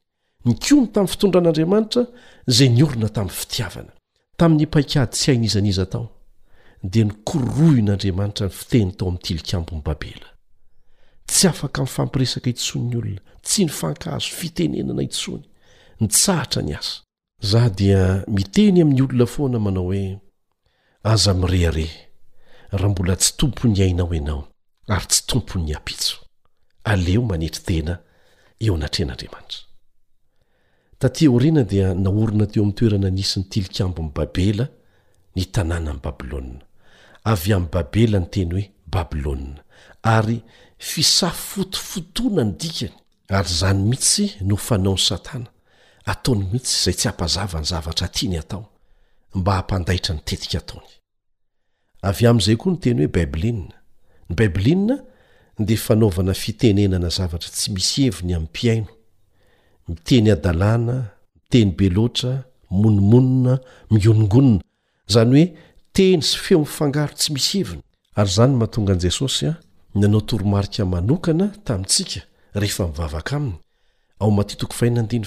ny 0.47 0.55
kony 0.55 0.87
tamin'ny 0.91 1.11
fitondra 1.11 1.39
an'andriamanitra 1.41 2.03
zay 2.47 2.69
ny 2.71 2.83
orona 2.85 3.09
tamin'ny 3.11 3.35
fitiavana 3.35 3.91
tamin'ny 4.39 4.65
paikady 4.71 5.11
tsy 5.11 5.31
hain' 5.33 5.43
izan'iza 5.47 5.85
tao 5.85 6.05
dia 6.83 7.05
nykoroin'andriamanitra 7.09 8.45
ny 8.47 8.53
fiteny 8.59 8.91
tao 8.95 9.07
amin'ny 9.09 9.23
tilikambonny 9.23 9.81
babela 9.85 10.27
tsy 11.27 11.47
afaka 11.51 11.81
mi'fampiresaka 11.83 12.49
itson'ny 12.53 12.95
olona 13.01 13.21
tsy 13.43 13.65
ny 13.67 13.71
fankahazo 13.81 14.29
fitenenana 14.39 15.01
intsony 15.03 15.43
ny 15.99 16.07
tsahatra 16.07 16.61
ny 16.63 16.73
asa 16.79 17.01
zaho 17.51 17.69
dia 17.75 18.01
miteny 18.31 18.79
amin'ny 18.81 19.01
olona 19.09 19.25
foana 19.27 19.59
manao 19.59 19.87
hoe 19.91 20.21
aza 21.03 21.33
mire 21.35 21.63
are 21.67 21.87
raha 22.71 22.89
mbola 22.95 23.15
tsy 23.19 23.33
tompo 23.37 23.67
ny 23.67 23.81
ainao 23.83 24.11
anao 24.15 24.43
ary 24.87 25.05
tsy 25.11 25.21
tompony 25.27 25.73
ampitso 25.75 26.15
aleo 26.83 27.21
manetry 27.27 27.63
tena 27.75 27.93
eo 28.59 28.75
anatrehn'andriamanitra 28.79 29.67
tatya 30.99 31.29
oriana 31.31 31.63
dia 31.63 31.93
naorina 31.95 32.45
teo 32.47 32.61
ami'ny 32.63 32.73
toerana 32.75 33.09
nisy 33.09 33.39
ny 33.39 33.45
tilikambo 33.49 33.99
aminny 34.01 34.13
babela 34.15 34.65
ny 35.35 35.43
tanàna 35.55 35.89
aminny 35.91 36.01
babilôna 36.01 36.59
avy 37.33 37.53
amin'ny 37.53 37.71
babela 37.71 38.19
ny 38.19 38.27
teny 38.29 38.51
hoe 38.55 38.65
babilôna 38.95 39.63
ary 40.03 40.37
fisafotofotoana 40.89 42.43
ny 42.45 42.51
dikany 42.59 42.93
ary 43.29 43.49
zany 43.59 43.83
mihitsy 43.83 44.25
no 44.41 44.57
fanao 44.57 44.93
ny 44.93 44.99
satana 45.09 45.47
ataony 46.05 46.43
mihitsy 46.51 46.75
izay 46.81 46.93
tsy 46.93 47.07
ampazava 47.09 47.59
ny 47.59 47.65
zavatra 47.65 48.07
tiany 48.07 48.37
atao 48.37 48.65
mba 49.35 49.55
hampandahitra 49.55 50.15
nytetika 50.15 50.57
ataony 50.57 50.89
avy 52.01 52.27
amn'izay 52.27 52.55
koa 52.57 52.73
ny 52.73 52.79
teny 52.79 53.01
hoe 53.03 53.11
baiblia 53.15 53.53
ny 53.55 54.35
baiblia 54.35 54.99
de 55.59 55.75
fanaovana 55.75 56.33
fitenenana 56.33 57.09
zavatra 57.09 57.47
tsy 57.49 57.71
misy 57.71 58.01
heviny 58.03 58.33
amn'ny 58.35 58.49
mpiaino 58.51 58.87
miteny 59.89 60.31
adalàna 60.35 60.95
miteny 61.43 61.69
be 61.77 61.85
loatra 61.95 62.31
monomonona 62.69 63.53
migonongonona 63.91 64.61
zany 65.13 65.31
hoe 65.41 65.49
teny 65.93 66.21
sy 66.21 66.37
feo 66.45 66.59
mifangaro 66.65 67.13
tsy 67.17 67.29
misy 67.33 67.57
heviny 67.61 67.81
ary 68.19 68.31
zany 68.37 68.53
mahatonga 68.59 68.93
an' 68.93 68.99
jesosya 69.05 69.51
nanao 69.95 70.21
toromarika 70.21 70.85
manokana 70.85 71.47
tamintsika 71.65 72.21
rehefa 72.53 72.87
mivavaka 72.87 73.35
aminy 73.35 73.55
ao 74.19 74.31
matitoko 74.31 74.73
fainay 74.73 75.23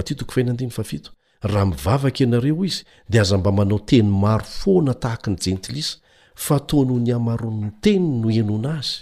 aiato 0.00 1.12
raha 1.42 1.64
mivavaka 1.66 2.18
ianareo 2.24 2.64
izy 2.64 2.84
dia 3.08 3.20
aza 3.22 3.38
mba 3.38 3.52
manao 3.52 3.78
teny 3.78 4.08
maro 4.08 4.44
foana 4.44 4.94
tahaka 4.94 5.30
ny 5.30 5.36
jentilisa 5.44 5.96
fa 6.34 6.60
tonoho 6.60 6.98
ny 6.98 7.12
amaronny 7.14 7.70
teny 7.82 8.20
no 8.20 8.30
enona 8.30 8.78
azy 8.78 8.96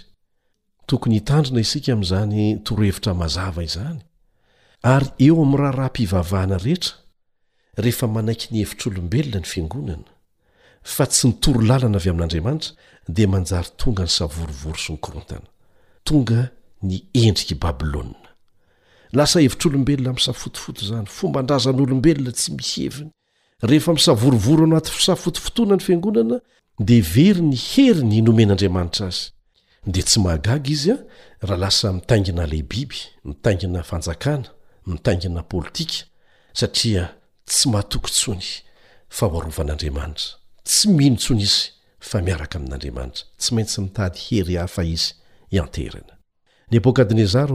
tokony 0.87 1.15
hitandrina 1.15 1.59
isikaamin'zany 1.61 2.55
torohevitra 2.65 3.13
mazava 3.13 3.63
izany 3.63 3.99
ary 4.85 5.07
eo 5.17 5.35
amin'ny 5.41 5.57
raha 5.59 5.71
raha-mpivavahana 5.77 6.57
rehetra 6.63 6.91
rehefa 7.83 8.07
manaiky 8.15 8.47
ny 8.53 8.57
hevitr'olombelona 8.63 9.39
ny 9.43 9.47
fiangonana 9.51 10.09
fa 10.83 11.05
tsy 11.11 11.27
nitoro 11.29 11.61
lalana 11.69 11.97
avy 12.01 12.09
amin'andriamanitra 12.13 12.75
dia 13.15 13.27
manjary 13.33 13.69
tonga 13.81 14.03
ny 14.05 14.11
savorovoro 14.17 14.79
sy 14.85 14.91
ny 14.93 14.99
korontana 15.05 15.47
tonga 16.07 16.41
ny 16.89 16.95
endrika 17.23 17.55
i 17.55 17.57
babilôna 17.63 18.29
lasa 19.17 19.39
hevitr'olombelona 19.39 20.13
misafotofoto 20.19 20.81
zany 20.89 21.07
fomba 21.17 21.41
ndraza 21.41 21.71
n'olombelona 21.71 22.31
tsy 22.35 22.51
mi 22.57 22.63
heviny 22.73 23.09
rehefa 23.63 23.93
misavorovoro 23.95 24.65
ao 24.67 24.77
at 24.77 24.89
isafotofotoana 24.91 25.75
ny 25.79 25.83
fiangonana 25.87 26.37
dia 26.79 27.01
very 27.03 27.41
ny 27.41 27.55
heriny 27.71 28.19
nomen'andriamanitra 28.21 29.07
azy 29.07 29.31
dia 29.93 30.03
tsy 30.03 30.19
mahagaga 30.19 30.67
izy 30.69 30.91
a 30.91 30.97
raha 31.41 31.57
lasa 31.59 31.93
mitaingina 31.93 32.43
lehibiby 32.45 32.99
mitaingina 33.25 33.83
fanjakana 33.83 34.49
mitaingana 34.87 35.43
politika 35.43 36.05
satria 36.53 37.15
tsy 37.45 37.69
mahatoky 37.69 38.11
ntsony 38.13 38.43
fa 39.17 39.25
hoarovan'andriamanitra 39.33 40.29
tsy 40.67 40.87
mino 40.97 41.15
tsony 41.21 41.41
izy 41.47 41.69
fa 42.09 42.17
miaraka 42.27 42.55
amin'andriamanitra 42.59 43.23
tsy 43.39 43.49
maintsy 43.55 43.81
mitady 43.85 44.17
heryhafa 44.27 44.81
izy 44.83 45.13
interinaykaezr 45.51 47.49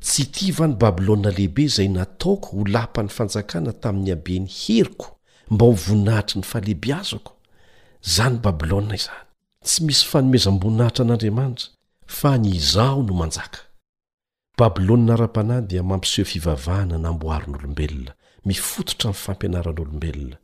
tsy 0.00 0.24
ti 0.30 0.52
va 0.54 0.66
ny 0.70 0.74
babilôa 0.78 1.18
lehibe 1.34 1.64
zay 1.68 1.88
nataoko 1.90 2.48
ho 2.56 2.62
lampa 2.70 3.02
ny 3.02 3.08
fanjakana 3.10 3.72
tamin'ny 3.72 4.10
abeny 4.14 4.46
heriko 4.62 5.06
mba 5.50 5.64
ho 5.66 5.72
voninahitry 5.72 6.38
ny 6.40 6.44
falehibe 6.46 6.90
azoko 6.94 7.32
za 8.00 8.28
ny 8.30 8.38
babilôa 8.38 8.94
izany 8.94 9.27
tsy 9.68 9.80
misy 9.88 10.04
fanomezam-boninahitra 10.12 11.02
an'andriamanitra 11.04 11.70
fa 12.18 12.30
ny 12.40 12.54
zao 12.74 13.00
no 13.08 13.12
manjaka 13.20 13.60
babilônina 14.60 15.14
ra-panahy 15.22 15.62
dia 15.70 15.82
mampiseho 15.90 16.26
fivavahana 16.32 16.96
na 17.02 17.08
amboharin'olombelona 17.12 18.12
mifototra 18.48 19.06
amin'ny 19.10 19.22
fampianaran'olombelona 19.24 20.36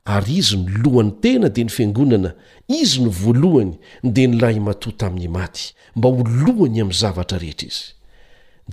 ary 0.05 0.37
izy 0.39 0.59
ny 0.61 0.71
lohan'ny 0.85 1.13
tena 1.23 1.49
dia 1.49 1.65
ny 1.65 1.73
fiangonana 1.73 2.31
izy 2.69 3.01
ny 3.05 3.11
voalohany 3.21 3.73
dia 4.15 4.29
nylay 4.29 4.57
mato 4.61 4.91
tamin'ny 5.01 5.29
maty 5.33 5.65
mba 5.97 6.09
ho 6.09 6.23
lohany 6.45 6.79
amin'ny 6.85 6.99
zavatra 7.03 7.39
rehetra 7.45 7.67
izy 7.73 7.87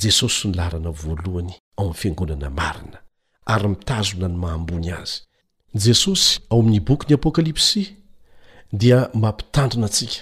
jesosy 0.02 0.42
nilarana 0.50 0.92
voalohany 1.02 1.54
ao 1.80 1.86
amin'ny 1.86 2.00
fiangonana 2.02 2.50
marina 2.60 2.98
ary 3.54 3.68
mitazona 3.74 4.28
ny 4.34 4.38
mahambony 4.44 4.88
azy 5.02 5.18
jesosy 5.86 6.28
ao 6.52 6.60
amin'ny 6.60 6.80
boky 6.88 7.06
ny 7.10 7.16
apokalipsy 7.20 7.82
dia 8.82 9.00
mampitandrina 9.24 9.86
antsika 9.88 10.18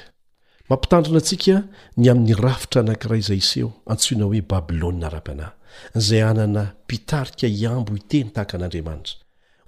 mampitandrina 0.70 1.18
antsika 1.24 1.56
ny 2.00 2.06
amin'ny 2.12 2.34
rafitra 2.46 2.80
anankira 2.86 3.16
izay 3.22 3.42
seho 3.50 3.70
antsoina 3.92 4.24
hoe 4.30 4.42
babilônina 4.52 5.08
ram-pi 5.14 5.32
anahy 5.36 5.54
izay 5.98 6.22
anana 6.32 6.64
pitarika 6.88 7.46
hiambo 7.56 7.92
iteny 8.02 8.30
tahaka 8.34 8.54
an'andriamanitra 8.62 9.18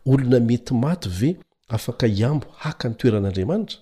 olona 0.05 0.39
mety 0.39 0.73
maty 0.73 1.09
ve 1.09 1.35
afaka 1.69 2.07
hiambo 2.07 2.45
haka 2.57 2.89
ny 2.89 2.95
toeran'andriamanitra 2.97 3.77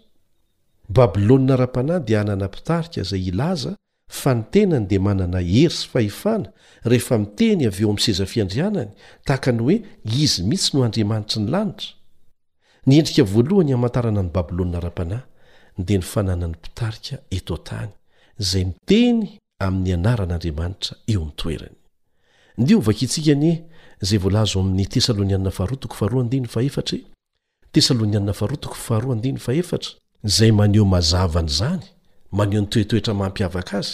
babilônna 0.89 1.55
ra-panahy 1.57 2.03
dia 2.07 2.19
hanana 2.21 2.45
mpitarika 2.47 3.01
izay 3.01 3.27
ilaza 3.29 3.75
fa 4.09 4.33
ny 4.35 4.43
tenany 4.51 4.85
dia 4.87 4.99
manana 4.99 5.39
hery 5.39 5.69
sy 5.75 5.87
fahefana 5.91 6.49
rehefa 6.91 7.17
miteny 7.17 7.61
avy 7.67 7.81
eo 7.83 7.89
amin'ny 7.91 8.05
sezafiandrianany 8.07 8.91
tahaka 9.25 9.51
ny 9.51 9.59
hoe 9.63 9.75
izy 10.23 10.43
mihitsy 10.43 10.69
no 10.77 10.83
andriamanitra 10.83 11.39
ny 11.41 11.49
lanitra 11.53 11.93
nyendrika 12.87 13.23
voalohany 13.33 13.71
hamantarana 13.75 14.21
ny 14.23 14.29
babilônina 14.35 14.79
ra-panahy 14.85 15.23
dia 15.85 15.97
ny 15.99 16.03
fananany 16.13 16.51
mpitarika 16.55 17.17
eto 17.37 17.57
tany 17.57 17.91
izay 18.43 18.63
miteny 18.69 19.39
amin'ny 19.67 19.93
anaran'andriamanitra 19.99 20.93
eo 21.13 21.21
ny 21.25 21.31
toerany 21.41 21.75
ndeovakaitsika 22.57 23.33
nie' 23.43 23.55
tesiatei 23.99 24.95
h 29.61 29.79
zay 30.37 30.51
maneo 30.59 30.85
mazavany 30.93 31.47
zany 31.57 31.83
maneo 32.37 32.61
nytoetoetra 32.61 33.13
mampiavaka 33.21 33.73
azy 33.81 33.91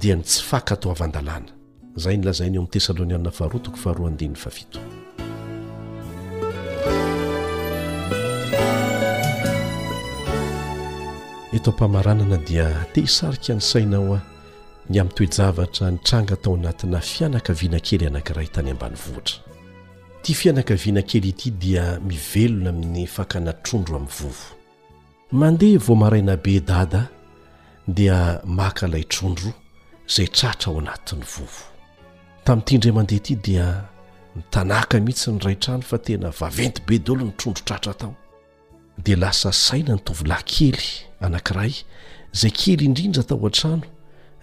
dia 0.02 0.16
ny 0.16 0.24
tsy 0.28 0.42
fakato 0.52 0.88
avan-dalàna 0.94 1.50
izay 1.98 2.16
nylazai 2.18 2.50
ny 2.50 2.56
eo 2.58 2.62
amin'ny 2.62 2.74
tesalônianina 2.74 3.32
farotoko 3.40 3.78
fahroa 3.84 4.08
andiny 4.14 4.36
fafito 4.36 4.80
etao 11.54 11.74
mpamaranana 11.74 12.38
dia 12.38 12.86
te 12.94 13.02
hisarika 13.02 13.54
nisainaho 13.54 14.06
aho 14.06 14.20
ny 14.90 15.00
amin'ny 15.00 15.16
toejavatra 15.28 15.92
nitranga 15.92 16.36
tao 16.36 16.54
anatina 16.56 17.00
fianakaviana 17.02 17.80
kely 17.80 18.08
anankiray 18.08 18.48
tany 18.48 18.72
ambany 18.72 18.96
vohatra 18.96 19.36
tia 20.22 20.36
fianakaviana 20.36 21.02
kely 21.02 21.30
ity 21.30 21.52
dia 21.52 22.00
mivelona 22.00 22.70
amin'ny 22.70 23.08
fakana 23.08 23.54
trondro 23.54 23.96
amin'ny 23.98 24.08
vovo 24.16 24.56
mandeha 25.32 25.78
vomaraina 25.80 26.38
be 26.38 26.60
dada 26.60 27.10
dia 27.88 28.42
maka 28.46 28.88
ilay 28.88 29.04
trondro 29.04 29.52
izay 30.10 30.28
tratra 30.28 30.72
ao 30.72 30.80
anatin'ny 30.80 31.24
vovo 31.36 31.62
tamin'n 32.44 32.64
ity 32.66 32.78
ndra 32.78 32.92
mandeha 32.94 33.18
ity 33.20 33.36
dia 33.36 33.66
mitanaka 34.36 35.00
mihitsy 35.00 35.32
ny 35.32 35.40
rai 35.44 35.56
trano 35.56 35.82
fa 35.82 35.98
tena 35.98 36.30
vaventy 36.32 36.82
be 36.88 37.00
daolo 37.00 37.26
ny 37.26 37.32
trondro 37.38 37.64
tratra 37.66 37.94
tao 37.94 38.16
dia 38.98 39.16
lasa 39.16 39.52
saina 39.52 39.96
ny 39.96 40.02
tovilay 40.06 40.44
kely 40.52 40.84
anankiray 41.24 41.74
izay 42.36 42.54
kely 42.60 42.84
indrindra 42.88 43.24
tao 43.30 43.38
o 43.40 43.48
an-trano 43.50 43.86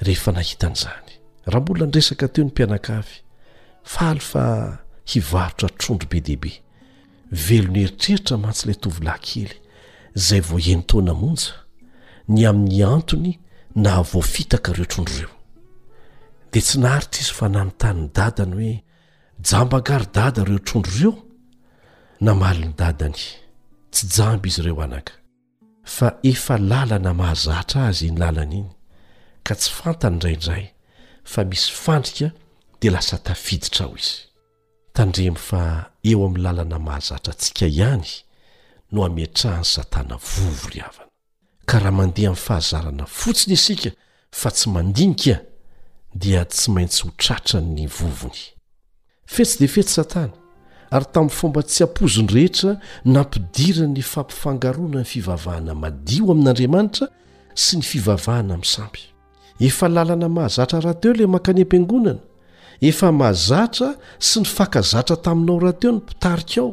rehefa 0.06 0.30
nahitan'izany 0.36 1.08
raha 1.50 1.62
mbola 1.64 1.84
nresaka 1.88 2.26
teo 2.32 2.44
ny 2.44 2.50
mpianakaafy 2.52 3.16
faaly 3.94 4.22
fa 4.30 4.42
hivarotra 5.10 5.68
trondro 5.80 6.08
be 6.10 6.18
dehibe 6.26 6.52
velony 7.46 7.78
eritreritra 7.84 8.34
matsyilay 8.44 8.76
tovilay 8.82 9.18
kely 9.28 9.52
zay 10.26 10.40
voeny 10.48 10.82
taona 10.90 11.10
amonja 11.16 11.50
ny 12.32 12.40
amin'ny 12.50 12.80
antony 12.96 13.32
na 13.84 13.92
voafitaka 14.10 14.68
ireo 14.72 14.88
trondro 14.92 15.16
reo 15.20 15.32
dia 16.52 16.62
tsy 16.66 16.76
naharitra 16.82 17.20
izy 17.24 17.32
fa 17.38 17.46
nami 17.54 17.72
taniny 17.80 18.10
dadany 18.18 18.54
hoe 18.60 18.72
jambangarydada 19.48 20.40
ireo 20.46 20.60
trondro 20.68 20.92
ireo 20.98 21.14
namali 22.26 22.64
ny 22.68 22.74
dadany 22.80 23.22
tsy 23.90 24.06
jamby 24.18 24.48
izy 24.48 24.60
ireo 24.62 24.82
anaka 24.82 25.12
fa 25.84 26.18
efa 26.22 26.56
lalana 26.58 27.14
mahazatra 27.14 27.80
azy 27.90 28.06
iny 28.08 28.18
lalana 28.18 28.54
iny 28.60 28.70
ka 29.42 29.54
tsy 29.54 29.70
fantany 29.76 30.20
raindray 30.20 30.64
fa 31.24 31.44
misy 31.44 31.72
fandrika 31.72 32.28
dia 32.80 32.90
lasa 32.92 33.18
tafiditra 33.18 33.86
aho 33.86 33.96
izy 33.96 34.16
tandremy 34.94 35.36
fa 35.48 35.60
eo 36.10 36.26
amin'ny 36.26 36.42
lalana 36.44 36.78
mahazatra 36.78 37.32
antsika 37.34 37.66
ihany 37.66 38.08
no 38.92 39.02
hamiatrahany 39.02 39.64
satana 39.64 40.16
vovo 40.16 40.68
ry 40.72 40.80
havana 40.80 41.10
ka 41.68 41.78
raha 41.78 41.90
mandeha 41.98 42.28
amin'ny 42.30 42.42
fahazarana 42.46 43.04
fotsiny 43.18 43.54
isika 43.56 43.90
fa 44.40 44.50
tsy 44.50 44.66
mandinikaah 44.74 45.40
dia 46.20 46.44
tsy 46.44 46.68
maintsy 46.74 47.02
ho 47.04 47.10
tratra 47.22 47.60
ny 47.60 47.86
vovony 47.98 48.42
fetsy 49.26 49.56
de 49.60 49.66
fetsy 49.68 49.94
satana 50.00 50.37
ary 50.90 51.04
tamin'ny 51.12 51.32
fomba 51.34 51.62
tsy 51.62 51.82
ampozony 51.84 52.28
rehetra 52.32 52.70
nampidirany 53.04 54.02
fampifangaroana 54.02 55.00
ny 55.02 55.04
fivavahana 55.12 55.74
madio 55.82 56.32
amin'andriamanitra 56.32 57.06
sy 57.64 57.76
ny 57.78 57.82
fivavahana 57.84 58.56
min'nysampy 58.56 59.02
efa 59.68 59.88
lalana 59.94 60.28
mahazatra 60.36 60.78
rahateo 60.84 61.12
ilay 61.14 61.28
mankany 61.34 61.62
am-piangonana 61.64 62.20
efa 62.90 63.12
mahazatra 63.12 63.88
sy 64.18 64.36
ny 64.40 64.46
fakazatra 64.54 65.16
taminao 65.16 65.58
rahateo 65.60 65.90
ny 65.98 66.00
mpitarika 66.00 66.60
ao 66.62 66.72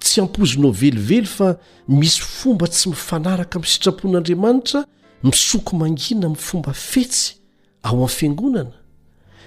tsy 0.00 0.20
ampozonao 0.22 0.72
velively 0.72 1.26
fa 1.26 1.56
misy 1.88 2.20
fomba 2.22 2.66
tsy 2.68 2.88
mifanaraka 2.94 3.56
amin'ny 3.58 3.72
sitrapon'andriamanitra 3.74 4.84
misoko 5.24 5.76
mangina 5.76 6.26
amin'ny 6.26 6.38
fomba 6.48 6.72
fetsy 6.72 7.34
ao 7.82 7.94
aminy 7.96 8.08
fiangonana 8.14 8.72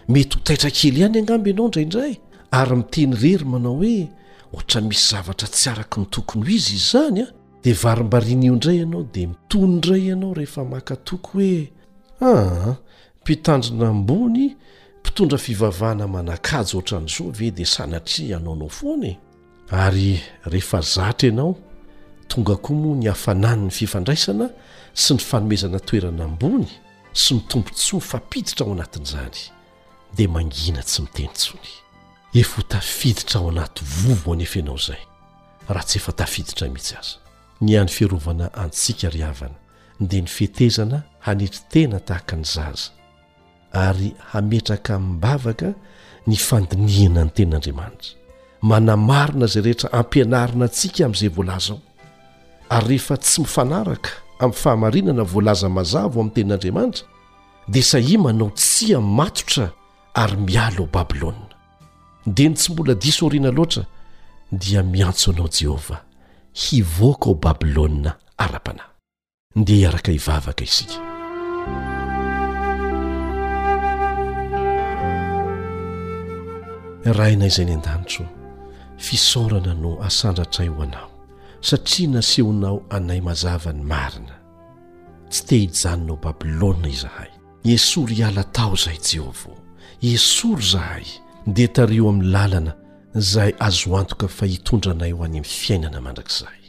mety 0.09 0.35
ho 0.37 0.43
taitrakely 0.43 0.99
iany 0.99 1.19
anamby 1.19 1.49
ianao 1.51 1.67
ndraindray 1.67 2.17
ary 2.53 2.75
miteny 2.77 3.15
rery 3.21 3.45
manao 3.45 3.75
hoe 3.75 4.07
ohatra 4.53 4.81
misy 4.81 5.07
zavatra 5.11 5.47
tsy 5.47 5.69
araka 5.69 6.01
ny 6.01 6.05
tokony 6.09 6.43
ho 6.43 6.49
izy 6.49 6.75
izy 6.75 6.87
zany 6.91 7.21
a 7.23 7.27
dia 7.63 7.73
varim-barinio 7.73 8.53
indray 8.53 8.77
ianao 8.77 9.03
dia 9.03 9.27
mitonyndray 9.27 10.03
ianao 10.07 10.33
rehefa 10.33 10.63
makatoako 10.65 11.31
hoe 11.33 11.71
aha 12.19 12.75
mpitandrina 13.21 13.89
ambony 13.89 14.55
mpitondra 14.99 15.37
fivavahana 15.37 16.07
manakajo 16.07 16.77
oatra 16.77 16.99
nyizaove 17.01 17.51
dia 17.51 17.65
sanatri 17.65 18.31
hanaonao 18.31 18.69
foanye 18.69 19.17
ary 19.71 20.21
rehefa 20.45 20.81
zatra 20.81 21.29
ianao 21.29 21.55
tonga 22.27 22.55
koa 22.55 22.75
moa 22.75 22.95
ny 22.97 23.07
hafanany 23.07 23.61
ny 23.65 23.69
fifandraisana 23.71 24.49
sy 24.93 25.13
ny 25.13 25.19
fanomezana 25.19 25.79
toerana 25.79 26.23
ambony 26.23 26.67
sy 27.13 27.33
mitompo 27.35 27.69
tsony 27.69 28.01
fapiditra 28.01 28.65
ao 28.65 28.71
anatin'izany 28.73 29.41
dia 30.15 30.27
mangina 30.29 30.83
tsy 30.83 31.01
miteny 31.01 31.27
tsony 31.33 31.82
efa 32.33 32.55
ho 32.57 32.61
tafiditra 32.67 33.39
ao 33.39 33.49
anaty 33.49 33.83
vovo 33.85 34.31
any 34.33 34.41
ef 34.41 34.55
anao 34.57 34.75
izay 34.75 34.97
raha 35.69 35.83
tsy 35.85 35.97
efa 35.99 36.11
tafiditra 36.11 36.67
mitsy 36.69 36.95
aza 36.99 37.17
ny 37.61 37.77
any 37.79 37.87
fiarovana 37.87 38.47
antsika 38.63 39.09
ry 39.09 39.21
havana 39.21 39.55
dia 39.99 40.21
ny 40.21 40.27
fetezana 40.27 41.01
hanetri 41.19 41.61
tena 41.69 41.99
tahaka 41.99 42.35
ny 42.35 42.43
zaza 42.45 42.91
ary 43.71 44.15
hametraka 44.31 44.99
min'ny 44.99 45.19
bavaka 45.21 45.69
ny 46.27 46.35
fandinihana 46.35 47.23
ny 47.25 47.31
tenin'andriamanitra 47.35 48.09
manamarina 48.61 49.45
izay 49.45 49.61
rehetra 49.67 49.93
ampianarina 49.99 50.65
antsika 50.65 51.05
amin'izay 51.05 51.29
voalaza 51.29 51.73
aho 51.73 51.81
ary 52.69 52.87
rehefa 52.87 53.15
tsy 53.17 53.41
mifanaraka 53.41 54.09
amin'ny 54.39 54.55
fahamarinana 54.61 55.23
voalaza 55.33 55.69
mazavo 55.77 56.17
amin'ny 56.21 56.33
ten'andriamanitra 56.35 57.05
dia 57.73 57.83
sahi 57.83 58.17
manao 58.17 58.49
tsia 58.49 58.97
matotra 59.01 59.69
ary 60.13 60.37
mialo 60.37 60.83
ao 60.89 60.89
babilôna 60.95 61.52
di 62.25 62.47
ny 62.47 62.55
tsy 62.55 62.71
mbola 62.71 62.93
diso 62.95 63.25
orina 63.27 63.49
loatra 63.51 63.83
dia 64.51 64.81
miantso 64.83 65.31
anao 65.31 65.47
jehova 65.51 66.03
hivoaka 66.67 67.29
o 67.29 67.35
babilôna 67.35 68.11
ara-panahy 68.37 68.91
ndea 69.55 69.77
iaraka 69.79 70.11
hivavaka 70.15 70.63
izyk 70.69 70.91
rainay 77.17 77.49
izay 77.51 77.65
ny 77.65 77.75
an-danitro 77.75 78.25
fisorana 78.97 79.73
no 79.73 79.91
asandratra 80.07 80.65
iho 80.65 80.81
anao 80.83 81.09
satria 81.67 82.07
nasehonao 82.07 82.85
anay 82.89 83.19
mazava 83.21 83.73
ny 83.73 83.83
marina 83.83 84.35
tsy 85.29 85.43
te 85.45 85.55
hijanonao 85.57 86.15
babilôna 86.23 86.87
izahay 86.87 87.31
esoro 87.63 88.13
iala 88.15 88.43
tao 88.43 88.75
zay 88.79 88.95
jehovao 89.07 89.59
esoro 89.99 90.61
zahay 90.61 91.03
de 91.45 91.67
tario 91.67 92.09
amin'ny 92.09 92.31
lalana 92.31 92.75
zay 93.19 93.53
azoantoka 93.59 94.27
fa 94.27 94.45
hitondranay 94.45 95.11
ho 95.11 95.23
any 95.23 95.37
ami'ny 95.39 95.45
fiainana 95.45 95.99
mandrakizay 96.01 96.59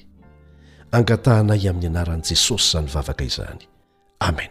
angatahnay 0.93 1.69
amin'ny 1.71 1.87
anaran'i 1.93 2.23
jesosy 2.29 2.69
zany 2.73 2.89
vavaka 2.91 3.25
izany 3.25 3.61
amen 4.21 4.51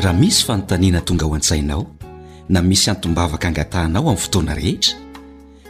raha 0.00 0.12
misy 0.18 0.44
fanontaniana 0.44 1.00
tonga 1.00 1.26
ho 1.26 1.34
an-tsainao 1.34 1.86
na 2.48 2.62
misy 2.62 2.90
antombavaka 2.90 3.48
angatahnao 3.48 4.02
amin'ny 4.06 4.22
fotoana 4.24 4.54
rehetra 4.54 4.94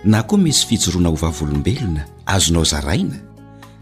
na 0.05 0.23
koa 0.23 0.39
misy 0.39 0.67
fitjoroana 0.67 1.09
ho 1.09 1.17
vavolombelona 1.17 2.05
azonao 2.27 2.65
zaraina 2.65 3.17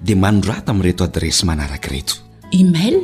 dia 0.02 0.16
manondrata 0.16 0.70
ami' 0.70 0.82
reto 0.88 1.04
adresy 1.04 1.42
manarak' 1.46 1.90
reto 1.90 2.14
imail 2.52 2.96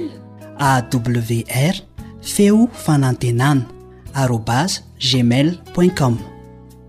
wr 0.92 1.89
feo 2.22 2.68
fanantenana 2.72 3.66
arobas 4.14 4.82
jmailocom 4.98 6.18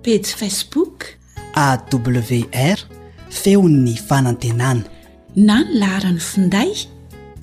page 0.04 0.28
facebook 0.36 1.06
awr 1.56 2.78
feo 3.30 3.70
ny 3.70 3.96
fanantenana 3.98 4.84
na 5.36 5.60
ny 5.64 5.78
laharan'ny 5.80 6.20
fonday 6.20 6.72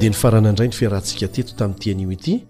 de 0.00 0.06
faranaindray 0.12 0.68
ny 0.70 0.74
fearahantsika 0.76 1.28
teto 1.32 1.52
tami'ny 1.56 1.78
tiano 1.80 2.12
ity 2.16 2.49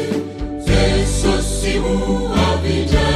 بجا 2.63 3.09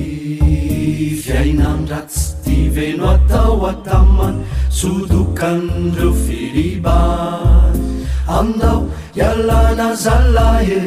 fiaina 1.24 1.66
amdratsy 1.76 2.24
ty 2.46 2.58
veno 2.78 3.06
atao 3.16 3.56
atamany 3.74 4.40
sodokanreo 4.80 6.12
firiba 6.26 6.98
amindao 8.38 8.84
hialana 9.16 9.86
zalae 10.04 10.80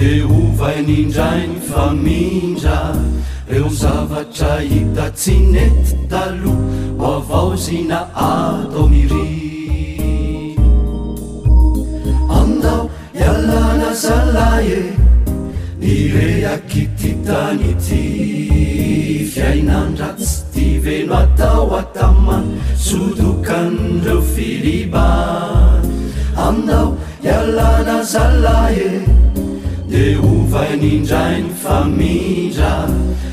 de 0.00 0.10
ovainindrainy 0.36 1.56
famindra 1.70 2.76
reo 3.50 3.68
zavatra 3.80 4.52
hita 4.70 5.06
tsy 5.20 5.34
nety 5.54 5.96
talo 6.12 6.54
moavao 7.00 7.50
zina 7.64 8.00
ataomiri 8.28 9.26
amindao 12.38 12.82
hialana 13.18 13.90
zalae 14.04 14.78
ni 15.82 15.96
rehaky 16.16 16.84
ty 17.00 17.10
tany 17.28 17.70
ty 17.88 18.02
fiainanra 19.34 20.10
sy 20.30 20.38
ti 20.52 20.66
veno 20.86 21.14
atao 21.24 21.66
atamany 21.82 22.52
sotokan'ireo 22.86 24.20
filiba 24.34 25.07
de 29.90 30.16
ovainindrainy 30.22 31.48
famira 31.62 32.86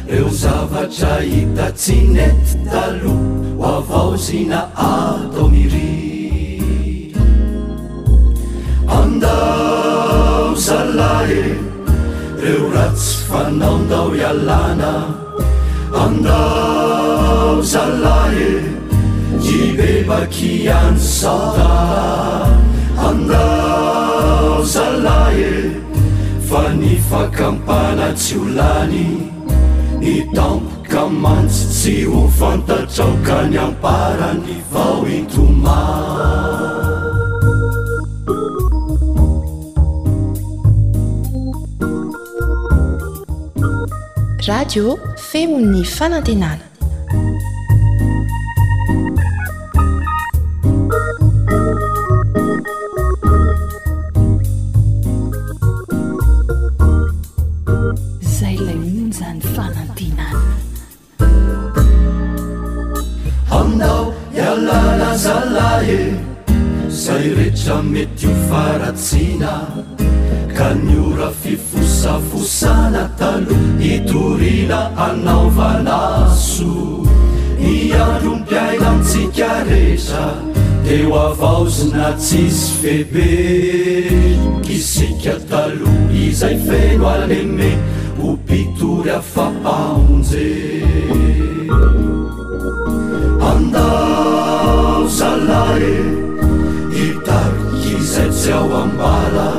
reo 0.07 0.29
zavatra 0.29 1.13
hita 1.29 1.67
tsy 1.77 1.95
nettalo 2.15 3.13
ho 3.59 3.67
avao 3.77 4.11
zina 4.25 4.61
ardomiri 4.91 5.95
andao 8.99 10.55
zalae 10.67 11.43
reo 12.43 12.63
ratsy 12.75 13.11
fanaondao 13.27 14.07
ialana 14.21 14.93
andao 16.05 17.61
zalahe 17.75 18.51
y 19.43 19.59
bebaky 19.77 20.55
ano 20.79 20.99
sora 21.15 21.73
anda 23.09 23.64
zalae 24.65 25.81
fa 26.49 26.61
ny 26.73 26.97
fakampanatsy 27.09 28.37
olany 28.39 29.05
ni 30.01 30.15
tampoka 30.33 31.05
mantsy 31.23 31.65
tsy 31.75 31.95
ho 32.09 32.25
fantatraoka 32.39 33.37
ny 33.49 33.57
amparany 33.65 34.57
vao 34.73 34.99
intoma 35.17 35.79
radiô 44.47 44.97
femon'ny 45.29 45.85
fanantenana 45.97 46.64
torina 74.11 74.79
anaovalaso 75.07 76.65
hiadro 77.67 78.31
mpiaina 78.39 78.89
nntsika 78.97 79.49
resa 79.69 80.23
teo 80.87 81.13
avaozyna 81.29 82.07
tsisy 82.21 82.65
febeky 82.81 84.75
sika 84.91 85.35
talo 85.49 85.91
izay 86.25 86.55
feno 86.67 87.03
alanemey 87.13 87.75
hompitory 88.21 89.09
a 89.17 89.21
fampaonje 89.33 90.47
andao 93.49 95.09
sallae 95.19 95.95
hitariky 96.97 97.91
izay 98.01 98.29
tsy 98.37 98.49
ao 98.57 98.67
ambala 98.81 99.49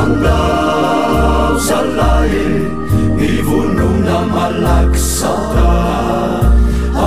andao 0.00 1.60
sallae 1.68 2.46
ni 3.18 3.34
vonona 3.46 4.16
malaksara 4.34 5.72